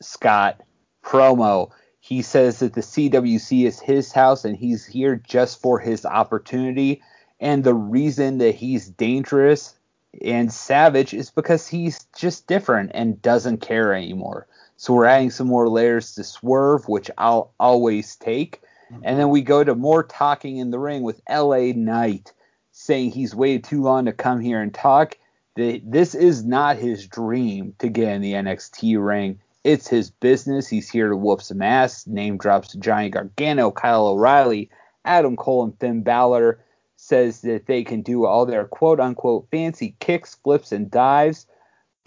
Scott 0.00 0.60
promo 1.02 1.72
he 2.08 2.22
says 2.22 2.60
that 2.60 2.72
the 2.72 2.80
CWC 2.80 3.66
is 3.66 3.80
his 3.80 4.12
house 4.12 4.46
and 4.46 4.56
he's 4.56 4.86
here 4.86 5.16
just 5.16 5.60
for 5.60 5.78
his 5.78 6.06
opportunity. 6.06 7.02
And 7.38 7.62
the 7.62 7.74
reason 7.74 8.38
that 8.38 8.54
he's 8.54 8.88
dangerous 8.88 9.74
and 10.24 10.50
savage 10.50 11.12
is 11.12 11.30
because 11.30 11.68
he's 11.68 12.06
just 12.16 12.46
different 12.46 12.92
and 12.94 13.20
doesn't 13.20 13.58
care 13.58 13.92
anymore. 13.92 14.46
So 14.78 14.94
we're 14.94 15.06
adding 15.06 15.30
some 15.30 15.48
more 15.48 15.68
layers 15.68 16.14
to 16.14 16.24
Swerve, 16.24 16.88
which 16.88 17.10
I'll 17.18 17.52
always 17.58 18.14
take. 18.14 18.62
Mm-hmm. 18.92 19.02
And 19.02 19.18
then 19.18 19.28
we 19.28 19.42
go 19.42 19.64
to 19.64 19.74
more 19.74 20.04
talking 20.04 20.58
in 20.58 20.70
the 20.70 20.78
ring 20.78 21.02
with 21.02 21.20
LA 21.28 21.72
Knight 21.74 22.32
saying 22.70 23.10
he's 23.10 23.34
waited 23.34 23.64
too 23.64 23.82
long 23.82 24.04
to 24.04 24.12
come 24.12 24.38
here 24.38 24.62
and 24.62 24.72
talk. 24.72 25.18
This 25.56 26.14
is 26.14 26.44
not 26.44 26.76
his 26.76 27.08
dream 27.08 27.74
to 27.80 27.88
get 27.88 28.12
in 28.12 28.22
the 28.22 28.34
NXT 28.34 29.04
ring. 29.04 29.40
It's 29.64 29.88
his 29.88 30.10
business. 30.10 30.68
He's 30.68 30.88
here 30.88 31.08
to 31.08 31.16
whoop 31.16 31.42
some 31.42 31.60
ass. 31.60 32.06
Name 32.06 32.38
drops 32.38 32.74
Johnny 32.74 33.10
Gargano, 33.10 33.72
Kyle 33.72 34.06
O'Reilly, 34.06 34.70
Adam 35.04 35.34
Cole, 35.34 35.64
and 35.64 35.78
Finn 35.80 36.02
Balor. 36.02 36.60
Says 36.94 37.40
that 37.40 37.66
they 37.66 37.82
can 37.82 38.02
do 38.02 38.26
all 38.26 38.46
their 38.46 38.64
quote 38.64 39.00
unquote 39.00 39.48
fancy 39.50 39.96
kicks, 39.98 40.36
flips, 40.36 40.70
and 40.70 40.88
dives, 40.88 41.46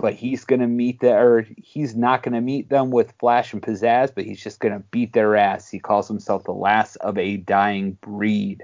but 0.02 0.14
he's 0.14 0.44
gonna 0.44 0.68
meet 0.68 1.00
the 1.00 1.14
or 1.14 1.46
he's 1.58 1.96
not 1.96 2.24
gonna 2.24 2.42
meet 2.42 2.70
them 2.70 2.92
with 2.92 3.14
flash 3.20 3.54
and 3.54 3.62
pizzazz, 3.62 4.12
but 4.14 4.26
he's 4.26 4.42
just 4.42 4.60
gonna 4.60 4.84
beat 4.92 5.14
their 5.14 5.36
ass. 5.36 5.70
He 5.70 5.80
calls 5.80 6.08
himself 6.08 6.44
the 6.44 6.54
last 6.54 6.96
of 6.98 7.18
a 7.18 7.38
dying 7.38 7.94
breed. 8.02 8.64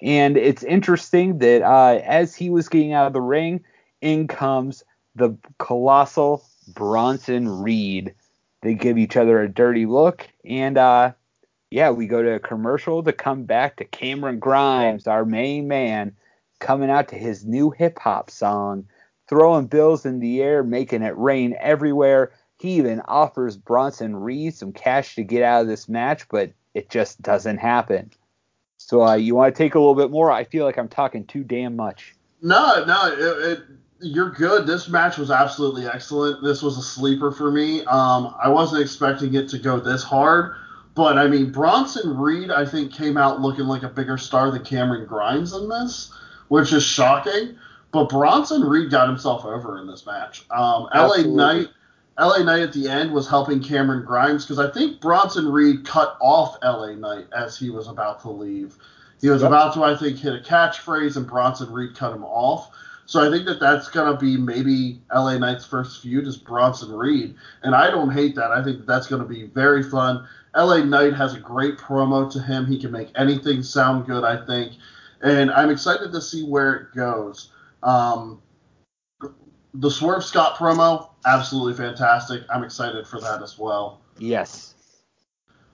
And 0.00 0.36
it's 0.36 0.62
interesting 0.62 1.38
that 1.38 1.62
uh, 1.62 2.00
as 2.04 2.34
he 2.34 2.50
was 2.50 2.68
getting 2.68 2.92
out 2.92 3.08
of 3.08 3.12
the 3.12 3.20
ring, 3.20 3.64
in 4.00 4.28
comes 4.28 4.84
the 5.16 5.36
colossal 5.58 6.44
Bronson 6.68 7.48
Reed. 7.48 8.14
They 8.62 8.74
give 8.74 8.98
each 8.98 9.16
other 9.16 9.40
a 9.40 9.48
dirty 9.48 9.86
look, 9.86 10.28
and 10.44 10.78
uh, 10.78 11.12
yeah, 11.70 11.90
we 11.90 12.06
go 12.06 12.22
to 12.22 12.34
a 12.34 12.40
commercial 12.40 13.02
to 13.02 13.12
come 13.12 13.44
back 13.44 13.76
to 13.76 13.84
Cameron 13.84 14.38
Grimes, 14.38 15.06
our 15.06 15.24
main 15.24 15.68
man, 15.68 16.16
coming 16.58 16.90
out 16.90 17.08
to 17.08 17.16
his 17.16 17.44
new 17.44 17.70
hip 17.70 17.98
hop 17.98 18.30
song, 18.30 18.86
throwing 19.28 19.66
bills 19.66 20.06
in 20.06 20.20
the 20.20 20.42
air, 20.42 20.62
making 20.62 21.02
it 21.02 21.16
rain 21.16 21.56
everywhere. 21.60 22.32
He 22.58 22.72
even 22.72 23.00
offers 23.06 23.56
Bronson 23.56 24.16
Reed 24.16 24.54
some 24.54 24.72
cash 24.72 25.14
to 25.14 25.22
get 25.22 25.42
out 25.42 25.62
of 25.62 25.68
this 25.68 25.88
match, 25.88 26.28
but 26.28 26.52
it 26.74 26.90
just 26.90 27.22
doesn't 27.22 27.58
happen. 27.58 28.10
So 28.78 29.04
uh, 29.04 29.14
you 29.14 29.34
want 29.34 29.54
to 29.54 29.58
take 29.58 29.74
a 29.74 29.78
little 29.78 29.94
bit 29.94 30.10
more? 30.10 30.30
I 30.30 30.44
feel 30.44 30.64
like 30.64 30.78
I'm 30.78 30.88
talking 30.88 31.24
too 31.26 31.44
damn 31.44 31.76
much. 31.76 32.14
No, 32.42 32.84
no, 32.84 33.12
it, 33.12 33.52
it 33.52 33.64
you're 34.00 34.30
good. 34.30 34.66
This 34.66 34.88
match 34.88 35.18
was 35.18 35.30
absolutely 35.30 35.86
excellent. 35.86 36.42
This 36.42 36.62
was 36.62 36.78
a 36.78 36.82
sleeper 36.82 37.32
for 37.32 37.50
me. 37.50 37.84
Um, 37.86 38.34
I 38.42 38.48
wasn't 38.48 38.82
expecting 38.82 39.34
it 39.34 39.48
to 39.50 39.58
go 39.58 39.80
this 39.80 40.02
hard, 40.04 40.54
but 40.94 41.18
I 41.18 41.26
mean 41.26 41.50
Bronson 41.50 42.16
Reed, 42.16 42.50
I 42.50 42.64
think 42.64 42.92
came 42.92 43.16
out 43.16 43.40
looking 43.40 43.66
like 43.66 43.82
a 43.82 43.88
bigger 43.88 44.16
star 44.16 44.50
than 44.50 44.64
Cameron 44.64 45.06
Grimes 45.06 45.52
in 45.52 45.68
this, 45.68 46.12
which 46.48 46.72
is 46.72 46.84
shocking. 46.84 47.56
But 47.90 48.08
Bronson 48.08 48.62
Reed 48.62 48.90
got 48.90 49.08
himself 49.08 49.44
over 49.44 49.78
in 49.78 49.86
this 49.86 50.04
match. 50.04 50.44
Um, 50.50 50.88
LA 50.94 51.22
Knight, 51.22 51.68
LA 52.18 52.38
Knight 52.38 52.60
at 52.60 52.72
the 52.72 52.88
end 52.88 53.12
was 53.12 53.28
helping 53.28 53.62
Cameron 53.62 54.04
Grimes 54.04 54.44
because 54.44 54.58
I 54.58 54.70
think 54.70 55.00
Bronson 55.00 55.50
Reed 55.50 55.86
cut 55.86 56.16
off 56.20 56.56
LA 56.62 56.92
Knight 56.92 57.26
as 57.34 57.58
he 57.58 57.70
was 57.70 57.88
about 57.88 58.20
to 58.22 58.30
leave. 58.30 58.76
He 59.20 59.30
was 59.30 59.42
yep. 59.42 59.50
about 59.50 59.74
to, 59.74 59.84
I 59.84 59.96
think, 59.96 60.18
hit 60.18 60.34
a 60.34 60.38
catchphrase, 60.38 61.16
and 61.16 61.26
Bronson 61.26 61.72
Reed 61.72 61.96
cut 61.96 62.14
him 62.14 62.24
off. 62.24 62.70
So 63.06 63.26
I 63.26 63.30
think 63.30 63.46
that 63.46 63.58
that's 63.58 63.88
going 63.88 64.12
to 64.12 64.20
be 64.20 64.36
maybe 64.36 65.00
LA 65.12 65.38
Knight's 65.38 65.64
first 65.64 66.02
feud 66.02 66.26
is 66.26 66.36
Bronson 66.36 66.92
Reed. 66.92 67.34
And 67.62 67.74
I 67.74 67.90
don't 67.90 68.10
hate 68.10 68.34
that. 68.34 68.50
I 68.50 68.62
think 68.62 68.84
that's 68.84 69.06
going 69.06 69.22
to 69.22 69.28
be 69.28 69.44
very 69.46 69.82
fun. 69.82 70.28
LA 70.54 70.84
Knight 70.84 71.14
has 71.14 71.34
a 71.34 71.40
great 71.40 71.78
promo 71.78 72.30
to 72.30 72.38
him. 72.38 72.66
He 72.66 72.78
can 72.78 72.92
make 72.92 73.08
anything 73.14 73.62
sound 73.62 74.04
good, 74.04 74.24
I 74.24 74.44
think. 74.44 74.74
And 75.22 75.50
I'm 75.50 75.70
excited 75.70 76.12
to 76.12 76.20
see 76.20 76.44
where 76.44 76.74
it 76.74 76.94
goes. 76.94 77.50
Um, 77.82 78.42
the 79.74 79.90
Swerve 79.90 80.24
Scott 80.24 80.56
promo, 80.56 81.10
absolutely 81.26 81.74
fantastic. 81.74 82.42
I'm 82.50 82.64
excited 82.64 83.06
for 83.06 83.20
that 83.20 83.42
as 83.42 83.58
well. 83.58 84.00
Yes. 84.18 84.74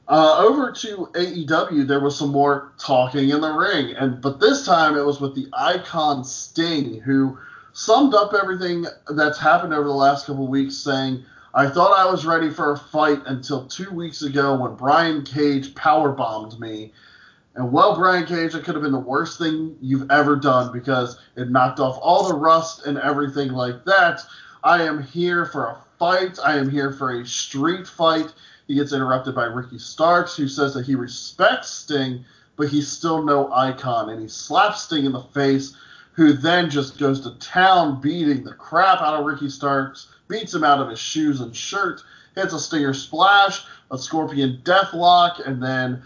Uh, 0.07 0.37
over 0.39 0.71
to 0.71 1.09
AEW, 1.15 1.87
there 1.87 2.01
was 2.01 2.19
some 2.19 2.31
more 2.31 2.73
talking 2.79 3.31
in 3.31 3.41
the 3.41 3.53
ring, 3.53 3.95
and 3.97 4.21
but 4.21 4.39
this 4.39 4.67
time 4.67 4.99
it 4.99 5.05
was 5.05 5.19
with 5.19 5.35
the 5.35 5.49
icon 5.55 6.23
Sting, 6.23 7.01
who 7.01 7.39
summed 7.73 8.15
up 8.15 8.35
everything 8.35 8.85
that's 9.11 9.39
happened 9.39 9.73
over 9.73 9.89
the 9.89 9.95
last 9.95 10.27
couple 10.27 10.47
weeks, 10.47 10.77
saying, 10.77 11.25
"I 11.55 11.69
thought 11.71 11.99
I 11.99 12.11
was 12.11 12.27
ready 12.27 12.51
for 12.51 12.73
a 12.73 12.77
fight 12.77 13.23
until 13.25 13.65
two 13.65 13.91
weeks 13.93 14.21
ago 14.21 14.55
when 14.55 14.75
Brian 14.75 15.23
Cage 15.23 15.75
power 15.75 16.13
bombed 16.13 16.61
me." 16.61 16.93
And 17.57 17.73
well, 17.73 17.97
Brian 17.97 18.27
Cage, 18.27 18.55
it 18.55 18.65
could 18.65 18.75
have 18.75 18.83
been 18.83 18.93
the 18.93 18.99
worst 18.99 19.39
thing 19.39 19.77
you've 19.81 20.11
ever 20.11 20.37
done 20.37 20.73
because 20.73 21.19
it 21.37 21.51
knocked 21.51 21.79
off 21.79 21.99
all 22.03 22.27
the 22.27 22.35
rust 22.35 22.87
and 22.87 22.99
everything 22.99 23.53
like 23.53 23.85
that. 23.85 24.21
I 24.65 24.83
am 24.83 25.03
here 25.03 25.47
for 25.47 25.67
a 25.67 25.79
fight. 25.99 26.39
I 26.43 26.57
am 26.59 26.69
here 26.69 26.93
for 26.93 27.21
a 27.21 27.27
street 27.27 27.87
fight 27.87 28.33
he 28.67 28.75
gets 28.75 28.93
interrupted 28.93 29.35
by 29.35 29.45
Ricky 29.45 29.79
Starks, 29.79 30.37
who 30.37 30.49
says 30.49 30.75
that 30.75 30.87
he 30.87 30.95
respects 30.95 31.71
Sting, 31.71 32.25
but 32.57 32.69
he's 32.69 32.91
still 32.91 33.23
no 33.23 33.53
icon. 33.53 34.11
And 34.11 34.21
he 34.21 34.29
slaps 34.29 34.83
Sting 34.83 35.05
in 35.05 35.13
the 35.13 35.21
face, 35.21 35.77
who 36.13 36.33
then 36.33 36.71
just 36.71 36.99
goes 36.99 37.21
to 37.21 37.33
town 37.39 38.01
beating 38.01 38.45
the 38.45 38.55
crap 38.55 39.01
out 39.01 39.19
of 39.19 39.27
Ricky 39.27 39.51
Starks, 39.51 40.09
beats 40.29 40.55
him 40.55 40.65
out 40.65 40.81
of 40.81 40.89
his 40.89 40.99
shoes 40.99 41.41
and 41.41 41.55
shirt, 41.55 42.03
hits 42.35 42.55
a 42.55 42.59
Stinger 42.59 42.95
splash, 42.95 43.65
a 43.91 43.99
Scorpion 43.99 44.61
deathlock, 44.65 45.47
and 45.47 45.63
then 45.63 46.03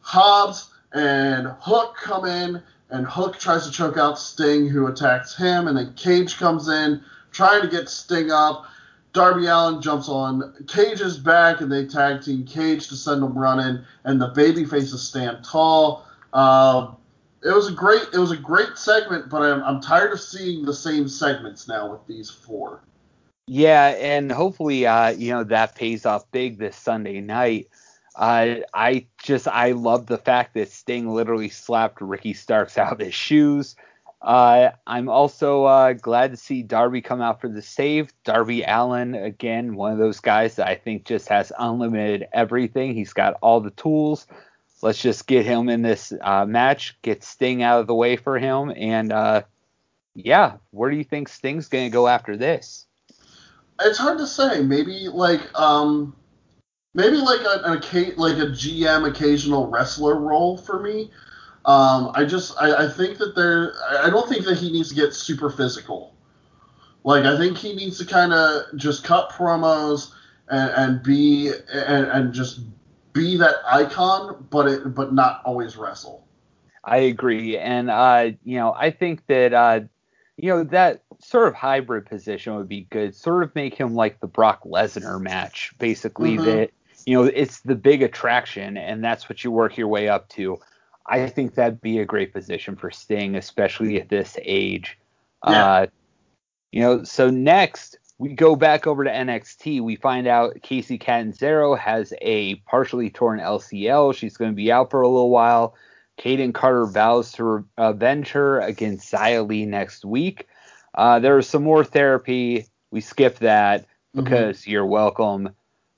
Hobbs 0.00 0.70
and 0.94 1.48
Hook 1.60 1.96
come 1.96 2.24
in, 2.24 2.62
and 2.90 3.06
Hook 3.06 3.38
tries 3.38 3.66
to 3.66 3.72
choke 3.72 3.96
out 3.96 4.18
Sting, 4.18 4.68
who 4.68 4.86
attacks 4.86 5.36
him, 5.36 5.68
and 5.68 5.76
then 5.76 5.94
Cage 5.94 6.36
comes 6.38 6.68
in, 6.68 7.02
trying 7.30 7.62
to 7.62 7.68
get 7.68 7.88
Sting 7.88 8.30
up. 8.30 8.66
Darby 9.12 9.46
Allin 9.46 9.82
jumps 9.82 10.08
on 10.08 10.54
Cage's 10.66 11.18
back 11.18 11.60
and 11.60 11.70
they 11.70 11.84
tag 11.84 12.22
team 12.22 12.44
Cage 12.46 12.88
to 12.88 12.96
send 12.96 13.22
him 13.22 13.36
running, 13.36 13.84
and 14.04 14.20
the 14.20 14.28
baby 14.28 14.64
faces 14.64 15.02
stand 15.02 15.44
tall. 15.44 16.06
Uh, 16.32 16.92
it 17.44 17.50
was 17.50 17.68
a 17.68 17.72
great 17.72 18.02
it 18.14 18.18
was 18.18 18.30
a 18.30 18.36
great 18.36 18.76
segment, 18.76 19.28
but 19.28 19.42
I'm 19.42 19.62
I'm 19.64 19.80
tired 19.80 20.12
of 20.12 20.20
seeing 20.20 20.64
the 20.64 20.72
same 20.72 21.08
segments 21.08 21.68
now 21.68 21.90
with 21.90 22.06
these 22.06 22.30
four. 22.30 22.82
Yeah, 23.46 23.88
and 23.98 24.30
hopefully, 24.30 24.86
uh, 24.86 25.10
you 25.10 25.32
know, 25.32 25.44
that 25.44 25.74
pays 25.74 26.06
off 26.06 26.30
big 26.30 26.58
this 26.58 26.76
Sunday 26.76 27.20
night. 27.20 27.68
Uh, 28.14 28.56
I 28.74 29.06
just 29.22 29.48
I 29.48 29.72
love 29.72 30.06
the 30.06 30.18
fact 30.18 30.54
that 30.54 30.70
Sting 30.70 31.08
literally 31.08 31.48
slapped 31.48 32.00
Ricky 32.00 32.34
Starks 32.34 32.78
out 32.78 32.92
of 32.92 32.98
his 32.98 33.14
shoes. 33.14 33.76
Uh, 34.20 34.70
I'm 34.86 35.08
also 35.08 35.64
uh, 35.64 35.94
glad 35.94 36.30
to 36.30 36.36
see 36.36 36.62
Darby 36.62 37.00
come 37.00 37.20
out 37.20 37.40
for 37.40 37.48
the 37.48 37.62
save. 37.62 38.12
Darby 38.24 38.62
Allin 38.62 39.14
again, 39.14 39.74
one 39.74 39.92
of 39.92 39.98
those 39.98 40.20
guys 40.20 40.56
that 40.56 40.68
I 40.68 40.76
think 40.76 41.04
just 41.04 41.28
has 41.28 41.52
unlimited 41.58 42.28
everything. 42.32 42.94
He's 42.94 43.12
got 43.12 43.34
all 43.42 43.60
the 43.60 43.70
tools. 43.70 44.26
Let's 44.80 45.00
just 45.00 45.26
get 45.26 45.44
him 45.44 45.68
in 45.68 45.82
this 45.82 46.12
uh, 46.20 46.44
match, 46.44 46.96
get 47.02 47.24
Sting 47.24 47.62
out 47.62 47.80
of 47.80 47.86
the 47.86 47.94
way 47.94 48.16
for 48.16 48.38
him, 48.38 48.72
and 48.76 49.12
uh, 49.12 49.42
yeah, 50.14 50.54
where 50.70 50.90
do 50.90 50.96
you 50.96 51.04
think 51.04 51.28
Sting's 51.28 51.68
to 51.68 51.88
go 51.88 52.06
after 52.08 52.36
this? 52.36 52.86
It's 53.80 53.98
hard 53.98 54.18
to 54.18 54.26
say. 54.26 54.62
Maybe 54.62 55.08
like 55.08 55.40
um, 55.58 56.14
maybe 56.94 57.16
like 57.16 57.40
a, 57.40 57.62
an 57.64 57.80
like 58.16 58.38
a 58.38 58.46
GM 58.46 59.08
occasional 59.08 59.68
wrestler 59.68 60.18
role 60.18 60.56
for 60.56 60.80
me. 60.80 61.10
Um, 61.64 62.10
I 62.14 62.24
just 62.24 62.54
I, 62.60 62.86
I 62.86 62.88
think 62.88 63.18
that 63.18 63.34
there 63.34 63.74
I 64.00 64.10
don't 64.10 64.28
think 64.28 64.44
that 64.46 64.58
he 64.58 64.70
needs 64.70 64.88
to 64.90 64.94
get 64.94 65.14
super 65.14 65.50
physical. 65.50 66.14
Like 67.04 67.24
I 67.24 67.36
think 67.36 67.56
he 67.56 67.74
needs 67.74 67.98
to 67.98 68.04
kind 68.04 68.32
of 68.32 68.76
just 68.76 69.04
cut 69.04 69.30
promos 69.30 70.12
and, 70.48 70.70
and 70.70 71.02
be 71.02 71.52
and, 71.72 72.06
and 72.06 72.32
just 72.32 72.60
be 73.12 73.36
that 73.38 73.56
icon, 73.66 74.46
but 74.50 74.66
it 74.66 74.94
but 74.94 75.12
not 75.12 75.42
always 75.44 75.76
wrestle. 75.76 76.26
I 76.84 76.98
agree, 76.98 77.56
and 77.58 77.90
uh, 77.90 78.32
you 78.44 78.56
know 78.56 78.74
I 78.76 78.90
think 78.90 79.24
that 79.28 79.52
uh, 79.54 79.80
you 80.36 80.48
know 80.48 80.64
that 80.64 81.02
sort 81.20 81.46
of 81.46 81.54
hybrid 81.54 82.06
position 82.06 82.56
would 82.56 82.68
be 82.68 82.88
good. 82.90 83.14
Sort 83.14 83.44
of 83.44 83.54
make 83.54 83.74
him 83.74 83.94
like 83.94 84.18
the 84.18 84.26
Brock 84.26 84.64
Lesnar 84.64 85.20
match, 85.20 85.72
basically 85.78 86.36
mm-hmm. 86.36 86.44
that 86.44 86.70
you 87.06 87.16
know 87.16 87.24
it's 87.24 87.60
the 87.60 87.74
big 87.74 88.02
attraction, 88.02 88.76
and 88.76 89.02
that's 89.02 89.28
what 89.28 89.44
you 89.44 89.50
work 89.50 89.76
your 89.76 89.88
way 89.88 90.08
up 90.08 90.28
to. 90.30 90.58
I 91.06 91.28
think 91.28 91.54
that'd 91.54 91.80
be 91.80 91.98
a 91.98 92.04
great 92.04 92.32
position 92.32 92.76
for 92.76 92.90
Sting, 92.90 93.34
especially 93.34 94.00
at 94.00 94.08
this 94.08 94.36
age. 94.42 94.98
Yeah. 95.46 95.66
Uh, 95.66 95.86
you 96.70 96.80
know, 96.80 97.02
so 97.02 97.28
next 97.28 97.98
we 98.22 98.34
go 98.34 98.54
back 98.54 98.86
over 98.86 99.02
to 99.02 99.10
NXT. 99.10 99.82
We 99.82 99.96
find 99.96 100.28
out 100.28 100.54
Kacy 100.62 101.00
Catanzaro 101.00 101.74
has 101.74 102.14
a 102.22 102.54
partially 102.66 103.10
torn 103.10 103.40
LCL. 103.40 104.14
She's 104.14 104.36
going 104.36 104.52
to 104.52 104.54
be 104.54 104.70
out 104.70 104.92
for 104.92 105.02
a 105.02 105.08
little 105.08 105.30
while. 105.30 105.74
Kayden 106.20 106.54
Carter 106.54 106.86
vows 106.86 107.32
to 107.32 107.66
avenge 107.78 108.30
her 108.30 108.60
against 108.60 109.12
Xia 109.12 109.46
Li 109.48 109.66
next 109.66 110.04
week. 110.04 110.46
Uh, 110.94 111.18
there 111.18 111.34
was 111.34 111.48
some 111.48 111.64
more 111.64 111.82
therapy. 111.82 112.66
We 112.92 113.00
skip 113.00 113.38
that 113.40 113.82
mm-hmm. 113.82 114.22
because 114.22 114.60
mm-hmm. 114.60 114.70
you're 114.70 114.86
welcome. 114.86 115.50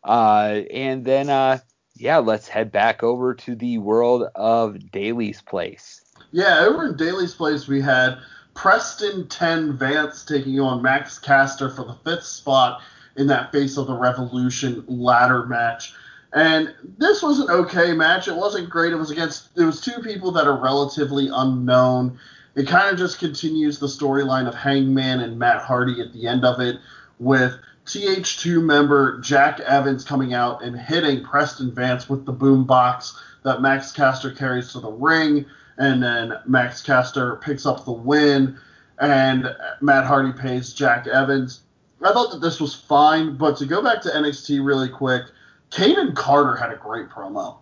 Uh, 0.04 0.62
and 0.70 1.04
then 1.04 1.30
uh, 1.30 1.58
yeah, 1.96 2.18
let's 2.18 2.48
head 2.48 2.72
back 2.72 3.02
over 3.02 3.34
to 3.34 3.54
the 3.54 3.78
world 3.78 4.24
of 4.34 4.90
Daily's 4.90 5.40
Place. 5.42 6.02
Yeah, 6.32 6.60
over 6.60 6.86
in 6.86 6.96
Daily's 6.96 7.34
Place, 7.34 7.68
we 7.68 7.80
had 7.80 8.18
Preston 8.54 9.28
10 9.28 9.76
Vance 9.76 10.24
taking 10.24 10.60
on 10.60 10.82
Max 10.82 11.18
Caster 11.18 11.70
for 11.70 11.84
the 11.84 11.94
fifth 12.04 12.24
spot 12.24 12.82
in 13.16 13.26
that 13.28 13.52
Face 13.52 13.76
of 13.76 13.86
the 13.86 13.96
Revolution 13.96 14.84
ladder 14.88 15.46
match. 15.46 15.94
And 16.32 16.74
this 16.98 17.22
was 17.22 17.38
an 17.38 17.48
okay 17.48 17.92
match. 17.92 18.26
It 18.26 18.34
wasn't 18.34 18.68
great. 18.68 18.92
It 18.92 18.96
was 18.96 19.12
against 19.12 19.50
it 19.56 19.64
was 19.64 19.80
two 19.80 20.00
people 20.02 20.32
that 20.32 20.48
are 20.48 20.60
relatively 20.60 21.30
unknown. 21.32 22.18
It 22.56 22.66
kind 22.66 22.90
of 22.90 22.98
just 22.98 23.20
continues 23.20 23.78
the 23.78 23.86
storyline 23.86 24.48
of 24.48 24.54
Hangman 24.54 25.20
and 25.20 25.38
Matt 25.38 25.62
Hardy 25.62 26.00
at 26.00 26.12
the 26.12 26.26
end 26.26 26.44
of 26.44 26.60
it 26.60 26.76
with 27.20 27.54
TH2 27.86 28.62
member 28.62 29.20
Jack 29.20 29.60
Evans 29.60 30.04
coming 30.04 30.34
out 30.34 30.62
and 30.62 30.78
hitting 30.78 31.22
Preston 31.22 31.72
Vance 31.72 32.08
with 32.08 32.24
the 32.24 32.32
boom 32.32 32.64
box 32.64 33.18
that 33.42 33.60
Max 33.60 33.92
Caster 33.92 34.30
carries 34.30 34.72
to 34.72 34.80
the 34.80 34.90
ring, 34.90 35.44
and 35.76 36.02
then 36.02 36.32
Max 36.46 36.82
Caster 36.82 37.36
picks 37.36 37.66
up 37.66 37.84
the 37.84 37.92
win, 37.92 38.58
and 38.98 39.54
Matt 39.80 40.06
Hardy 40.06 40.32
pays 40.32 40.72
Jack 40.72 41.06
Evans. 41.06 41.60
I 42.02 42.12
thought 42.12 42.32
that 42.32 42.40
this 42.40 42.60
was 42.60 42.74
fine, 42.74 43.36
but 43.36 43.56
to 43.58 43.66
go 43.66 43.82
back 43.82 44.00
to 44.02 44.08
NXT 44.08 44.64
really 44.64 44.88
quick, 44.88 45.24
Kayden 45.70 46.14
Carter 46.14 46.56
had 46.56 46.70
a 46.70 46.76
great 46.76 47.08
promo. 47.08 47.58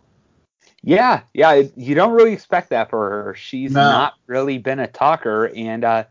Yeah, 0.83 1.23
yeah, 1.33 1.62
you 1.77 1.95
don't 1.95 2.12
really 2.12 2.33
expect 2.33 2.70
that 2.70 2.91
for 2.91 3.09
her. 3.09 3.35
She's 3.35 3.73
no. 3.73 3.81
not 3.81 4.14
really 4.27 4.59
been 4.59 4.81
a 4.81 4.89
talker, 4.89 5.47
and 5.55 5.85
uh, 5.85 6.05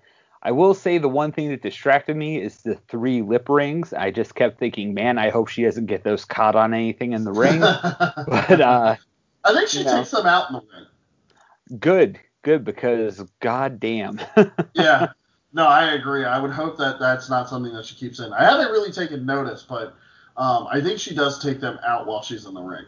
I 0.44 0.52
will 0.52 0.74
say 0.74 0.98
the 0.98 1.08
one 1.08 1.32
thing 1.32 1.50
that 1.50 1.62
distracted 1.62 2.16
me 2.16 2.42
is 2.42 2.64
the 2.64 2.76
three 2.88 3.22
lip 3.22 3.48
rings. 3.48 3.94
I 3.94 4.10
just 4.10 4.34
kept 4.34 4.60
thinking, 4.60 4.94
man, 4.94 5.20
I 5.20 5.30
hope 5.30 5.50
she 5.50 5.64
doesn't 5.64 5.86
get 5.86 6.04
those 6.04 6.26
caught 6.26 6.56
on 6.56 6.74
anything 6.74 7.14
in 7.14 7.24
the 7.24 7.32
ring. 7.32 7.60
but 7.60 8.62
uh, 8.62 8.96
I 9.44 9.54
think 9.54 9.70
she 9.70 9.84
takes 9.84 10.12
know, 10.12 10.20
them 10.20 10.28
out 10.28 10.50
in 10.50 10.56
the 10.56 10.62
ring. 10.62 11.80
Good, 11.80 12.20
good, 12.42 12.64
because 12.64 13.24
goddamn. 13.40 14.20
yeah, 14.74 15.10
no, 15.54 15.68
I 15.68 15.94
agree. 15.94 16.26
I 16.26 16.40
would 16.40 16.52
hope 16.52 16.78
that 16.78 17.00
that's 17.00 17.30
not 17.30 17.48
something 17.48 17.74
that 17.74 17.86
she 17.86 17.96
keeps 17.96 18.20
in. 18.20 18.34
I 18.34 18.44
haven't 18.44 18.72
really 18.72 18.92
taken 18.92 19.26
notice, 19.26 19.64
but 19.68 19.96
um, 20.38 20.68
I 20.72 20.82
think 20.82 21.00
she 21.00 21.14
does 21.14 21.42
take 21.42 21.60
them 21.60 21.78
out 21.86 22.08
while 22.08 22.24
she's 22.24 22.46
in 22.46 22.56
the 22.56 22.62
ring. 22.62 22.86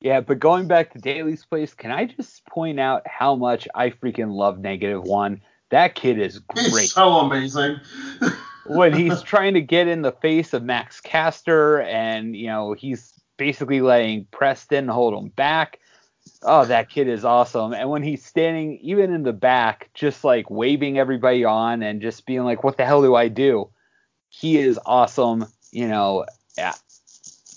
Yeah, 0.00 0.20
but 0.20 0.40
going 0.40 0.66
back 0.66 0.92
to 0.92 0.98
Daily's 0.98 1.44
place, 1.46 1.74
can 1.74 1.92
I 1.92 2.06
just 2.06 2.44
point 2.46 2.80
out 2.80 3.06
how 3.06 3.36
much 3.36 3.66
I 3.74 3.90
freaking 3.90 4.32
love 4.32 4.58
Negative 4.58 5.02
One? 5.02 5.40
That 5.72 5.94
kid 5.94 6.20
is 6.20 6.38
great. 6.48 6.66
He's 6.66 6.92
so 6.92 7.18
amazing. 7.18 7.80
when 8.66 8.92
he's 8.92 9.22
trying 9.22 9.54
to 9.54 9.62
get 9.62 9.88
in 9.88 10.02
the 10.02 10.12
face 10.12 10.52
of 10.52 10.62
Max 10.62 11.00
Caster 11.00 11.80
and, 11.80 12.36
you 12.36 12.46
know, 12.46 12.74
he's 12.74 13.12
basically 13.38 13.80
letting 13.80 14.26
Preston 14.30 14.86
hold 14.86 15.14
him 15.14 15.30
back. 15.30 15.80
Oh, 16.42 16.66
that 16.66 16.90
kid 16.90 17.08
is 17.08 17.24
awesome. 17.24 17.72
And 17.72 17.88
when 17.88 18.02
he's 18.02 18.24
standing 18.24 18.78
even 18.82 19.14
in 19.14 19.22
the 19.22 19.32
back, 19.32 19.88
just 19.94 20.24
like 20.24 20.50
waving 20.50 20.98
everybody 20.98 21.44
on 21.44 21.82
and 21.82 22.02
just 22.02 22.26
being 22.26 22.44
like, 22.44 22.62
what 22.62 22.76
the 22.76 22.84
hell 22.84 23.00
do 23.00 23.14
I 23.14 23.28
do? 23.28 23.70
He 24.28 24.58
is 24.58 24.78
awesome. 24.84 25.46
You 25.72 25.88
know, 25.88 26.26
yeah. 26.56 26.74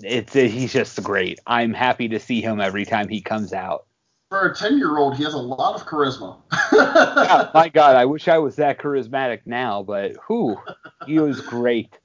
It's 0.01 0.33
he's 0.33 0.73
just 0.73 1.01
great. 1.03 1.39
I'm 1.45 1.73
happy 1.73 2.09
to 2.09 2.19
see 2.19 2.41
him 2.41 2.61
every 2.61 2.85
time 2.85 3.09
he 3.09 3.21
comes 3.21 3.53
out 3.53 3.84
for 4.29 4.49
a 4.49 4.55
10 4.55 4.77
year 4.77 4.97
old, 4.97 5.15
he 5.15 5.23
has 5.23 5.33
a 5.33 5.37
lot 5.37 5.75
of 5.75 5.85
charisma. 5.85 6.37
yeah, 6.73 7.49
my 7.53 7.69
God, 7.69 7.95
I 7.95 8.05
wish 8.05 8.27
I 8.27 8.37
was 8.37 8.55
that 8.57 8.79
charismatic 8.79 9.41
now, 9.45 9.83
but 9.83 10.15
who? 10.27 10.57
He 11.05 11.19
was 11.19 11.41
great. 11.41 11.97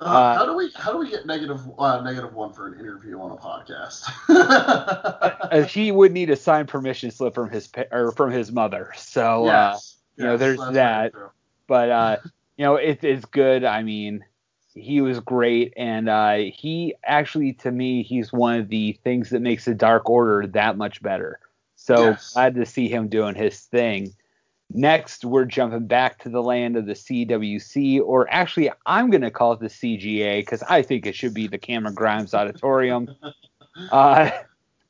Uh, 0.00 0.04
uh, 0.04 0.34
how 0.36 0.44
do 0.44 0.54
we 0.54 0.70
how 0.74 0.92
do 0.92 0.98
we 0.98 1.08
get 1.08 1.24
negative 1.24 1.60
uh, 1.78 2.02
negative 2.02 2.34
one 2.34 2.52
for 2.52 2.66
an 2.66 2.78
interview 2.78 3.18
on 3.18 3.30
a 3.30 3.36
podcast? 3.36 4.02
Uh, 5.46 5.62
he 5.62 5.92
would 5.92 6.10
need 6.10 6.28
a 6.28 6.34
signed 6.34 6.66
permission 6.66 7.10
slip 7.10 7.32
from 7.32 7.48
his 7.48 7.70
or 7.92 8.10
from 8.12 8.32
his 8.32 8.50
mother. 8.50 8.92
So 8.96 9.44
uh, 9.44 9.72
yes, 9.72 9.96
you 10.16 10.24
know, 10.24 10.36
there's 10.36 10.58
that. 10.58 11.12
But 11.68 11.90
uh, 11.90 12.16
you 12.56 12.64
know, 12.64 12.74
it, 12.76 13.04
it's 13.04 13.24
good. 13.26 13.62
I 13.62 13.84
mean, 13.84 14.24
he 14.74 15.00
was 15.00 15.20
great, 15.20 15.72
and 15.76 16.08
he 16.52 16.94
actually, 17.04 17.52
to 17.54 17.70
me, 17.70 18.02
he's 18.02 18.32
one 18.32 18.58
of 18.58 18.68
the 18.68 18.98
things 19.04 19.30
that 19.30 19.40
makes 19.40 19.66
the 19.66 19.74
Dark 19.74 20.10
Order 20.10 20.48
that 20.48 20.76
much 20.76 21.00
better. 21.00 21.38
So 21.86 22.10
yes. 22.10 22.32
glad 22.32 22.56
to 22.56 22.66
see 22.66 22.88
him 22.88 23.06
doing 23.06 23.36
his 23.36 23.60
thing. 23.60 24.12
Next, 24.70 25.24
we're 25.24 25.44
jumping 25.44 25.86
back 25.86 26.18
to 26.24 26.28
the 26.28 26.42
land 26.42 26.76
of 26.76 26.86
the 26.86 26.94
CWC, 26.94 28.00
or 28.00 28.26
actually, 28.28 28.72
I'm 28.84 29.10
going 29.10 29.20
to 29.20 29.30
call 29.30 29.52
it 29.52 29.60
the 29.60 29.66
CGA 29.66 30.40
because 30.40 30.64
I 30.64 30.82
think 30.82 31.06
it 31.06 31.14
should 31.14 31.32
be 31.32 31.46
the 31.46 31.58
Cameron 31.58 31.94
Grimes 31.94 32.34
Auditorium. 32.34 33.14
uh, 33.92 34.32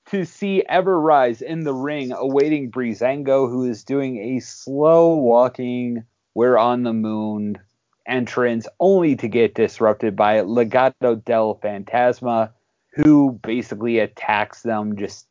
to 0.06 0.24
see 0.24 0.64
Ever-Rise 0.66 1.42
in 1.42 1.64
the 1.64 1.74
ring, 1.74 2.12
awaiting 2.12 2.70
Breezango, 2.70 3.50
who 3.50 3.64
is 3.64 3.84
doing 3.84 4.16
a 4.16 4.40
slow 4.40 5.16
walking, 5.16 6.02
we're 6.32 6.56
on 6.56 6.82
the 6.82 6.94
moon 6.94 7.58
entrance, 8.06 8.66
only 8.80 9.16
to 9.16 9.28
get 9.28 9.54
disrupted 9.54 10.16
by 10.16 10.36
Legado 10.38 11.22
del 11.22 11.56
Fantasma, 11.56 12.52
who 12.94 13.38
basically 13.42 13.98
attacks 13.98 14.62
them 14.62 14.96
just 14.96 15.26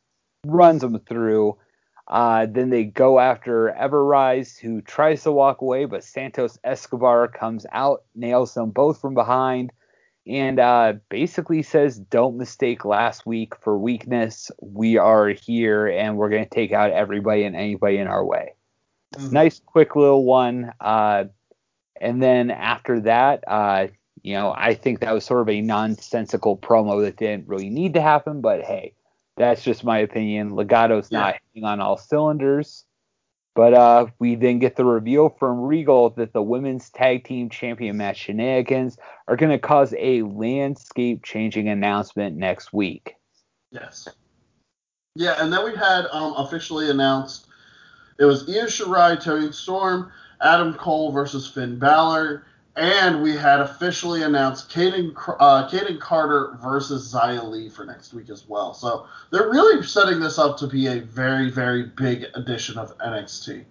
runs 0.46 0.80
them 0.80 0.98
through. 1.00 1.56
Uh, 2.08 2.46
then 2.48 2.70
they 2.70 2.84
go 2.84 3.18
after 3.18 3.70
Ever-Rise, 3.70 4.56
who 4.56 4.80
tries 4.80 5.24
to 5.24 5.32
walk 5.32 5.60
away, 5.60 5.86
but 5.86 6.04
Santos 6.04 6.58
Escobar 6.62 7.26
comes 7.26 7.66
out, 7.72 8.04
nails 8.14 8.54
them 8.54 8.70
both 8.70 9.00
from 9.00 9.14
behind, 9.14 9.72
and 10.26 10.60
uh, 10.60 10.94
basically 11.08 11.62
says, 11.62 11.98
Don't 11.98 12.36
mistake 12.36 12.84
last 12.84 13.26
week 13.26 13.54
for 13.60 13.78
weakness. 13.78 14.50
We 14.60 14.98
are 14.98 15.28
here, 15.28 15.88
and 15.88 16.16
we're 16.16 16.30
going 16.30 16.44
to 16.44 16.50
take 16.50 16.72
out 16.72 16.92
everybody 16.92 17.44
and 17.44 17.56
anybody 17.56 17.98
in 17.98 18.06
our 18.06 18.24
way. 18.24 18.54
Mm-hmm. 19.16 19.32
Nice, 19.32 19.60
quick 19.64 19.96
little 19.96 20.24
one. 20.24 20.72
Uh, 20.80 21.24
and 22.00 22.22
then 22.22 22.50
after 22.50 23.00
that, 23.00 23.42
uh, 23.48 23.88
you 24.22 24.34
know, 24.34 24.52
I 24.56 24.74
think 24.74 25.00
that 25.00 25.14
was 25.14 25.24
sort 25.24 25.42
of 25.42 25.48
a 25.48 25.60
nonsensical 25.60 26.56
promo 26.56 27.02
that 27.04 27.16
didn't 27.16 27.48
really 27.48 27.70
need 27.70 27.94
to 27.94 28.00
happen, 28.00 28.40
but 28.40 28.62
hey, 28.62 28.94
that's 29.36 29.62
just 29.62 29.84
my 29.84 29.98
opinion. 29.98 30.50
Legado's 30.50 31.08
yeah. 31.10 31.20
not 31.20 31.34
hitting 31.52 31.64
on 31.64 31.80
all 31.80 31.96
cylinders. 31.96 32.84
But 33.54 33.72
uh, 33.72 34.06
we 34.18 34.34
then 34.34 34.58
get 34.58 34.76
the 34.76 34.84
reveal 34.84 35.30
from 35.30 35.62
Regal 35.62 36.10
that 36.10 36.34
the 36.34 36.42
women's 36.42 36.90
tag 36.90 37.24
team 37.24 37.48
champion 37.48 37.96
match 37.96 38.18
shenanigans 38.18 38.98
are 39.28 39.36
going 39.36 39.50
to 39.50 39.58
cause 39.58 39.94
a 39.98 40.20
landscape 40.22 41.24
changing 41.24 41.66
announcement 41.66 42.36
next 42.36 42.74
week. 42.74 43.14
Yes. 43.70 44.08
Yeah, 45.14 45.42
and 45.42 45.50
then 45.50 45.64
we 45.64 45.74
had 45.74 46.04
um, 46.12 46.34
officially 46.36 46.90
announced 46.90 47.46
it 48.18 48.26
was 48.26 48.46
Io 48.46 48.66
Shirai, 48.66 49.18
Toni 49.22 49.50
Storm, 49.52 50.12
Adam 50.42 50.74
Cole 50.74 51.10
versus 51.10 51.48
Finn 51.48 51.78
Balor, 51.78 52.44
and 52.76 53.22
we 53.22 53.34
had 53.34 53.60
officially 53.60 54.22
announced 54.22 54.70
Kayden, 54.70 55.14
uh, 55.40 55.98
Carter 55.98 56.58
versus 56.62 57.12
Xia 57.12 57.42
Li 57.42 57.70
for 57.70 57.86
next 57.86 58.12
week 58.12 58.28
as 58.28 58.46
well. 58.46 58.74
So 58.74 59.06
they're 59.30 59.50
really 59.50 59.82
setting 59.82 60.20
this 60.20 60.38
up 60.38 60.58
to 60.58 60.66
be 60.66 60.86
a 60.86 61.00
very, 61.00 61.50
very 61.50 61.84
big 61.84 62.26
edition 62.34 62.78
of 62.78 62.96
NXT. 62.98 63.64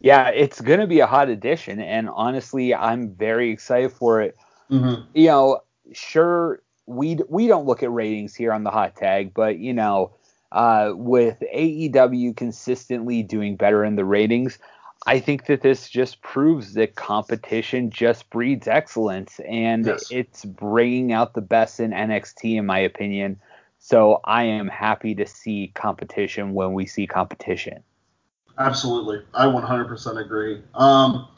Yeah, 0.00 0.30
it's 0.30 0.60
going 0.60 0.80
to 0.80 0.86
be 0.86 1.00
a 1.00 1.06
hot 1.06 1.28
edition, 1.28 1.78
and 1.78 2.08
honestly, 2.08 2.74
I'm 2.74 3.10
very 3.10 3.50
excited 3.50 3.92
for 3.92 4.22
it. 4.22 4.36
Mm-hmm. 4.70 5.02
You 5.14 5.26
know, 5.26 5.62
sure, 5.92 6.62
we 6.86 7.18
we 7.28 7.46
don't 7.46 7.66
look 7.66 7.82
at 7.82 7.90
ratings 7.92 8.34
here 8.34 8.52
on 8.52 8.64
the 8.64 8.70
hot 8.70 8.96
tag, 8.96 9.34
but 9.34 9.58
you 9.58 9.74
know, 9.74 10.12
uh, 10.52 10.92
with 10.94 11.42
AEW 11.54 12.34
consistently 12.34 13.22
doing 13.22 13.56
better 13.56 13.84
in 13.84 13.96
the 13.96 14.04
ratings, 14.06 14.58
I 15.06 15.18
think 15.18 15.46
that 15.46 15.62
this 15.62 15.88
just 15.88 16.20
proves 16.20 16.74
that 16.74 16.94
competition 16.94 17.90
just 17.90 18.28
breeds 18.28 18.68
excellence, 18.68 19.40
and 19.48 19.86
yes. 19.86 20.08
it's 20.10 20.44
bringing 20.44 21.12
out 21.12 21.32
the 21.32 21.40
best 21.40 21.80
in 21.80 21.90
NXT, 21.92 22.58
in 22.58 22.66
my 22.66 22.78
opinion. 22.78 23.40
So 23.78 24.20
I 24.24 24.44
am 24.44 24.68
happy 24.68 25.14
to 25.14 25.26
see 25.26 25.72
competition 25.74 26.52
when 26.52 26.74
we 26.74 26.84
see 26.84 27.06
competition. 27.06 27.82
Absolutely, 28.58 29.22
I 29.32 29.46
100% 29.46 30.22
agree. 30.22 30.60
Um, 30.74 31.28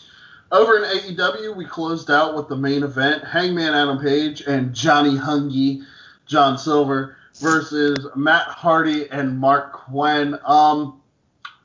over 0.50 0.76
in 0.76 0.82
AEW, 0.82 1.56
we 1.56 1.64
closed 1.64 2.10
out 2.10 2.34
with 2.34 2.48
the 2.48 2.56
main 2.56 2.82
event: 2.82 3.24
Hangman 3.24 3.74
Adam 3.74 4.00
Page 4.00 4.42
and 4.42 4.74
Johnny 4.74 5.16
Hungee, 5.16 5.84
John 6.26 6.58
Silver 6.58 7.16
versus 7.40 8.06
Matt 8.16 8.48
Hardy 8.48 9.08
and 9.10 9.40
Marq 9.40 9.72
Quen. 9.72 10.38
Um, 10.44 11.01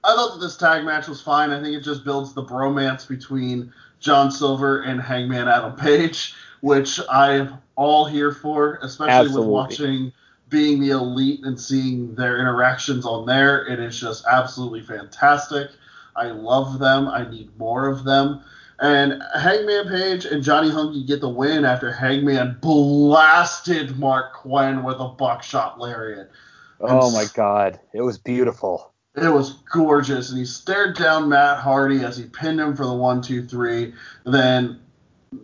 I 0.08 0.16
thought 0.16 0.34
that 0.36 0.40
this 0.40 0.56
tag 0.56 0.86
match 0.86 1.10
was 1.10 1.22
fine. 1.22 1.52
I 1.52 1.62
think 1.62 1.76
it 1.76 1.84
just 1.84 2.06
builds 2.06 2.34
the 2.34 2.44
bromance 2.44 3.06
between 3.06 3.74
John 4.00 4.32
Silver 4.32 4.84
and 4.84 5.02
Hangman 5.02 5.50
Adam 5.50 5.76
Page, 5.76 6.34
which 6.62 7.00
I'm 7.10 7.58
all 7.76 8.06
here 8.06 8.32
for, 8.32 8.80
especially 8.82 9.14
Absolutely. 9.14 9.42
with 9.42 9.50
watching 9.50 10.14
being 10.50 10.80
the 10.80 10.92
elite 10.92 11.42
and 11.44 11.60
seeing 11.60 12.16
their 12.16 12.40
interactions 12.40 13.06
on 13.06 13.26
there. 13.26 13.68
It 13.68 13.82
is 13.82 14.00
just 14.00 14.26
absolutely 14.26 14.82
fantastic. 14.82 15.72
I 16.16 16.28
love 16.28 16.80
them. 16.80 17.10
I 17.10 17.30
need 17.30 17.56
more 17.58 17.88
of 17.88 18.06
them. 18.06 18.42
And 18.80 19.22
Hangman 19.38 19.90
Page 19.90 20.24
and 20.24 20.42
Johnny 20.42 20.70
Hungee 20.70 21.06
get 21.06 21.20
the 21.20 21.28
win 21.30 21.66
after 21.66 21.92
Hangman 21.92 22.60
blasted 22.62 23.98
Marq 23.98 24.32
Quen 24.34 24.84
with 24.84 24.98
a 25.00 25.10
buckshot 25.10 25.80
lariat. 25.80 26.32
Oh 26.80 27.12
my 27.12 27.26
god, 27.34 27.80
it 27.94 28.02
was 28.02 28.18
beautiful. 28.18 28.94
It 29.18 29.34
was 29.34 29.54
gorgeous, 29.72 30.30
and 30.30 30.38
he 30.38 30.46
stared 30.46 30.96
down 30.96 31.28
Matt 31.28 31.58
Hardy 31.58 32.04
as 32.06 32.18
he 32.18 32.26
pinned 32.26 32.60
him 32.60 32.76
for 32.76 32.86
the 32.86 32.94
one, 32.94 33.20
two, 33.22 33.44
three. 33.44 33.94
Then 34.26 34.80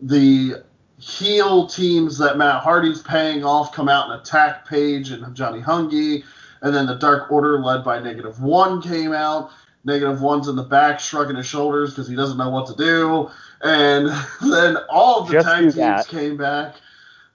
the 0.04 0.64
heel 1.00 1.66
teams 1.66 2.20
that 2.20 2.38
Matt 2.38 2.62
Hardy's 2.62 3.02
paying 3.02 3.44
off 3.44 3.74
come 3.74 3.90
out 3.90 4.12
and 4.12 4.22
attack 4.22 4.68
Page 4.68 5.10
and 5.10 5.36
Johnny 5.36 5.60
Hungee, 5.60 6.24
and 6.62 6.74
then 6.74 6.86
the 6.86 6.96
Dark 6.96 7.32
Order 7.32 7.60
led 7.60 7.84
by 7.84 8.00
Negative 8.00 8.40
One 8.40 8.80
came 8.80 9.12
out. 9.12 9.50
Negative 9.86 10.22
One's 10.22 10.48
in 10.48 10.56
the 10.56 10.64
back 10.64 11.00
shrugging 11.00 11.36
his 11.36 11.48
shoulders 11.48 11.90
because 11.90 12.08
he 12.08 12.16
doesn't 12.16 12.38
know 12.38 12.52
what 12.52 12.68
to 12.68 12.76
do, 12.76 13.32
and 13.62 14.08
then 14.52 14.78
all 14.88 15.22
of 15.22 15.28
the 15.28 15.34
Just 15.34 15.48
tag 15.48 15.62
teams 15.62 15.76
that. 15.76 16.08
came 16.08 16.38
back. 16.38 16.76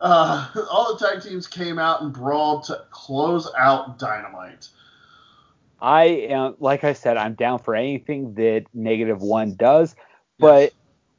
Uh, 0.00 0.48
all 0.70 0.96
the 0.96 1.04
tag 1.04 1.20
teams 1.20 1.48
came 1.48 1.80
out 1.80 2.00
and 2.02 2.12
brawled 2.12 2.62
to 2.64 2.84
close 2.92 3.50
out 3.58 3.98
Dynamite. 3.98 4.68
I 5.80 6.04
am, 6.04 6.56
like 6.58 6.84
I 6.84 6.92
said, 6.92 7.16
I'm 7.16 7.34
down 7.34 7.60
for 7.60 7.74
anything 7.74 8.34
that 8.34 8.66
Negative 8.74 9.20
One 9.20 9.54
does, 9.54 9.94
but. 10.38 10.72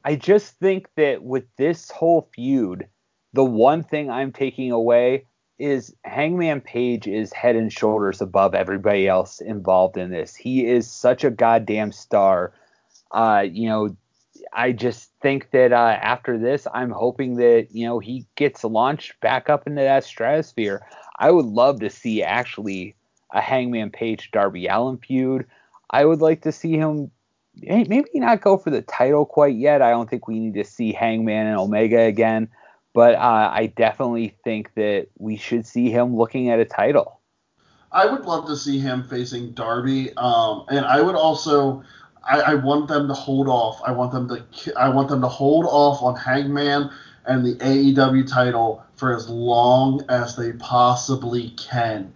I 0.06 0.16
just 0.16 0.58
think 0.60 0.88
that 0.96 1.24
with 1.24 1.44
this 1.58 1.92
whole 1.92 2.30
feud, 2.34 2.88
the 3.34 3.44
one 3.44 3.84
thing 3.84 4.10
I'm 4.10 4.32
taking 4.32 4.72
away 4.72 5.26
is 5.60 5.94
Hangman 6.06 6.62
Page 6.62 7.06
is 7.06 7.34
head 7.34 7.56
and 7.56 7.72
shoulders 7.72 8.22
above 8.22 8.56
everybody 8.56 9.08
else 9.08 9.42
involved 9.42 9.98
in 9.98 10.10
this. 10.10 10.36
He 10.36 10.66
is 10.66 10.90
such 10.90 11.24
a 11.24 11.30
goddamn 11.30 11.92
star. 11.92 12.54
Uh, 13.12 13.46
you 13.50 13.68
know, 13.68 13.96
I 14.54 14.72
just 14.72 15.12
think 15.22 15.52
that 15.52 15.74
uh, 15.74 15.98
after 16.02 16.38
this, 16.38 16.66
I'm 16.74 16.92
hoping 16.92 17.36
that 17.36 17.68
you 17.72 17.86
know 17.86 18.00
he 18.00 18.26
gets 18.36 18.64
launched 18.64 19.20
back 19.20 19.50
up 19.50 19.68
into 19.68 19.82
that 19.82 20.06
stratosphere. 20.06 20.82
I 21.18 21.30
would 21.30 21.46
love 21.46 21.82
to 21.82 21.90
see 21.90 22.24
actually 22.24 22.96
a 23.32 23.42
Hangman 23.42 23.92
Page 23.92 24.32
Darby 24.32 24.68
Allin 24.68 24.98
feud. 24.98 25.46
I 25.90 26.06
would 26.06 26.22
like 26.22 26.42
to 26.44 26.52
see 26.52 26.74
him 26.74 27.12
maybe 27.62 28.10
not 28.16 28.42
go 28.42 28.58
for 28.58 28.70
the 28.70 28.82
title 28.82 29.26
quite 29.26 29.56
yet. 29.56 29.82
I 29.82 29.92
don't 29.92 30.10
think 30.10 30.28
we 30.28 30.40
need 30.40 30.54
to 30.56 30.64
see 30.64 30.94
Hangman 30.94 31.48
and 31.48 31.58
Omega 31.58 32.02
again, 32.02 32.50
but 32.94 33.16
uh, 33.16 33.50
I 33.52 33.74
definitely 33.76 34.36
think 34.44 34.74
that 34.76 35.08
we 35.18 35.36
should 35.36 35.66
see 35.66 35.90
him 35.90 36.16
looking 36.16 36.50
at 36.50 36.60
a 36.60 36.66
title. 36.66 37.20
I 37.92 38.06
would 38.06 38.26
love 38.26 38.46
to 38.48 38.56
see 38.56 38.80
him 38.80 39.04
facing 39.04 39.52
Darby, 39.54 40.16
um, 40.18 40.66
and 40.70 40.86
I 40.86 41.02
would 41.02 41.16
also. 41.16 41.84
I, 42.22 42.42
I 42.42 42.54
want 42.56 42.90
them 42.90 43.08
to 43.08 43.14
hold 43.14 43.48
off. 43.48 43.82
I 43.84 43.92
want 43.92 44.12
them 44.12 44.28
to. 44.28 44.74
I 44.78 44.90
want 44.90 45.10
them 45.10 45.22
to 45.22 45.28
hold 45.28 45.66
off 45.66 46.04
on 46.04 46.16
Hangman 46.16 46.92
and 47.26 47.46
the 47.46 47.56
AEW 47.56 48.30
title 48.30 48.84
for 48.96 49.16
as 49.16 49.30
long 49.30 50.04
as 50.10 50.36
they 50.36 50.52
possibly 50.54 51.52
can 51.52 52.14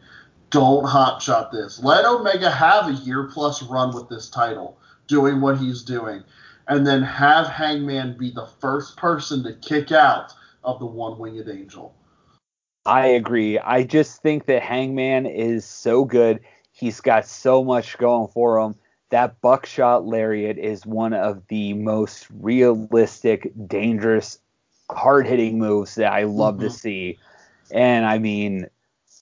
don't 0.53 0.85
hotshot 0.85 1.51
this. 1.51 1.81
Let 1.83 2.05
Omega 2.05 2.49
have 2.49 2.87
a 2.87 2.93
year 2.93 3.23
plus 3.33 3.63
run 3.63 3.93
with 3.93 4.07
this 4.07 4.29
title, 4.29 4.77
doing 5.07 5.41
what 5.41 5.57
he's 5.57 5.81
doing, 5.81 6.23
and 6.67 6.85
then 6.85 7.01
have 7.01 7.47
Hangman 7.47 8.17
be 8.17 8.29
the 8.29 8.47
first 8.61 8.95
person 8.95 9.43
to 9.43 9.53
kick 9.53 9.91
out 9.91 10.31
of 10.63 10.79
the 10.79 10.85
one 10.85 11.17
winged 11.17 11.49
angel. 11.49 11.95
I 12.85 13.07
agree. 13.07 13.57
I 13.57 13.83
just 13.83 14.21
think 14.21 14.45
that 14.45 14.61
Hangman 14.61 15.25
is 15.25 15.65
so 15.65 16.05
good. 16.05 16.39
He's 16.71 17.01
got 17.01 17.25
so 17.25 17.63
much 17.63 17.97
going 17.97 18.27
for 18.27 18.59
him. 18.59 18.75
That 19.09 19.41
buckshot 19.41 20.05
lariat 20.05 20.59
is 20.59 20.85
one 20.85 21.13
of 21.13 21.41
the 21.47 21.73
most 21.73 22.27
realistic, 22.29 23.51
dangerous, 23.67 24.37
hard 24.91 25.25
hitting 25.25 25.57
moves 25.57 25.95
that 25.95 26.13
I 26.13 26.23
love 26.23 26.55
mm-hmm. 26.55 26.65
to 26.65 26.69
see. 26.69 27.19
And 27.71 28.05
I 28.05 28.19
mean, 28.19 28.67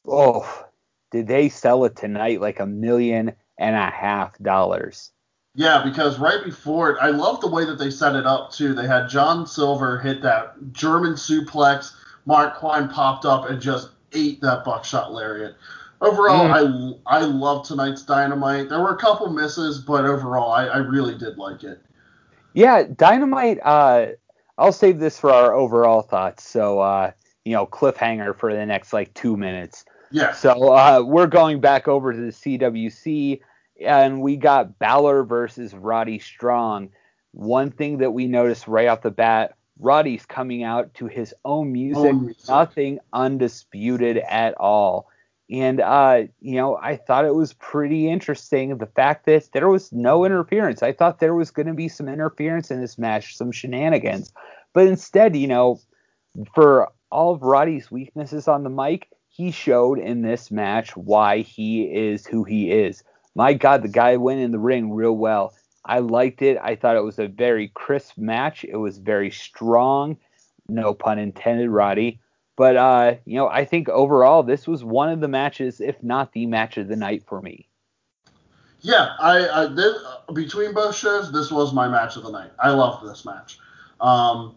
oh, 0.05 0.65
did 1.11 1.27
they 1.27 1.49
sell 1.49 1.85
it 1.85 1.95
tonight 1.95 2.41
like 2.41 2.59
a 2.59 2.65
million 2.65 3.33
and 3.57 3.75
a 3.75 3.89
half 3.89 4.37
dollars? 4.39 5.11
Yeah, 5.53 5.83
because 5.83 6.17
right 6.17 6.43
before 6.43 6.91
it, 6.91 6.97
I 7.01 7.09
love 7.09 7.41
the 7.41 7.49
way 7.49 7.65
that 7.65 7.77
they 7.77 7.91
set 7.91 8.15
it 8.15 8.25
up 8.25 8.51
too. 8.51 8.73
They 8.73 8.87
had 8.87 9.09
John 9.09 9.45
Silver 9.45 9.99
hit 9.99 10.21
that 10.21 10.53
German 10.71 11.13
suplex. 11.13 11.93
Marq 12.25 12.55
Quen 12.55 12.87
popped 12.87 13.25
up 13.25 13.49
and 13.49 13.61
just 13.61 13.89
ate 14.13 14.41
that 14.41 14.63
buckshot 14.63 15.11
lariat. 15.11 15.55
Overall, 15.99 16.47
mm. 16.47 16.99
I 17.05 17.17
I 17.17 17.21
love 17.25 17.67
tonight's 17.67 18.03
Dynamite. 18.03 18.69
There 18.69 18.79
were 18.79 18.95
a 18.95 18.97
couple 18.97 19.29
misses, 19.29 19.79
but 19.79 20.05
overall, 20.05 20.51
I, 20.51 20.65
I 20.65 20.77
really 20.77 21.17
did 21.17 21.37
like 21.37 21.63
it. 21.63 21.81
Yeah, 22.53 22.83
Dynamite. 22.83 23.59
Uh, 23.63 24.07
I'll 24.57 24.71
save 24.71 24.99
this 24.99 25.19
for 25.19 25.31
our 25.31 25.53
overall 25.53 26.01
thoughts. 26.01 26.47
So, 26.47 26.79
uh, 26.79 27.11
you 27.45 27.53
know, 27.53 27.65
cliffhanger 27.65 28.37
for 28.37 28.53
the 28.53 28.65
next 28.65 28.93
like 28.93 29.13
two 29.13 29.37
minutes. 29.37 29.85
Yeah. 30.11 30.33
So 30.33 30.73
uh, 30.73 31.03
we're 31.05 31.27
going 31.27 31.61
back 31.61 31.87
over 31.87 32.13
to 32.13 32.19
the 32.19 32.31
CWC, 32.31 33.41
and 33.85 34.21
we 34.21 34.35
got 34.35 34.77
Balor 34.77 35.23
versus 35.23 35.73
Roddy 35.73 36.19
Strong. 36.19 36.89
One 37.31 37.71
thing 37.71 37.99
that 37.99 38.11
we 38.11 38.27
noticed 38.27 38.67
right 38.67 38.87
off 38.87 39.01
the 39.01 39.11
bat, 39.11 39.55
Roddy's 39.79 40.25
coming 40.25 40.63
out 40.63 40.93
to 40.95 41.07
his 41.07 41.33
own 41.45 41.71
music, 41.71 42.03
own 42.03 42.25
music. 42.25 42.49
nothing 42.49 42.99
undisputed 43.13 44.17
at 44.17 44.53
all. 44.55 45.07
And 45.49 45.81
uh, 45.81 46.23
you 46.39 46.55
know, 46.55 46.77
I 46.77 46.95
thought 46.95 47.25
it 47.25 47.35
was 47.35 47.53
pretty 47.53 48.09
interesting 48.09 48.77
the 48.77 48.85
fact 48.85 49.25
that 49.25 49.49
there 49.53 49.67
was 49.67 49.91
no 49.91 50.23
interference. 50.23 50.81
I 50.81 50.93
thought 50.93 51.19
there 51.19 51.35
was 51.35 51.51
going 51.51 51.67
to 51.67 51.73
be 51.73 51.89
some 51.89 52.07
interference 52.07 52.71
in 52.71 52.79
this 52.79 52.97
match, 52.97 53.35
some 53.35 53.51
shenanigans, 53.51 54.31
but 54.73 54.87
instead, 54.87 55.35
you 55.35 55.47
know, 55.47 55.79
for 56.55 56.89
all 57.11 57.33
of 57.33 57.41
Roddy's 57.41 57.91
weaknesses 57.91 58.47
on 58.47 58.63
the 58.63 58.69
mic, 58.69 59.09
he 59.31 59.49
showed 59.49 59.97
in 59.97 60.21
this 60.21 60.51
match 60.51 60.95
why 60.95 61.39
he 61.39 61.83
is 61.83 62.25
who 62.25 62.43
he 62.43 62.69
is. 62.69 63.03
My 63.33 63.53
God, 63.53 63.81
the 63.81 63.87
guy 63.87 64.17
went 64.17 64.41
in 64.41 64.51
the 64.51 64.59
ring 64.59 64.91
real 64.91 65.15
well. 65.15 65.53
I 65.85 65.99
liked 65.99 66.41
it. 66.41 66.57
I 66.61 66.75
thought 66.75 66.97
it 66.97 67.03
was 67.03 67.17
a 67.17 67.27
very 67.27 67.69
crisp 67.69 68.17
match. 68.17 68.65
It 68.65 68.75
was 68.75 68.97
very 68.97 69.31
strong. 69.31 70.17
No 70.67 70.93
pun 70.93 71.17
intended, 71.17 71.69
Roddy. 71.69 72.19
But 72.57 72.75
uh, 72.75 73.15
you 73.25 73.37
know, 73.37 73.47
I 73.47 73.63
think 73.63 73.87
overall 73.89 74.43
this 74.43 74.67
was 74.67 74.83
one 74.83 75.09
of 75.09 75.21
the 75.21 75.29
matches, 75.29 75.79
if 75.79 76.03
not 76.03 76.33
the 76.33 76.45
match 76.45 76.77
of 76.77 76.89
the 76.89 76.97
night 76.97 77.23
for 77.25 77.41
me. 77.41 77.67
Yeah, 78.81 79.15
I, 79.19 79.47
I 79.47 79.65
this, 79.67 79.95
between 80.33 80.73
both 80.73 80.95
shows, 80.95 81.31
this 81.31 81.51
was 81.51 81.73
my 81.73 81.87
match 81.87 82.17
of 82.17 82.23
the 82.23 82.31
night. 82.31 82.51
I 82.59 82.71
loved 82.71 83.07
this 83.07 83.25
match. 83.25 83.59
Um, 84.01 84.55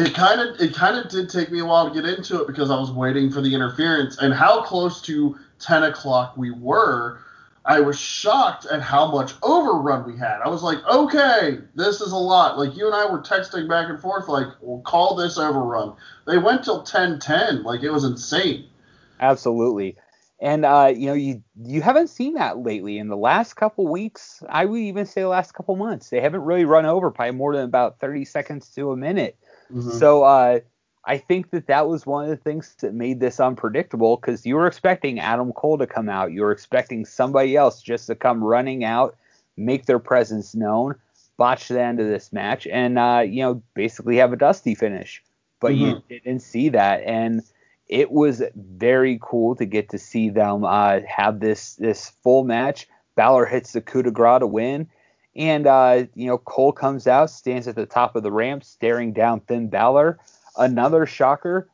it 0.00 0.14
kind 0.14 0.40
of 0.40 0.60
it 0.60 0.74
kind 0.74 0.96
of 0.96 1.10
did 1.10 1.30
take 1.30 1.50
me 1.50 1.60
a 1.60 1.64
while 1.64 1.88
to 1.88 1.94
get 1.94 2.08
into 2.08 2.40
it 2.42 2.46
because 2.46 2.70
I 2.70 2.78
was 2.78 2.90
waiting 2.90 3.30
for 3.30 3.40
the 3.40 3.54
interference 3.54 4.18
and 4.18 4.34
how 4.34 4.62
close 4.62 5.00
to 5.02 5.36
10 5.60 5.84
o'clock 5.84 6.36
we 6.36 6.50
were. 6.50 7.20
I 7.64 7.80
was 7.80 7.98
shocked 7.98 8.64
at 8.66 8.80
how 8.80 9.10
much 9.10 9.34
overrun 9.42 10.06
we 10.06 10.16
had. 10.16 10.40
I 10.42 10.48
was 10.48 10.62
like, 10.62 10.78
okay, 10.86 11.58
this 11.74 12.00
is 12.00 12.12
a 12.12 12.16
lot. 12.16 12.58
Like 12.58 12.74
you 12.74 12.86
and 12.86 12.94
I 12.94 13.10
were 13.10 13.20
texting 13.20 13.68
back 13.68 13.90
and 13.90 14.00
forth, 14.00 14.26
like, 14.26 14.46
we'll 14.62 14.80
call 14.80 15.14
this 15.14 15.36
overrun. 15.36 15.94
They 16.26 16.38
went 16.38 16.64
till 16.64 16.82
10:10. 16.82 17.64
Like 17.64 17.82
it 17.82 17.90
was 17.90 18.04
insane. 18.04 18.68
Absolutely. 19.20 19.96
And 20.40 20.64
uh, 20.64 20.92
you 20.96 21.06
know, 21.08 21.14
you 21.14 21.42
you 21.62 21.82
haven't 21.82 22.08
seen 22.08 22.34
that 22.34 22.58
lately. 22.58 22.98
In 22.98 23.08
the 23.08 23.16
last 23.16 23.54
couple 23.54 23.88
weeks, 23.88 24.42
I 24.48 24.64
would 24.64 24.80
even 24.80 25.04
say 25.04 25.20
the 25.20 25.28
last 25.28 25.52
couple 25.52 25.74
months, 25.74 26.10
they 26.10 26.20
haven't 26.20 26.42
really 26.42 26.64
run 26.64 26.86
over 26.86 27.10
by 27.10 27.32
more 27.32 27.56
than 27.56 27.64
about 27.64 27.98
30 27.98 28.24
seconds 28.24 28.68
to 28.70 28.92
a 28.92 28.96
minute. 28.96 29.36
Mm-hmm. 29.72 29.98
So 29.98 30.22
uh, 30.22 30.60
I 31.04 31.18
think 31.18 31.50
that 31.50 31.66
that 31.68 31.88
was 31.88 32.06
one 32.06 32.24
of 32.24 32.30
the 32.30 32.36
things 32.36 32.74
that 32.80 32.94
made 32.94 33.20
this 33.20 33.40
unpredictable 33.40 34.16
because 34.16 34.44
you 34.44 34.56
were 34.56 34.66
expecting 34.66 35.18
Adam 35.18 35.52
Cole 35.52 35.78
to 35.78 35.86
come 35.86 36.08
out, 36.08 36.32
you 36.32 36.42
were 36.42 36.52
expecting 36.52 37.04
somebody 37.04 37.56
else 37.56 37.80
just 37.82 38.06
to 38.08 38.14
come 38.14 38.42
running 38.44 38.84
out, 38.84 39.16
make 39.56 39.86
their 39.86 39.98
presence 39.98 40.54
known, 40.54 40.94
botch 41.36 41.68
the 41.68 41.80
end 41.80 42.00
of 42.00 42.08
this 42.08 42.32
match, 42.32 42.66
and 42.66 42.98
uh, 42.98 43.22
you 43.26 43.42
know 43.42 43.62
basically 43.74 44.16
have 44.16 44.32
a 44.32 44.36
dusty 44.36 44.74
finish. 44.74 45.22
But 45.60 45.72
mm-hmm. 45.72 45.84
you 46.08 46.20
didn't 46.20 46.40
see 46.40 46.68
that, 46.70 47.02
and 47.04 47.42
it 47.88 48.10
was 48.10 48.42
very 48.54 49.18
cool 49.22 49.56
to 49.56 49.64
get 49.64 49.88
to 49.90 49.98
see 49.98 50.28
them 50.28 50.64
uh, 50.64 51.00
have 51.08 51.40
this 51.40 51.74
this 51.76 52.12
full 52.22 52.44
match. 52.44 52.86
Balor 53.14 53.46
hits 53.46 53.72
the 53.72 53.80
coup 53.80 54.02
de 54.02 54.10
grace 54.10 54.40
to 54.40 54.46
win, 54.46 54.88
and 55.36 55.66
uh, 55.66 56.04
you 56.14 56.26
know 56.26 56.38
Cole 56.38 56.72
comes 56.72 57.06
out, 57.06 57.30
stands 57.30 57.68
at 57.68 57.76
the 57.76 57.86
top 57.86 58.16
of 58.16 58.22
the 58.22 58.32
ramp, 58.32 58.64
staring 58.64 59.12
down 59.12 59.40
Finn 59.40 59.68
Balor. 59.68 60.18
Another 60.56 61.06
shocker, 61.06 61.68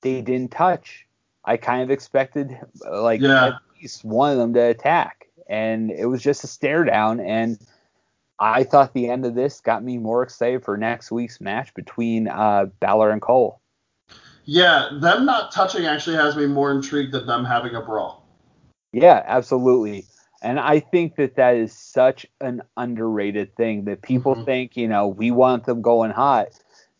they 0.00 0.22
didn't 0.22 0.50
touch. 0.50 1.06
I 1.44 1.56
kind 1.56 1.82
of 1.82 1.90
expected 1.90 2.56
like 2.90 3.20
yeah. 3.20 3.48
at 3.48 3.54
least 3.80 4.04
one 4.04 4.32
of 4.32 4.38
them 4.38 4.54
to 4.54 4.60
attack, 4.60 5.26
and 5.48 5.90
it 5.90 6.06
was 6.06 6.22
just 6.22 6.44
a 6.44 6.46
stare 6.46 6.84
down. 6.84 7.20
And 7.20 7.58
I 8.38 8.64
thought 8.64 8.94
the 8.94 9.08
end 9.08 9.26
of 9.26 9.34
this 9.34 9.60
got 9.60 9.84
me 9.84 9.98
more 9.98 10.22
excited 10.22 10.64
for 10.64 10.76
next 10.76 11.10
week's 11.10 11.40
match 11.40 11.74
between 11.74 12.28
uh, 12.28 12.66
Balor 12.80 13.10
and 13.10 13.20
Cole. 13.20 13.60
Yeah, 14.44 14.88
them 15.00 15.24
not 15.24 15.52
touching 15.52 15.86
actually 15.86 16.16
has 16.16 16.36
me 16.36 16.46
more 16.46 16.72
intrigued 16.72 17.12
than 17.12 17.26
them 17.26 17.44
having 17.44 17.74
a 17.74 17.80
brawl. 17.80 18.26
Yeah, 18.92 19.22
absolutely. 19.26 20.06
And 20.42 20.58
I 20.58 20.80
think 20.80 21.16
that 21.16 21.36
that 21.36 21.54
is 21.54 21.72
such 21.72 22.26
an 22.40 22.62
underrated 22.76 23.54
thing 23.54 23.84
that 23.84 24.02
people 24.02 24.34
mm-hmm. 24.34 24.44
think, 24.44 24.76
you 24.76 24.88
know, 24.88 25.06
we 25.06 25.30
want 25.30 25.64
them 25.64 25.82
going 25.82 26.10
hot. 26.10 26.48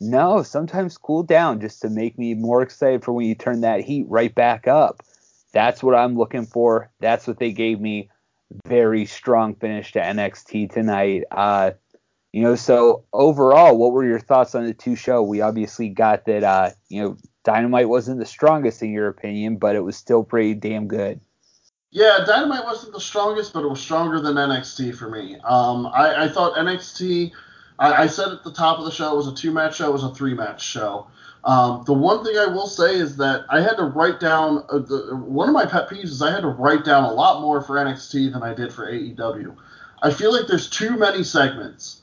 No, 0.01 0.43
sometimes 0.43 0.97
cool 0.97 1.25
down 1.25 1.61
just 1.61 1.83
to 1.83 1.91
make 1.91 2.17
me 2.19 2.35
more 2.35 2.63
excited 2.63 3.05
for 3.05 3.13
when 3.13 3.27
you 3.27 3.35
turn 3.35 3.61
that 3.61 3.81
heat 3.81 4.07
right 4.09 4.35
back 4.35 4.69
up. 4.69 5.03
That's 5.53 5.83
what 5.83 5.95
I'm 5.95 6.17
looking 6.17 6.47
for. 6.47 6.91
That's 7.01 7.27
what 7.27 7.39
they 7.39 7.53
gave 7.53 7.81
me. 7.81 8.11
Very 8.67 9.07
strong 9.07 9.55
finish 9.57 9.93
to 9.93 10.01
NXT 10.01 10.73
tonight. 10.73 11.25
Uh, 11.31 11.73
you 12.33 12.43
know, 12.43 12.55
so 12.55 13.05
overall, 13.13 13.77
what 13.77 13.93
were 13.93 14.05
your 14.05 14.21
thoughts 14.21 14.55
on 14.55 14.65
the 14.65 14.75
two 14.75 14.97
show? 14.97 15.23
We 15.23 15.41
obviously 15.41 15.89
got 15.89 16.27
that, 16.27 16.45
uh, 16.45 16.71
you 16.89 17.03
know, 17.03 17.17
Dynamite 17.45 17.89
wasn't 17.89 18.21
the 18.21 18.27
strongest 18.27 18.83
in 18.83 18.91
your 18.91 19.09
opinion, 19.09 19.57
but 19.57 19.77
it 19.77 19.81
was 19.81 19.97
still 19.97 20.23
pretty 20.23 20.55
damn 20.55 20.87
good. 20.87 21.21
Yeah, 21.93 22.25
Dynamite 22.27 22.65
wasn't 22.65 22.95
the 22.95 23.01
strongest, 23.01 23.53
but 23.53 23.65
it 23.65 23.69
was 23.69 23.79
stronger 23.79 24.19
than 24.19 24.37
NXT 24.37 24.97
for 24.97 25.11
me. 25.11 25.37
Um, 25.45 25.87
I, 25.87 26.25
I 26.25 26.29
thought 26.29 26.55
NXT. 26.55 27.33
I, 27.79 28.05
I, 28.05 28.07
said 28.07 28.29
at 28.29 28.43
the 28.43 28.53
top 28.53 28.79
of 28.79 28.87
the 28.87 28.91
show 28.91 29.13
it 29.13 29.17
was 29.17 29.29
a 29.29 29.35
two 29.35 29.51
match 29.51 29.77
show, 29.77 29.91
it 29.91 29.93
was 29.93 30.03
a 30.03 30.15
three 30.15 30.33
match 30.33 30.65
show. 30.65 31.07
Um, 31.45 31.83
the 31.85 31.93
one 31.93 32.25
thing 32.25 32.39
I 32.39 32.47
will 32.47 32.67
say 32.67 32.95
is 32.95 33.17
that 33.19 33.45
I 33.51 33.61
had 33.61 33.75
to 33.77 33.85
write 33.85 34.21
down 34.21 34.65
uh, 34.71 34.79
the, 34.79 35.17
one 35.17 35.49
of 35.49 35.55
my 35.55 35.67
pet 35.67 35.91
peeves 35.91 36.05
is 36.05 36.23
I 36.23 36.31
had 36.31 36.41
to 36.41 36.49
write 36.49 36.83
down 36.85 37.05
a 37.05 37.13
lot 37.13 37.43
more 37.43 37.61
for 37.61 37.77
NXT 37.77 38.33
than 38.33 38.43
I 38.43 38.55
did 38.55 38.73
for 38.73 38.91
AEW. 38.91 39.55
I 40.03 40.11
feel 40.13 40.33
like 40.33 40.47
there's 40.47 40.71
too 40.71 40.97
many 40.97 41.23
segments. 41.23 42.03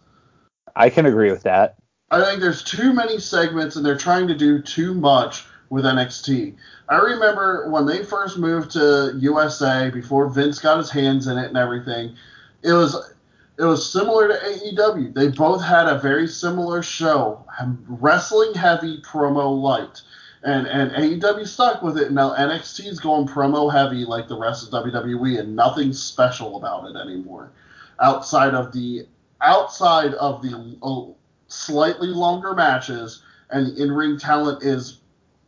I 0.75 0.91
can 0.91 1.07
agree 1.07 1.31
with 1.31 1.43
that. 1.43 1.77
I 2.11 2.23
think 2.23 2.41
there's 2.41 2.63
too 2.63 2.93
many 2.93 3.17
segments 3.17 3.75
and 3.75 3.83
they're 3.83 3.97
trying 3.97 4.27
to 4.27 4.35
do 4.35 4.61
too 4.61 4.93
much 4.93 5.45
with 5.69 5.85
NXT. 5.85 6.55
I 6.89 6.97
remember 6.97 7.69
when 7.69 7.85
they 7.85 8.03
first 8.03 8.37
moved 8.37 8.71
to 8.71 9.13
USA 9.19 9.89
before 9.89 10.29
Vince 10.29 10.59
got 10.59 10.77
his 10.77 10.89
hands 10.89 11.27
in 11.27 11.37
it 11.37 11.47
and 11.47 11.57
everything. 11.57 12.15
It 12.63 12.73
was 12.73 13.13
it 13.57 13.63
was 13.65 13.91
similar 13.91 14.29
to 14.29 14.33
AEW. 14.33 15.13
They 15.13 15.27
both 15.27 15.61
had 15.61 15.87
a 15.87 15.99
very 15.99 16.27
similar 16.27 16.81
show, 16.81 17.45
wrestling 17.87 18.53
heavy, 18.53 19.01
promo 19.01 19.61
light. 19.61 20.01
And 20.43 20.67
and 20.67 20.91
AEW 20.91 21.45
stuck 21.45 21.81
with 21.81 21.97
it. 21.97 22.11
Now 22.11 22.33
NXT 22.33 22.87
is 22.87 22.99
going 22.99 23.27
promo 23.27 23.71
heavy 23.71 24.05
like 24.05 24.27
the 24.29 24.39
rest 24.39 24.65
of 24.65 24.85
WWE, 24.85 25.39
and 25.39 25.55
nothing 25.55 25.91
special 25.91 26.55
about 26.57 26.89
it 26.89 26.97
anymore, 26.97 27.51
outside 27.99 28.53
of 28.53 28.71
the 28.71 29.05
outside 29.41 30.13
of 30.15 30.41
the 30.41 30.77
uh, 30.81 31.11
slightly 31.47 32.07
longer 32.07 32.55
matches, 32.55 33.23
and 33.49 33.67
the 33.67 33.83
in-ring 33.83 34.17
talent 34.17 34.63
is 34.63 34.99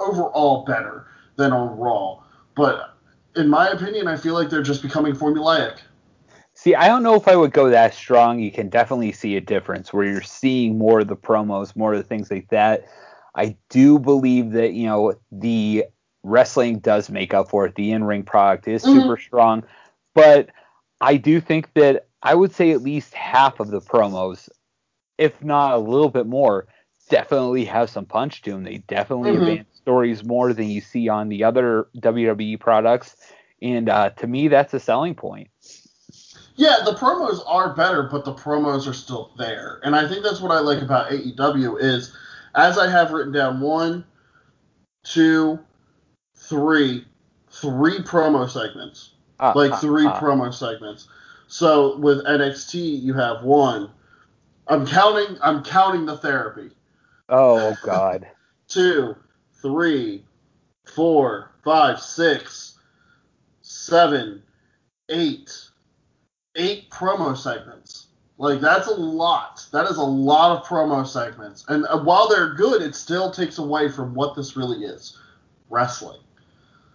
overall 0.02 0.64
better 0.66 1.08
than 1.36 1.52
on 1.52 1.78
Raw. 1.78 2.24
But 2.56 2.96
in 3.36 3.48
my 3.50 3.70
opinion, 3.70 4.08
I 4.08 4.18
feel 4.18 4.34
like 4.34 4.50
they're 4.50 4.64
just 4.64 4.82
becoming 4.82 5.14
formulaic. 5.14 5.80
See, 6.54 6.76
I 6.76 6.88
don't 6.88 7.02
know 7.04 7.16
if 7.16 7.28
I 7.28 7.36
would 7.36 7.54
go 7.54 7.70
that 7.70 7.94
strong. 7.94 8.40
You 8.40 8.52
can 8.52 8.70
definitely 8.70 9.14
see 9.14 9.36
a 9.38 9.42
difference 9.42 9.94
where 9.94 10.06
you're 10.06 10.22
seeing 10.22 10.78
more 10.78 11.00
of 11.00 11.08
the 11.08 11.16
promos, 11.16 11.76
more 11.76 11.94
of 11.94 12.00
the 12.00 12.04
things 12.04 12.30
like 12.30 12.50
that. 12.50 12.88
I 13.36 13.56
do 13.70 13.98
believe 13.98 14.52
that, 14.52 14.74
you 14.74 14.86
know, 14.86 15.14
the 15.32 15.86
wrestling 16.24 16.80
does 16.80 17.10
make 17.10 17.34
up 17.34 17.50
for 17.50 17.66
it. 17.66 17.76
The 17.76 17.92
in 17.92 18.04
ring 18.04 18.24
product 18.24 18.68
is 18.68 18.84
mm-hmm. 18.84 19.00
super 19.00 19.18
strong. 19.18 19.64
But 20.14 20.50
I 21.00 21.18
do 21.18 21.40
think 21.40 21.74
that 21.74 22.08
I 22.22 22.36
would 22.36 22.54
say 22.54 22.72
at 22.72 22.84
least 22.84 23.14
half 23.14 23.60
of 23.60 23.72
the 23.72 23.80
promos 23.80 24.50
if 25.22 25.44
not 25.44 25.76
a 25.76 25.78
little 25.78 26.10
bit 26.10 26.26
more, 26.26 26.68
definitely 27.08 27.64
have 27.66 27.92
some 27.92 28.06
punch 28.06 28.42
to 28.42 28.52
them. 28.52 28.64
They 28.64 28.78
definitely 28.80 29.32
mm-hmm. 29.32 29.44
advance 29.44 29.71
stories 29.82 30.24
more 30.24 30.54
than 30.54 30.70
you 30.70 30.82
see 30.82 31.10
on 31.10 31.30
the 31.30 31.44
other 31.44 31.88
WWE 31.98 32.60
products, 32.60 33.16
and 33.62 33.90
uh, 33.90 34.10
to 34.12 34.28
me, 34.28 34.48
that's 34.48 34.74
a 34.74 34.80
selling 34.80 35.16
point. 35.16 35.50
Yeah, 36.56 36.78
the 36.86 36.94
promos 36.94 37.42
are 37.48 37.74
better, 37.76 38.04
but 38.04 38.26
the 38.26 38.34
promos 38.34 38.88
are 38.88 38.94
still 38.94 39.32
there, 39.38 39.80
and 39.84 39.96
I 39.96 40.08
think 40.08 40.24
that's 40.24 40.42
what 40.42 40.52
I 40.52 40.60
like 40.60 40.82
about 40.82 41.12
AEW 41.12 41.82
is, 41.82 42.16
as 42.56 42.78
I 42.78 42.90
have 42.90 43.12
written 43.12 43.32
down, 43.32 43.62
one, 43.62 44.06
two, 45.04 45.60
three, 46.36 47.06
three 47.50 48.00
promo 48.00 48.50
segments, 48.50 49.12
uh, 49.40 49.54
like 49.56 49.80
three 49.80 50.06
uh, 50.06 50.20
promo 50.20 50.54
segments. 50.54 51.08
So 51.48 51.98
with 51.98 52.26
NXT, 52.26 53.02
you 53.02 53.14
have 53.14 53.44
one, 53.44 53.90
I'm 54.68 54.86
counting. 54.86 55.38
I'm 55.42 55.64
counting 55.64 56.06
the 56.06 56.18
therapy. 56.18 56.70
Oh 57.28 57.76
God. 57.84 58.28
Two, 58.68 59.18
three, 59.62 60.24
four, 60.86 61.52
five, 61.64 62.00
six, 62.00 62.80
seven, 63.62 64.42
eight, 65.10 65.52
eight 66.56 66.90
promo 66.90 67.38
segments. 67.38 68.08
Like 68.38 68.60
that's 68.60 68.88
a 68.88 68.96
lot. 68.96 69.66
That 69.72 69.86
is 69.86 69.98
a 69.98 70.04
lot 70.04 70.58
of 70.58 70.66
promo 70.66 71.08
segments. 71.08 71.64
And 71.68 71.86
uh, 71.86 72.00
while 72.00 72.28
they're 72.28 72.56
good, 72.56 72.82
it 72.82 72.96
still 72.96 73.30
takes 73.30 73.60
away 73.60 73.90
from 73.90 74.16
what 74.16 74.36
this 74.36 74.58
really 74.58 74.84
is, 74.84 75.18
wrestling. 75.70 76.20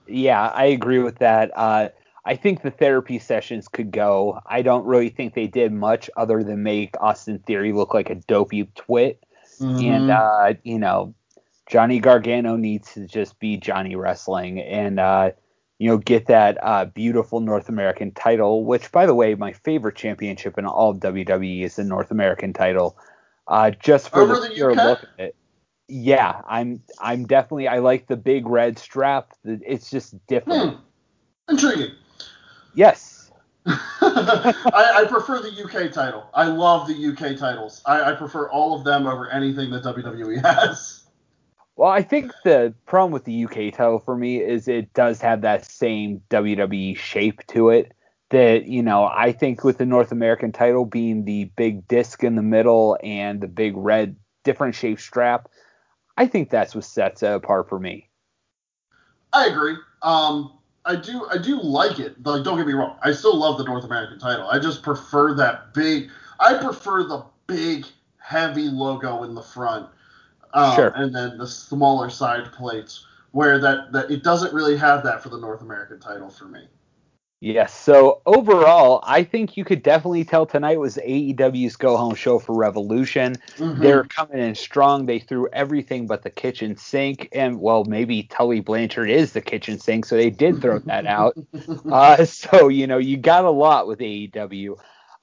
Yeah, 0.09 0.49
I 0.49 0.65
agree 0.65 0.99
with 0.99 1.19
that. 1.19 1.53
Uh, 1.57 1.91
I 2.25 2.35
think 2.35 2.63
the 2.63 2.73
therapy 2.73 3.21
sessions 3.21 3.69
could 3.69 3.93
go. 3.93 4.41
I 4.47 4.63
don't 4.63 4.85
really 4.85 5.09
think 5.09 5.35
they 5.35 5.47
did 5.47 5.73
much 5.73 6.11
other 6.17 6.43
than 6.43 6.65
make 6.65 7.01
Austin 7.01 7.39
Theory 7.39 7.73
look 7.73 7.95
like 7.95 8.11
a 8.11 8.17
dopey 8.17 8.69
twit. 8.75 9.23
Mm-hmm. 9.61 9.87
And 9.87 10.11
uh, 10.11 10.55
you 10.65 10.79
know, 10.81 11.15
Johnny 11.67 11.99
Gargano 11.99 12.57
needs 12.57 12.95
to 12.95 13.07
just 13.07 13.39
be 13.39 13.57
Johnny 13.57 13.97
Wrestling 13.97 14.61
and 14.61 15.01
uh, 15.01 15.33
you 15.79 15.89
know, 15.89 15.99
get 15.99 16.27
that 16.27 16.59
uh, 16.63 16.87
beautiful 16.87 17.41
North 17.41 17.69
American 17.69 18.11
title, 18.13 18.65
which 18.65 18.91
by 18.93 19.05
the 19.05 19.15
way, 19.15 19.35
my 19.35 19.53
favorite 19.53 19.97
championship 19.97 20.57
in 20.59 20.65
all 20.65 20.91
of 20.91 20.99
WWE 20.99 21.63
is 21.63 21.77
the 21.77 21.85
North 21.85 22.11
American 22.11 22.53
title. 22.53 22.97
Uh, 23.47 23.71
just 23.71 24.09
for 24.11 24.23
Over 24.23 24.37
the, 24.37 24.49
the 24.49 24.55
pure 24.55 24.75
look 24.75 25.03
at 25.19 25.27
it. 25.27 25.37
Yeah, 25.89 26.41
I'm 26.49 26.83
I'm 26.99 27.27
definitely 27.27 27.69
I 27.69 27.79
like 27.79 28.09
the 28.09 28.17
big 28.17 28.49
red 28.49 28.79
strap. 28.79 29.33
It's 29.45 29.89
just 29.89 30.15
different. 30.27 30.75
Hmm. 30.75 31.53
Intriguing. 31.53 31.93
Yes. 32.75 33.31
I, 33.67 34.55
I, 34.73 35.05
prefer 35.09 35.41
the 35.41 35.51
UK 35.51 35.93
title. 35.93 36.29
I 36.35 36.47
love 36.47 36.87
the 36.87 36.95
UK 36.95 37.37
titles. 37.37 37.83
I, 37.85 38.13
I, 38.13 38.15
prefer 38.15 38.49
all 38.49 38.79
of 38.79 38.85
them 38.85 39.09
over 39.09 39.29
anything 39.29 39.71
that 39.71 39.83
WWE 39.83 40.41
has. 40.45 41.06
Well, 41.77 41.91
I 41.91 42.03
think 42.03 42.33
the 42.43 42.75
problem 42.87 43.13
with 43.13 43.25
the 43.25 43.45
UK 43.45 43.75
title 43.75 43.99
for 43.99 44.17
me 44.17 44.41
is 44.43 44.67
it 44.67 44.93
does 44.95 45.21
have 45.21 45.43
that 45.43 45.71
same 45.71 46.23
WWE 46.31 46.97
shape 46.97 47.47
to 47.49 47.69
it 47.69 47.93
that 48.31 48.67
you 48.67 48.83
know 48.83 49.05
I 49.05 49.33
think 49.33 49.63
with 49.63 49.79
the 49.79 49.87
North 49.87 50.11
American 50.11 50.53
title 50.53 50.85
being 50.85 51.25
the 51.25 51.45
big 51.57 51.87
disc 51.87 52.25
in 52.25 52.35
the 52.35 52.43
middle 52.43 52.99
and 53.03 53.41
the 53.41 53.47
big 53.47 53.75
red 53.77 54.17
different 54.43 54.75
shaped 54.75 55.03
strap, 55.03 55.49
I 56.17 56.27
think 56.27 56.51
that's 56.51 56.75
what 56.75 56.85
sets 56.85 57.23
it 57.23 57.33
apart 57.33 57.69
for 57.69 57.79
me. 57.79 58.09
I 59.33 59.47
agree. 59.47 59.77
Um, 60.03 60.59
I 60.87 60.97
do 60.97 61.27
I 61.31 61.37
do 61.37 61.61
like 61.61 61.99
it. 61.99 62.25
Like 62.25 62.43
don't 62.43 62.57
get 62.57 62.67
me 62.67 62.73
wrong, 62.73 62.97
I 63.03 63.13
still 63.13 63.37
love 63.37 63.59
the 63.59 63.65
North 63.65 63.85
American 63.85 64.19
title. 64.19 64.49
I 64.49 64.59
just 64.59 64.83
prefer 64.83 65.35
that 65.35 65.75
big. 65.75 66.09
I 66.41 66.55
prefer 66.55 67.05
the 67.05 67.25
big 67.47 67.87
heavy 68.19 68.69
logo 68.69 69.23
in 69.23 69.35
the 69.35 69.43
front, 69.43 69.89
um, 70.57 70.75
Sure. 70.75 70.93
and 70.97 71.15
then 71.15 71.39
the 71.39 71.47
smaller 71.47 72.11
side 72.11 72.51
plates 72.53 73.07
where 73.33 73.59
that 73.59 73.93
that 73.93 74.11
it 74.11 74.23
doesn't 74.23 74.53
really 74.55 74.77
have 74.77 75.03
that 75.05 75.23
for 75.23 75.29
the 75.29 75.39
North 75.39 75.61
American 75.61 76.01
title 76.01 76.31
for 76.31 76.47
me. 76.47 76.67
Yes. 77.41 77.75
So 77.75 78.23
overall, 78.25 79.01
I 79.07 79.23
think 79.23 79.59
you 79.59 79.65
could 79.65 79.83
definitely 79.83 80.25
tell 80.25 80.47
tonight 80.47 80.81
was 80.81 80.97
AEW's 80.97 81.77
go 81.77 81.99
home 81.99 82.15
show 82.15 82.39
for 82.39 82.57
Revolution. 82.57 83.37
Mhm. 83.59 83.79
They're 83.79 84.05
coming 84.05 84.39
in 84.39 84.55
strong. 84.55 85.05
They 85.05 85.19
threw 85.19 85.47
everything 85.53 86.07
but 86.07 86.23
the 86.23 86.31
kitchen 86.31 86.77
sink, 86.79 87.29
and 87.33 87.61
well, 87.61 87.85
maybe 87.85 88.23
Tully 88.23 88.61
Blanchard 88.61 89.11
is 89.11 89.33
the 89.33 89.43
kitchen 89.43 89.79
sink, 89.79 90.07
so 90.07 90.17
they 90.17 90.31
did 90.31 90.63
throw 90.63 90.79
that 90.81 91.07
out. 91.07 91.37
Uh, 91.93 92.25
so 92.25 92.69
you 92.69 92.87
know, 92.87 92.99
you 92.99 93.17
got 93.19 93.45
a 93.45 93.51
lot 93.51 93.87
with 93.87 94.01
AEW. 94.01 94.77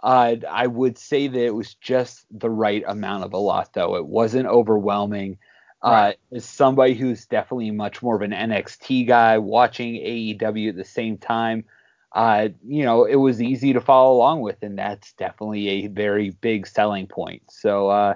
Uh, 0.04 0.36
I 0.50 0.68
would 0.68 0.98
say 0.98 1.30
that 1.30 1.46
it 1.46 1.56
was 1.56 1.76
just 1.76 2.26
the 2.30 2.50
right 2.50 2.84
amount 2.86 3.24
of 3.24 3.32
a 3.32 3.38
lot, 3.38 3.72
though. 3.74 3.96
It 3.96 4.06
wasn't 4.06 4.48
overwhelming. 4.48 5.38
Uh, 5.82 6.14
as 6.34 6.46
somebody 6.46 6.94
who's 6.94 7.26
definitely 7.26 7.72
much 7.72 8.02
more 8.02 8.16
of 8.16 8.22
an 8.22 8.32
NXT 8.32 9.08
guy, 9.08 9.38
watching 9.38 9.96
AEW 9.96 10.70
at 10.70 10.76
the 10.76 10.86
same 10.86 11.18
time, 11.18 11.66
uh, 12.14 12.50
you 12.66 12.84
know, 12.84 13.06
it 13.06 13.16
was 13.16 13.42
easy 13.42 13.74
to 13.74 13.82
follow 13.82 14.16
along 14.16 14.42
with, 14.42 14.62
and 14.62 14.78
that's 14.78 15.14
definitely 15.14 15.68
a 15.68 15.88
very 15.88 16.30
big 16.30 16.68
selling 16.68 17.08
point. 17.08 17.42
So 17.50 17.90
uh, 17.90 18.16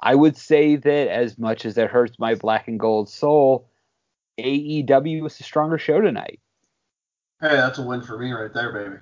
I 0.00 0.14
would 0.14 0.36
say 0.36 0.76
that 0.76 1.08
as 1.08 1.38
much 1.38 1.64
as 1.64 1.78
it 1.78 1.90
hurts 1.90 2.18
my 2.18 2.34
black 2.34 2.68
and 2.68 2.78
gold 2.78 3.08
soul, 3.08 3.68
AEW 4.38 5.22
was 5.22 5.40
a 5.40 5.44
stronger 5.44 5.78
show 5.78 6.00
tonight. 6.00 6.40
Hey, 7.40 7.56
that's 7.56 7.78
a 7.78 7.82
win 7.82 8.02
for 8.02 8.18
me 8.18 8.32
right 8.32 8.52
there, 8.52 8.72
baby. 8.72 8.96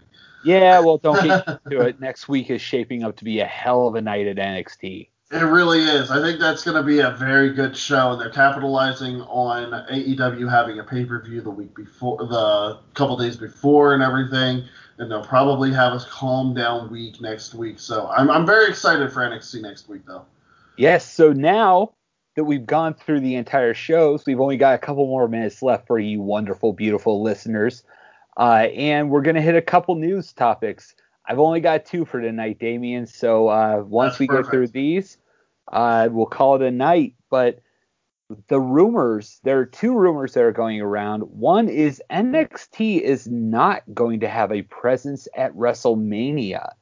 Yeah, 0.46 0.78
well, 0.84 0.98
don't 0.98 1.22
get 1.22 1.60
into 1.64 1.80
it. 1.80 2.00
Next 2.00 2.28
week 2.28 2.50
is 2.50 2.62
shaping 2.62 3.02
up 3.02 3.16
to 3.16 3.24
be 3.24 3.40
a 3.40 3.46
hell 3.46 3.88
of 3.88 3.94
a 3.96 4.00
night 4.00 4.26
at 4.26 4.36
NXT. 4.36 5.08
It 5.32 5.38
really 5.38 5.80
is. 5.80 6.12
I 6.12 6.20
think 6.20 6.38
that's 6.38 6.62
going 6.62 6.76
to 6.76 6.84
be 6.84 7.00
a 7.00 7.10
very 7.10 7.52
good 7.52 7.76
show, 7.76 8.12
and 8.12 8.20
they're 8.20 8.30
capitalizing 8.30 9.22
on 9.22 9.72
AEW 9.90 10.48
having 10.48 10.78
a 10.78 10.84
pay 10.84 11.04
per 11.04 11.20
view 11.20 11.40
the 11.40 11.50
week 11.50 11.74
before, 11.74 12.18
the 12.18 12.78
couple 12.94 13.16
days 13.16 13.36
before, 13.36 13.92
and 13.94 14.04
everything. 14.04 14.62
And 14.98 15.10
they'll 15.10 15.24
probably 15.24 15.72
have 15.72 15.94
a 15.94 15.98
calm 16.08 16.54
down 16.54 16.90
week 16.92 17.20
next 17.20 17.54
week. 17.54 17.80
So 17.80 18.06
I'm, 18.06 18.30
I'm 18.30 18.46
very 18.46 18.68
excited 18.68 19.12
for 19.12 19.20
NXT 19.20 19.62
next 19.62 19.88
week, 19.88 20.02
though. 20.06 20.24
Yes, 20.78 21.12
so 21.12 21.32
now 21.32 21.94
that 22.36 22.44
we've 22.44 22.64
gone 22.64 22.94
through 22.94 23.20
the 23.20 23.34
entire 23.34 23.74
shows, 23.74 24.24
we've 24.26 24.40
only 24.40 24.56
got 24.56 24.74
a 24.74 24.78
couple 24.78 25.06
more 25.06 25.26
minutes 25.26 25.60
left 25.60 25.88
for 25.88 25.98
you 25.98 26.20
wonderful, 26.20 26.72
beautiful 26.72 27.22
listeners. 27.22 27.82
Uh, 28.36 28.68
and 28.74 29.10
we're 29.10 29.22
going 29.22 29.36
to 29.36 29.42
hit 29.42 29.54
a 29.56 29.62
couple 29.62 29.94
news 29.94 30.32
topics. 30.32 30.94
I've 31.28 31.38
only 31.38 31.60
got 31.60 31.86
two 31.86 32.04
for 32.04 32.20
tonight, 32.20 32.58
Damien. 32.58 33.06
So 33.06 33.48
uh, 33.48 33.82
once 33.86 34.12
That's 34.12 34.20
we 34.20 34.26
perfect. 34.26 34.46
go 34.46 34.50
through 34.50 34.68
these, 34.68 35.18
uh, 35.72 36.08
we'll 36.10 36.26
call 36.26 36.56
it 36.56 36.62
a 36.62 36.70
night. 36.70 37.14
But 37.30 37.60
the 38.48 38.60
rumors, 38.60 39.40
there 39.42 39.58
are 39.58 39.66
two 39.66 39.96
rumors 39.96 40.34
that 40.34 40.42
are 40.42 40.52
going 40.52 40.80
around. 40.80 41.20
One 41.22 41.68
is 41.68 42.02
NXT 42.10 43.00
is 43.00 43.26
not 43.26 43.82
going 43.94 44.20
to 44.20 44.28
have 44.28 44.52
a 44.52 44.62
presence 44.62 45.28
at 45.36 45.54
WrestleMania. 45.54 46.72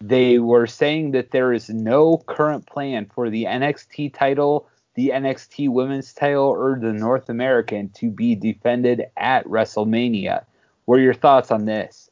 They 0.00 0.38
were 0.38 0.66
saying 0.66 1.10
that 1.12 1.30
there 1.30 1.52
is 1.52 1.68
no 1.68 2.18
current 2.18 2.66
plan 2.66 3.10
for 3.12 3.30
the 3.30 3.44
NXT 3.44 4.14
title, 4.14 4.68
the 4.94 5.10
NXT 5.14 5.70
women's 5.70 6.12
title, 6.12 6.44
or 6.44 6.78
the 6.80 6.92
North 6.92 7.28
American 7.28 7.88
to 7.90 8.10
be 8.10 8.34
defended 8.34 9.06
at 9.16 9.44
WrestleMania. 9.46 10.44
What 10.88 11.00
are 11.00 11.02
your 11.02 11.12
thoughts 11.12 11.50
on 11.50 11.66
this? 11.66 12.08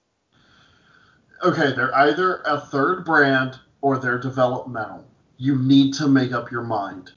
Okay, 1.43 1.73
they're 1.73 1.97
either 1.97 2.43
a 2.45 2.61
third 2.61 3.07
brand 3.07 3.59
or 3.81 3.97
they're 3.97 4.19
developmental. 4.19 5.03
You 5.39 5.57
need 5.57 5.95
to 5.95 6.07
make 6.07 6.33
up 6.33 6.51
your 6.51 6.63
mind. 6.63 7.13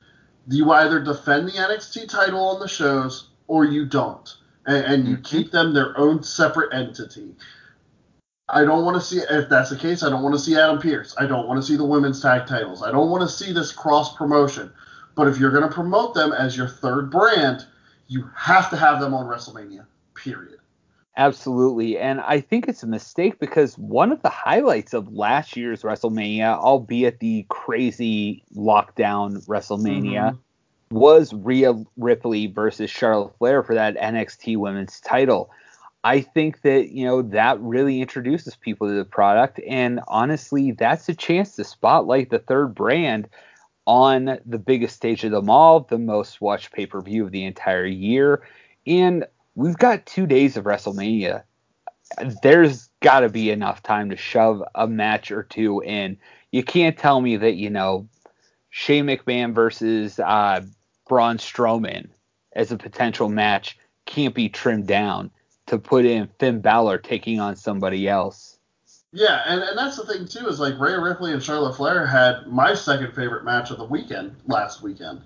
You 0.48 0.72
either 0.72 1.02
defend 1.02 1.50
the 1.50 1.52
NXT 1.52 2.08
title 2.08 2.40
on 2.48 2.62
the 2.62 2.68
shows 2.70 3.32
or 3.50 3.66
you 3.66 3.86
don't. 3.86 4.34
And, 4.68 4.86
and 4.86 5.08
you 5.10 5.18
Mhm. 5.18 5.24
keep 5.26 5.52
them 5.52 5.74
their 5.74 5.98
own 5.98 6.24
separate 6.24 6.74
entity. 6.74 7.36
I 8.48 8.64
don't 8.64 8.86
want 8.86 8.96
to 8.96 9.02
see, 9.02 9.18
if 9.20 9.50
that's 9.50 9.70
the 9.70 9.76
case, 9.76 10.02
I 10.02 10.10
don't 10.10 10.24
want 10.24 10.36
to 10.36 10.40
see 10.40 10.58
Adam 10.58 10.80
Pearce. 10.80 11.14
I 11.18 11.26
don't 11.26 11.46
want 11.46 11.60
to 11.60 11.68
see 11.68 11.76
the 11.76 11.84
women's 11.84 12.22
tag 12.22 12.48
titles. 12.48 12.84
I 12.84 12.92
don't 12.94 13.10
want 13.10 13.24
to 13.24 13.28
see 13.28 13.52
this 13.52 13.74
cross 13.74 14.16
promotion. 14.16 14.72
But 15.14 15.28
if 15.28 15.38
you're 15.38 15.52
going 15.52 15.68
to 15.68 15.76
promote 15.76 16.14
them 16.14 16.32
as 16.32 16.56
your 16.56 16.70
third 16.70 17.12
brand, 17.12 17.66
you 18.08 18.30
have 18.34 18.70
to 18.70 18.78
have 18.78 19.02
them 19.02 19.14
on 19.14 19.26
WrestleMania, 19.26 19.86
period. 20.16 20.59
Absolutely. 21.20 21.98
And 21.98 22.22
I 22.22 22.40
think 22.40 22.70
it's 22.70 22.82
a 22.82 22.88
mistake 22.88 23.40
because 23.40 23.78
one 23.78 24.14
of 24.14 24.22
the 24.22 24.30
highlights 24.30 24.94
of 24.94 25.12
last 25.12 25.58
year's 25.58 25.82
WrestleMania, 25.82 26.58
albeit 26.58 27.20
the 27.20 27.46
crazy 27.50 28.42
lockdown 28.56 29.46
WrestleMania, 29.46 30.32
Mhm. 30.32 30.38
was 30.92 31.34
Rhea 31.34 31.84
Ripley 31.98 32.48
versus 32.48 32.90
Charlotte 32.90 33.36
Flair 33.38 33.64
for 33.64 33.76
that 33.76 33.98
NXT 33.98 34.56
women's 34.56 35.02
title. 35.02 35.50
I 36.06 36.22
think 36.22 36.62
that, 36.62 36.94
you 36.94 37.06
know, 37.06 37.22
that 37.22 37.60
really 37.60 38.00
introduces 38.00 38.56
people 38.56 38.88
to 38.88 38.94
the 38.94 39.04
product. 39.04 39.60
And 39.68 40.00
honestly, 40.08 40.72
that's 40.72 41.10
a 41.10 41.14
chance 41.14 41.58
to 41.58 41.66
spotlight 41.66 42.30
the 42.30 42.40
third 42.40 42.74
brand 42.74 43.28
on 43.86 44.40
the 44.46 44.58
biggest 44.58 44.96
stage 44.96 45.26
of 45.26 45.32
them 45.32 45.50
all, 45.50 45.82
the 45.82 45.98
most 45.98 46.40
watched 46.40 46.72
pay 46.72 46.86
per 46.86 47.02
view 47.02 47.26
of 47.26 47.32
the 47.32 47.44
entire 47.44 47.86
year. 47.86 48.42
And 48.88 49.26
we've 49.60 49.78
got 49.78 50.06
two 50.06 50.26
days 50.26 50.56
of 50.56 50.64
WrestleMania. 50.64 51.44
There's 52.42 52.90
got 53.02 53.20
to 53.20 53.30
be 53.30 53.52
enough 53.52 53.84
time 53.84 54.10
to 54.10 54.16
shove 54.16 54.64
a 54.74 54.88
match 54.88 55.32
or 55.32 55.44
two 55.44 55.82
in. 55.82 56.18
You 56.52 56.64
can't 56.64 56.98
tell 56.98 57.20
me 57.20 57.36
that, 57.36 57.56
you 57.56 57.70
know, 57.70 58.08
Shane 58.70 59.06
McMahon 59.06 59.54
versus 59.54 60.18
uh, 60.18 60.62
Braun 61.10 61.38
Strowman 61.38 62.08
as 62.54 62.72
a 62.72 62.78
potential 62.78 63.28
match 63.28 63.78
can't 64.06 64.34
be 64.34 64.48
trimmed 64.48 64.88
down 64.88 65.30
to 65.68 65.78
put 65.78 66.06
in 66.06 66.30
Finn 66.40 66.62
Balor 66.62 66.98
taking 67.00 67.42
on 67.42 67.58
somebody 67.58 68.08
else. 68.08 68.58
Yeah, 69.12 69.42
and, 69.46 69.62
and 69.62 69.78
that's 69.78 69.98
the 69.98 70.06
thing 70.06 70.26
too 70.26 70.48
is 70.48 70.60
like 70.60 70.80
Rhea 70.80 71.00
Ripley 71.02 71.34
and 71.34 71.44
Charlotte 71.44 71.76
Flair 71.76 72.06
had 72.06 72.48
my 72.48 72.74
second 72.74 73.14
favorite 73.14 73.44
match 73.44 73.72
of 73.72 73.78
the 73.78 73.86
weekend 73.86 74.36
last 74.48 74.82
weekend. 74.82 75.22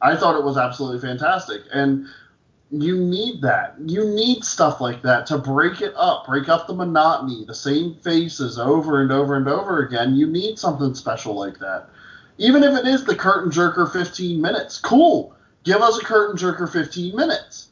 I 0.00 0.14
thought 0.14 0.38
it 0.38 0.44
was 0.44 0.58
absolutely 0.58 1.00
fantastic, 1.00 1.62
and 1.72 2.06
you 2.82 2.98
need 2.98 3.40
that. 3.42 3.76
You 3.84 4.04
need 4.04 4.44
stuff 4.44 4.80
like 4.80 5.02
that 5.02 5.26
to 5.26 5.38
break 5.38 5.80
it 5.80 5.94
up, 5.96 6.26
break 6.26 6.48
up 6.48 6.66
the 6.66 6.74
monotony, 6.74 7.44
the 7.44 7.54
same 7.54 7.94
faces 7.96 8.58
over 8.58 9.02
and 9.02 9.12
over 9.12 9.36
and 9.36 9.48
over 9.48 9.80
again. 9.80 10.16
You 10.16 10.26
need 10.26 10.58
something 10.58 10.94
special 10.94 11.34
like 11.34 11.58
that, 11.58 11.88
even 12.38 12.62
if 12.62 12.74
it 12.78 12.86
is 12.86 13.04
the 13.04 13.14
curtain 13.14 13.50
jerker 13.50 13.90
15 13.90 14.40
minutes. 14.40 14.78
Cool, 14.78 15.34
give 15.62 15.82
us 15.82 15.98
a 15.98 16.04
curtain 16.04 16.36
jerker 16.36 16.70
15 16.70 17.14
minutes. 17.14 17.68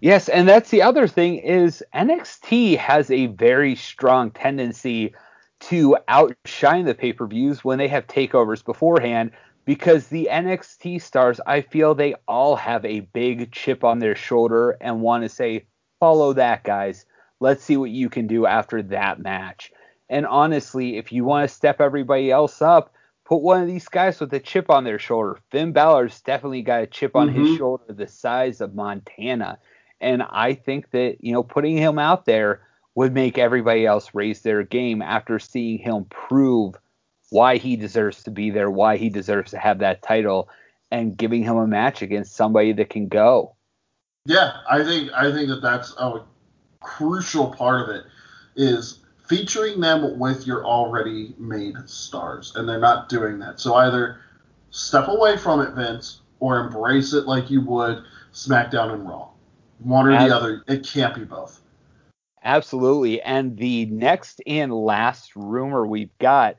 Yes, 0.00 0.28
and 0.28 0.48
that's 0.48 0.70
the 0.70 0.82
other 0.82 1.08
thing 1.08 1.38
is 1.38 1.82
NXT 1.92 2.76
has 2.78 3.10
a 3.10 3.26
very 3.26 3.74
strong 3.74 4.30
tendency 4.30 5.14
to 5.60 5.96
outshine 6.06 6.84
the 6.84 6.94
pay-per-views 6.94 7.64
when 7.64 7.78
they 7.78 7.88
have 7.88 8.06
takeovers 8.06 8.64
beforehand 8.64 9.32
because 9.68 10.06
the 10.06 10.30
NXT 10.32 10.98
stars, 10.98 11.42
I 11.46 11.60
feel 11.60 11.94
they 11.94 12.14
all 12.26 12.56
have 12.56 12.82
a 12.86 13.00
big 13.00 13.52
chip 13.52 13.84
on 13.84 13.98
their 13.98 14.16
shoulder 14.16 14.78
and 14.80 15.02
want 15.02 15.24
to 15.24 15.28
say, 15.28 15.66
"Follow 16.00 16.32
that, 16.32 16.64
guys. 16.64 17.04
Let's 17.38 17.64
see 17.64 17.76
what 17.76 17.90
you 17.90 18.08
can 18.08 18.26
do 18.26 18.46
after 18.46 18.80
that 18.84 19.18
match." 19.20 19.70
And 20.08 20.24
honestly, 20.26 20.96
if 20.96 21.12
you 21.12 21.26
want 21.26 21.46
to 21.46 21.54
step 21.54 21.82
everybody 21.82 22.30
else 22.30 22.62
up, 22.62 22.94
put 23.26 23.42
one 23.42 23.60
of 23.60 23.68
these 23.68 23.88
guys 23.88 24.18
with 24.20 24.32
a 24.32 24.40
chip 24.40 24.70
on 24.70 24.84
their 24.84 24.98
shoulder. 24.98 25.36
Finn 25.50 25.72
Balor's 25.72 26.22
definitely 26.22 26.62
got 26.62 26.84
a 26.84 26.86
chip 26.86 27.14
on 27.14 27.28
his 27.28 27.48
Mhm. 27.48 27.58
shoulder 27.58 27.92
the 27.92 28.06
size 28.06 28.62
of 28.62 28.74
Montana. 28.74 29.58
And 30.00 30.22
I 30.30 30.54
think 30.54 30.92
that, 30.92 31.22
you 31.22 31.34
know, 31.34 31.42
putting 31.42 31.76
him 31.76 31.98
out 31.98 32.24
there 32.24 32.62
would 32.94 33.12
make 33.12 33.36
everybody 33.36 33.84
else 33.84 34.14
raise 34.14 34.40
their 34.40 34.62
game 34.62 35.02
after 35.02 35.38
seeing 35.38 35.76
him 35.76 36.06
prove 36.08 36.76
why 37.30 37.56
he 37.56 37.76
deserves 37.76 38.22
to 38.24 38.30
be 38.30 38.50
there, 38.50 38.70
why 38.70 38.96
he 38.96 39.08
deserves 39.08 39.50
to 39.50 39.58
have 39.58 39.78
that 39.80 40.02
title, 40.02 40.48
and 40.90 41.16
giving 41.16 41.42
him 41.42 41.56
a 41.56 41.66
match 41.66 42.02
against 42.02 42.34
somebody 42.34 42.72
that 42.72 42.90
can 42.90 43.08
go. 43.08 43.54
Yeah, 44.24 44.58
I 44.68 44.82
think 44.84 45.10
I 45.12 45.32
think 45.32 45.48
that 45.48 45.62
that's 45.62 45.94
a 45.98 46.22
crucial 46.80 47.52
part 47.52 47.88
of 47.88 47.94
it 47.94 48.04
is 48.56 49.00
featuring 49.28 49.80
them 49.80 50.18
with 50.18 50.46
your 50.46 50.64
already 50.64 51.34
made 51.38 51.76
stars, 51.86 52.52
and 52.56 52.68
they're 52.68 52.80
not 52.80 53.08
doing 53.08 53.38
that. 53.38 53.60
So 53.60 53.74
either 53.74 54.20
step 54.70 55.08
away 55.08 55.36
from 55.36 55.60
it, 55.60 55.74
Vince, 55.74 56.22
or 56.40 56.60
embrace 56.60 57.12
it 57.12 57.26
like 57.26 57.50
you 57.50 57.60
would 57.62 58.04
SmackDown 58.32 58.92
and 58.92 59.08
Raw. 59.08 59.28
One 59.80 60.06
or 60.06 60.12
Ab- 60.12 60.28
the 60.28 60.36
other. 60.36 60.64
It 60.66 60.86
can't 60.86 61.14
be 61.14 61.24
both. 61.24 61.60
Absolutely. 62.42 63.20
And 63.22 63.56
the 63.56 63.86
next 63.86 64.40
and 64.46 64.72
last 64.72 65.36
rumor 65.36 65.86
we've 65.86 66.16
got 66.18 66.56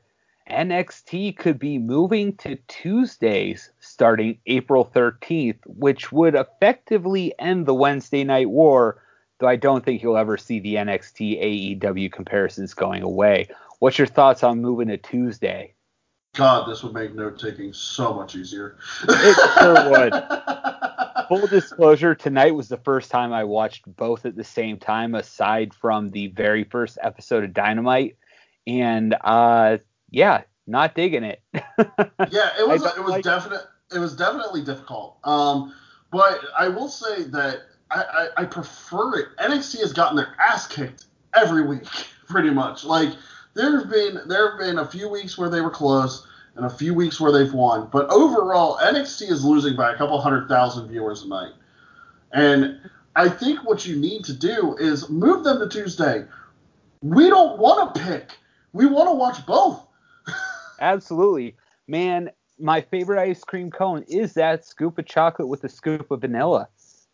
NXT 0.50 1.36
could 1.36 1.58
be 1.58 1.78
moving 1.78 2.36
to 2.38 2.56
Tuesdays 2.68 3.70
starting 3.80 4.38
April 4.46 4.90
13th, 4.94 5.58
which 5.66 6.12
would 6.12 6.34
effectively 6.34 7.32
end 7.38 7.66
the 7.66 7.74
Wednesday 7.74 8.24
Night 8.24 8.50
War, 8.50 9.02
though 9.38 9.48
I 9.48 9.56
don't 9.56 9.84
think 9.84 10.02
you'll 10.02 10.16
ever 10.16 10.36
see 10.36 10.60
the 10.60 10.74
NXT 10.74 11.80
AEW 11.80 12.12
comparisons 12.12 12.74
going 12.74 13.02
away. 13.02 13.48
What's 13.78 13.98
your 13.98 14.06
thoughts 14.06 14.42
on 14.42 14.60
moving 14.60 14.88
to 14.88 14.98
Tuesday? 14.98 15.74
God, 16.34 16.68
this 16.68 16.82
would 16.82 16.94
make 16.94 17.14
note 17.14 17.38
taking 17.38 17.72
so 17.72 18.14
much 18.14 18.36
easier. 18.36 18.76
It 19.08 19.58
sure 19.58 19.90
would. 19.90 20.12
Full 21.28 21.46
disclosure, 21.46 22.14
tonight 22.14 22.54
was 22.54 22.68
the 22.68 22.76
first 22.76 23.10
time 23.10 23.32
I 23.32 23.44
watched 23.44 23.84
both 23.96 24.26
at 24.26 24.36
the 24.36 24.44
same 24.44 24.78
time, 24.78 25.14
aside 25.14 25.74
from 25.74 26.10
the 26.10 26.28
very 26.28 26.64
first 26.64 26.98
episode 27.02 27.44
of 27.44 27.52
Dynamite. 27.52 28.16
And 28.66 29.16
uh, 29.20 29.78
yeah, 30.10 30.42
not 30.66 30.94
digging 30.94 31.24
it. 31.24 31.42
yeah, 31.54 32.50
it 32.58 32.66
was 32.66 32.84
it 32.84 33.02
was 33.02 33.12
like... 33.12 33.24
definite 33.24 33.62
it 33.92 33.98
was 33.98 34.14
definitely 34.14 34.62
difficult. 34.62 35.18
Um, 35.24 35.74
but 36.10 36.40
I 36.58 36.68
will 36.68 36.88
say 36.88 37.24
that 37.24 37.62
I, 37.90 38.02
I, 38.36 38.42
I 38.42 38.44
prefer 38.44 39.18
it. 39.18 39.36
NXT 39.38 39.80
has 39.80 39.92
gotten 39.92 40.16
their 40.16 40.34
ass 40.38 40.66
kicked 40.66 41.06
every 41.34 41.66
week, 41.66 41.86
pretty 42.28 42.50
much. 42.50 42.84
Like 42.84 43.10
there 43.54 43.78
have 43.78 43.90
been 43.90 44.20
there 44.26 44.50
have 44.50 44.60
been 44.60 44.78
a 44.78 44.86
few 44.86 45.08
weeks 45.08 45.36
where 45.36 45.50
they 45.50 45.60
were 45.60 45.70
close 45.70 46.26
and 46.56 46.66
a 46.66 46.70
few 46.70 46.94
weeks 46.94 47.20
where 47.20 47.32
they've 47.32 47.52
won, 47.52 47.88
but 47.92 48.10
overall 48.10 48.78
NXT 48.78 49.30
is 49.30 49.44
losing 49.44 49.76
by 49.76 49.92
a 49.92 49.96
couple 49.96 50.20
hundred 50.20 50.48
thousand 50.48 50.88
viewers 50.88 51.22
a 51.22 51.28
night. 51.28 51.52
And 52.32 52.80
I 53.16 53.28
think 53.28 53.64
what 53.64 53.86
you 53.86 53.96
need 53.96 54.24
to 54.24 54.32
do 54.32 54.76
is 54.78 55.08
move 55.08 55.44
them 55.44 55.58
to 55.60 55.68
Tuesday. 55.68 56.24
We 57.02 57.28
don't 57.28 57.58
want 57.58 57.94
to 57.94 58.02
pick. 58.02 58.36
We 58.72 58.86
want 58.86 59.08
to 59.08 59.14
watch 59.14 59.44
both. 59.46 59.84
Absolutely. 60.80 61.56
Man, 61.86 62.30
my 62.58 62.80
favorite 62.80 63.20
ice 63.20 63.44
cream 63.44 63.70
cone 63.70 64.04
is 64.08 64.34
that 64.34 64.64
scoop 64.64 64.98
of 64.98 65.06
chocolate 65.06 65.48
with 65.48 65.64
a 65.64 65.68
scoop 65.68 66.10
of 66.10 66.20
vanilla. 66.20 66.68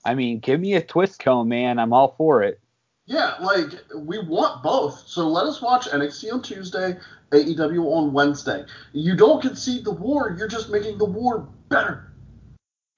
I 0.05 0.15
mean, 0.15 0.39
give 0.39 0.61
me 0.61 0.75
a 0.75 0.83
twist 0.83 1.19
cone, 1.19 1.49
man. 1.49 1.79
I'm 1.79 1.93
all 1.93 2.15
for 2.17 2.43
it. 2.43 2.61
Yeah, 3.07 3.35
like 3.41 3.69
we 3.95 4.19
want 4.19 4.63
both. 4.63 5.05
So 5.07 5.29
let 5.29 5.47
us 5.47 5.63
watch 5.63 5.87
NXT 5.87 6.33
on 6.33 6.43
Tuesday, 6.43 6.97
AEW 7.31 7.85
on 7.85 8.13
Wednesday. 8.13 8.65
You 8.93 9.17
don't 9.17 9.41
concede 9.41 9.85
the 9.85 9.93
war, 9.93 10.35
you're 10.37 10.49
just 10.49 10.71
making 10.71 10.99
the 10.99 11.05
war 11.05 11.49
better. 11.69 12.13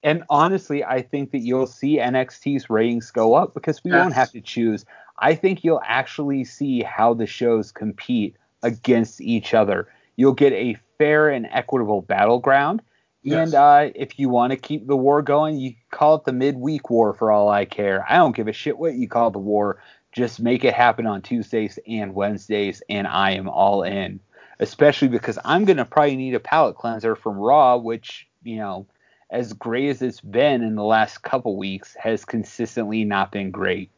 And 0.01 0.23
honestly, 0.29 0.83
I 0.83 1.01
think 1.01 1.31
that 1.31 1.39
you'll 1.39 1.67
see 1.67 1.97
NXT's 1.97 2.69
ratings 2.69 3.11
go 3.11 3.33
up 3.33 3.53
because 3.53 3.83
we 3.83 3.91
yes. 3.91 4.01
won't 4.01 4.13
have 4.13 4.31
to 4.31 4.41
choose. 4.41 4.85
I 5.19 5.35
think 5.35 5.63
you'll 5.63 5.81
actually 5.85 6.45
see 6.45 6.81
how 6.81 7.13
the 7.13 7.27
shows 7.27 7.71
compete 7.71 8.35
against 8.63 9.19
each 9.21 9.53
other. 9.53 9.87
You'll 10.19 10.33
get 10.33 10.51
a 10.51 10.75
fair 10.97 11.29
and 11.29 11.47
equitable 11.49 12.01
battleground. 12.01 12.81
Yes. 13.23 13.47
And 13.47 13.55
uh, 13.55 13.91
if 13.95 14.19
you 14.19 14.27
want 14.27 14.51
to 14.51 14.57
keep 14.57 14.85
the 14.85 14.97
war 14.97 15.21
going, 15.21 15.57
you 15.57 15.75
call 15.91 16.15
it 16.15 16.25
the 16.25 16.33
midweek 16.33 16.89
war 16.89 17.13
for 17.13 17.31
all 17.31 17.47
I 17.47 17.63
care. 17.63 18.05
I 18.09 18.17
don't 18.17 18.35
give 18.35 18.49
a 18.49 18.53
shit 18.53 18.77
what 18.77 18.95
you 18.95 19.07
call 19.07 19.31
the 19.31 19.39
war 19.39 19.79
just 20.11 20.41
make 20.41 20.65
it 20.65 20.73
happen 20.73 21.05
on 21.05 21.21
Tuesdays 21.21 21.79
and 21.87 22.13
Wednesdays, 22.13 22.81
and 22.89 23.07
I 23.07 23.31
am 23.31 23.47
all 23.47 23.83
in. 23.83 24.19
Especially 24.59 25.07
because 25.07 25.39
I'm 25.45 25.63
gonna 25.63 25.85
probably 25.85 26.17
need 26.17 26.35
a 26.35 26.39
palate 26.41 26.75
cleanser 26.75 27.15
from 27.15 27.37
Raw, 27.37 27.77
which 27.77 28.27
you 28.43 28.57
know, 28.57 28.87
as 29.29 29.53
great 29.53 29.87
as 29.87 30.01
it's 30.01 30.19
been 30.19 30.63
in 30.63 30.75
the 30.75 30.83
last 30.83 31.23
couple 31.23 31.55
weeks, 31.55 31.95
has 31.97 32.25
consistently 32.25 33.05
not 33.05 33.31
been 33.31 33.51
great. 33.51 33.89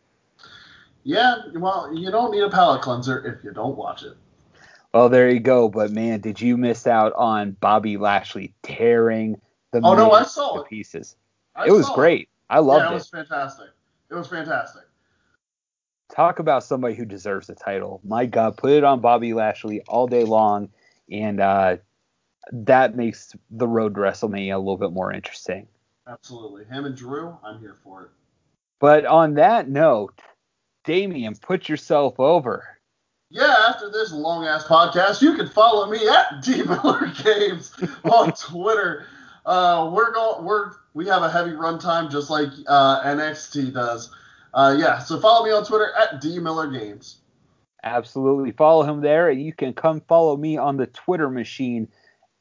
Yeah, 1.03 1.37
well, 1.55 1.91
you 1.95 2.11
don't 2.11 2.29
need 2.29 2.43
a 2.43 2.49
palate 2.51 2.83
cleanser 2.83 3.25
if 3.25 3.43
you 3.43 3.51
don't 3.51 3.75
watch 3.75 4.03
it. 4.03 4.15
Well, 4.93 5.09
there 5.09 5.29
you 5.29 5.39
go. 5.39 5.69
But 5.69 5.91
man, 5.91 6.19
did 6.19 6.41
you 6.41 6.57
miss 6.57 6.87
out 6.87 7.13
on 7.13 7.51
Bobby 7.51 7.97
Lashley 7.97 8.53
tearing 8.63 9.39
the 9.71 9.81
oh 9.83 9.95
no, 9.95 10.11
I 10.11 10.23
saw 10.23 10.61
it 10.61 10.67
pieces. 10.67 11.15
I 11.55 11.67
it 11.67 11.71
was 11.71 11.89
great. 11.89 12.23
It. 12.23 12.27
I 12.49 12.59
loved 12.59 12.83
yeah, 12.83 12.89
it. 12.89 12.91
It 12.91 12.95
was 12.95 13.09
fantastic. 13.09 13.67
It 14.09 14.15
was 14.15 14.27
fantastic 14.27 14.83
talk 16.11 16.39
about 16.39 16.63
somebody 16.63 16.93
who 16.93 17.05
deserves 17.05 17.47
the 17.47 17.55
title. 17.55 18.01
My 18.03 18.25
God, 18.25 18.57
put 18.57 18.71
it 18.71 18.83
on 18.83 18.99
Bobby 18.99 19.33
Lashley 19.33 19.81
all 19.87 20.07
day 20.07 20.23
long, 20.23 20.69
and 21.09 21.39
uh, 21.39 21.77
that 22.51 22.95
makes 22.95 23.33
the 23.49 23.67
road 23.67 23.95
to 23.95 24.01
WrestleMania 24.01 24.55
a 24.55 24.59
little 24.59 24.77
bit 24.77 24.91
more 24.91 25.11
interesting. 25.11 25.67
Absolutely. 26.07 26.65
Him 26.65 26.85
and 26.85 26.95
Drew, 26.95 27.37
I'm 27.43 27.59
here 27.59 27.77
for 27.83 28.03
it. 28.03 28.09
But 28.79 29.05
on 29.05 29.35
that 29.35 29.69
note, 29.69 30.19
Damian, 30.83 31.35
put 31.35 31.69
yourself 31.69 32.19
over. 32.19 32.77
Yeah, 33.31 33.55
after 33.69 33.89
this 33.89 34.11
long 34.11 34.45
ass 34.45 34.65
podcast, 34.65 35.21
you 35.21 35.37
can 35.37 35.47
follow 35.47 35.89
me 35.89 36.05
at 36.05 36.41
D 36.43 36.63
Miller 36.63 37.09
Games 37.23 37.71
on 38.03 38.33
Twitter. 38.37 39.07
Uh, 39.45 39.89
we're 39.93 40.11
going, 40.11 40.43
we're 40.43 40.73
we 40.93 41.07
have 41.07 41.23
a 41.23 41.31
heavy 41.31 41.51
runtime 41.51 42.11
just 42.11 42.29
like 42.29 42.49
uh, 42.67 43.01
NXT 43.03 43.73
does. 43.73 44.11
Uh, 44.53 44.75
yeah, 44.77 44.99
so 44.99 45.17
follow 45.17 45.45
me 45.45 45.51
on 45.51 45.65
Twitter 45.65 45.93
at 45.97 46.19
D 46.19 46.39
Miller 46.39 46.69
Games. 46.69 47.19
Absolutely, 47.83 48.51
follow 48.51 48.83
him 48.83 48.99
there, 48.99 49.29
and 49.29 49.41
you 49.41 49.53
can 49.53 49.73
come 49.73 50.01
follow 50.01 50.35
me 50.35 50.57
on 50.57 50.75
the 50.75 50.87
Twitter 50.87 51.29
machine 51.29 51.87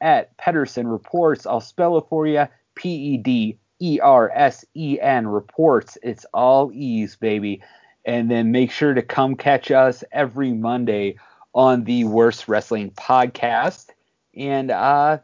at 0.01 0.35
Pedersen 0.35 0.89
Reports. 0.89 1.45
I'll 1.45 1.61
spell 1.61 1.97
it 1.99 2.05
for 2.09 2.27
you: 2.27 2.49
P 2.75 2.89
E 2.89 3.17
D 3.17 3.57
E 3.79 4.01
R 4.01 4.29
S 4.35 4.65
E 4.75 4.99
N 4.99 5.25
Reports. 5.25 5.97
It's 6.03 6.25
all 6.33 6.69
E's, 6.73 7.15
baby. 7.15 7.61
And 8.05 8.31
then 8.31 8.51
make 8.51 8.71
sure 8.71 8.93
to 8.93 9.01
come 9.01 9.35
catch 9.35 9.69
us 9.69 10.03
every 10.11 10.53
Monday 10.53 11.17
on 11.53 11.83
the 11.83 12.05
Worst 12.05 12.47
Wrestling 12.47 12.91
Podcast. 12.91 13.89
And 14.35 14.71
uh, 14.71 15.19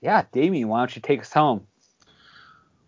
yeah, 0.00 0.24
Damian, 0.32 0.68
why 0.68 0.80
don't 0.80 0.96
you 0.96 1.02
take 1.02 1.20
us 1.20 1.32
home? 1.32 1.66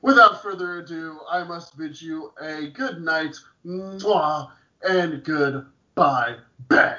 Without 0.02 0.42
further 0.42 0.78
ado, 0.80 1.18
I 1.30 1.44
must 1.44 1.78
bid 1.78 2.00
you 2.00 2.32
a 2.40 2.68
good 2.68 3.00
night, 3.00 3.36
mwah, 3.64 4.50
and 4.86 5.24
goodbye, 5.24 6.36
bang. 6.68 6.96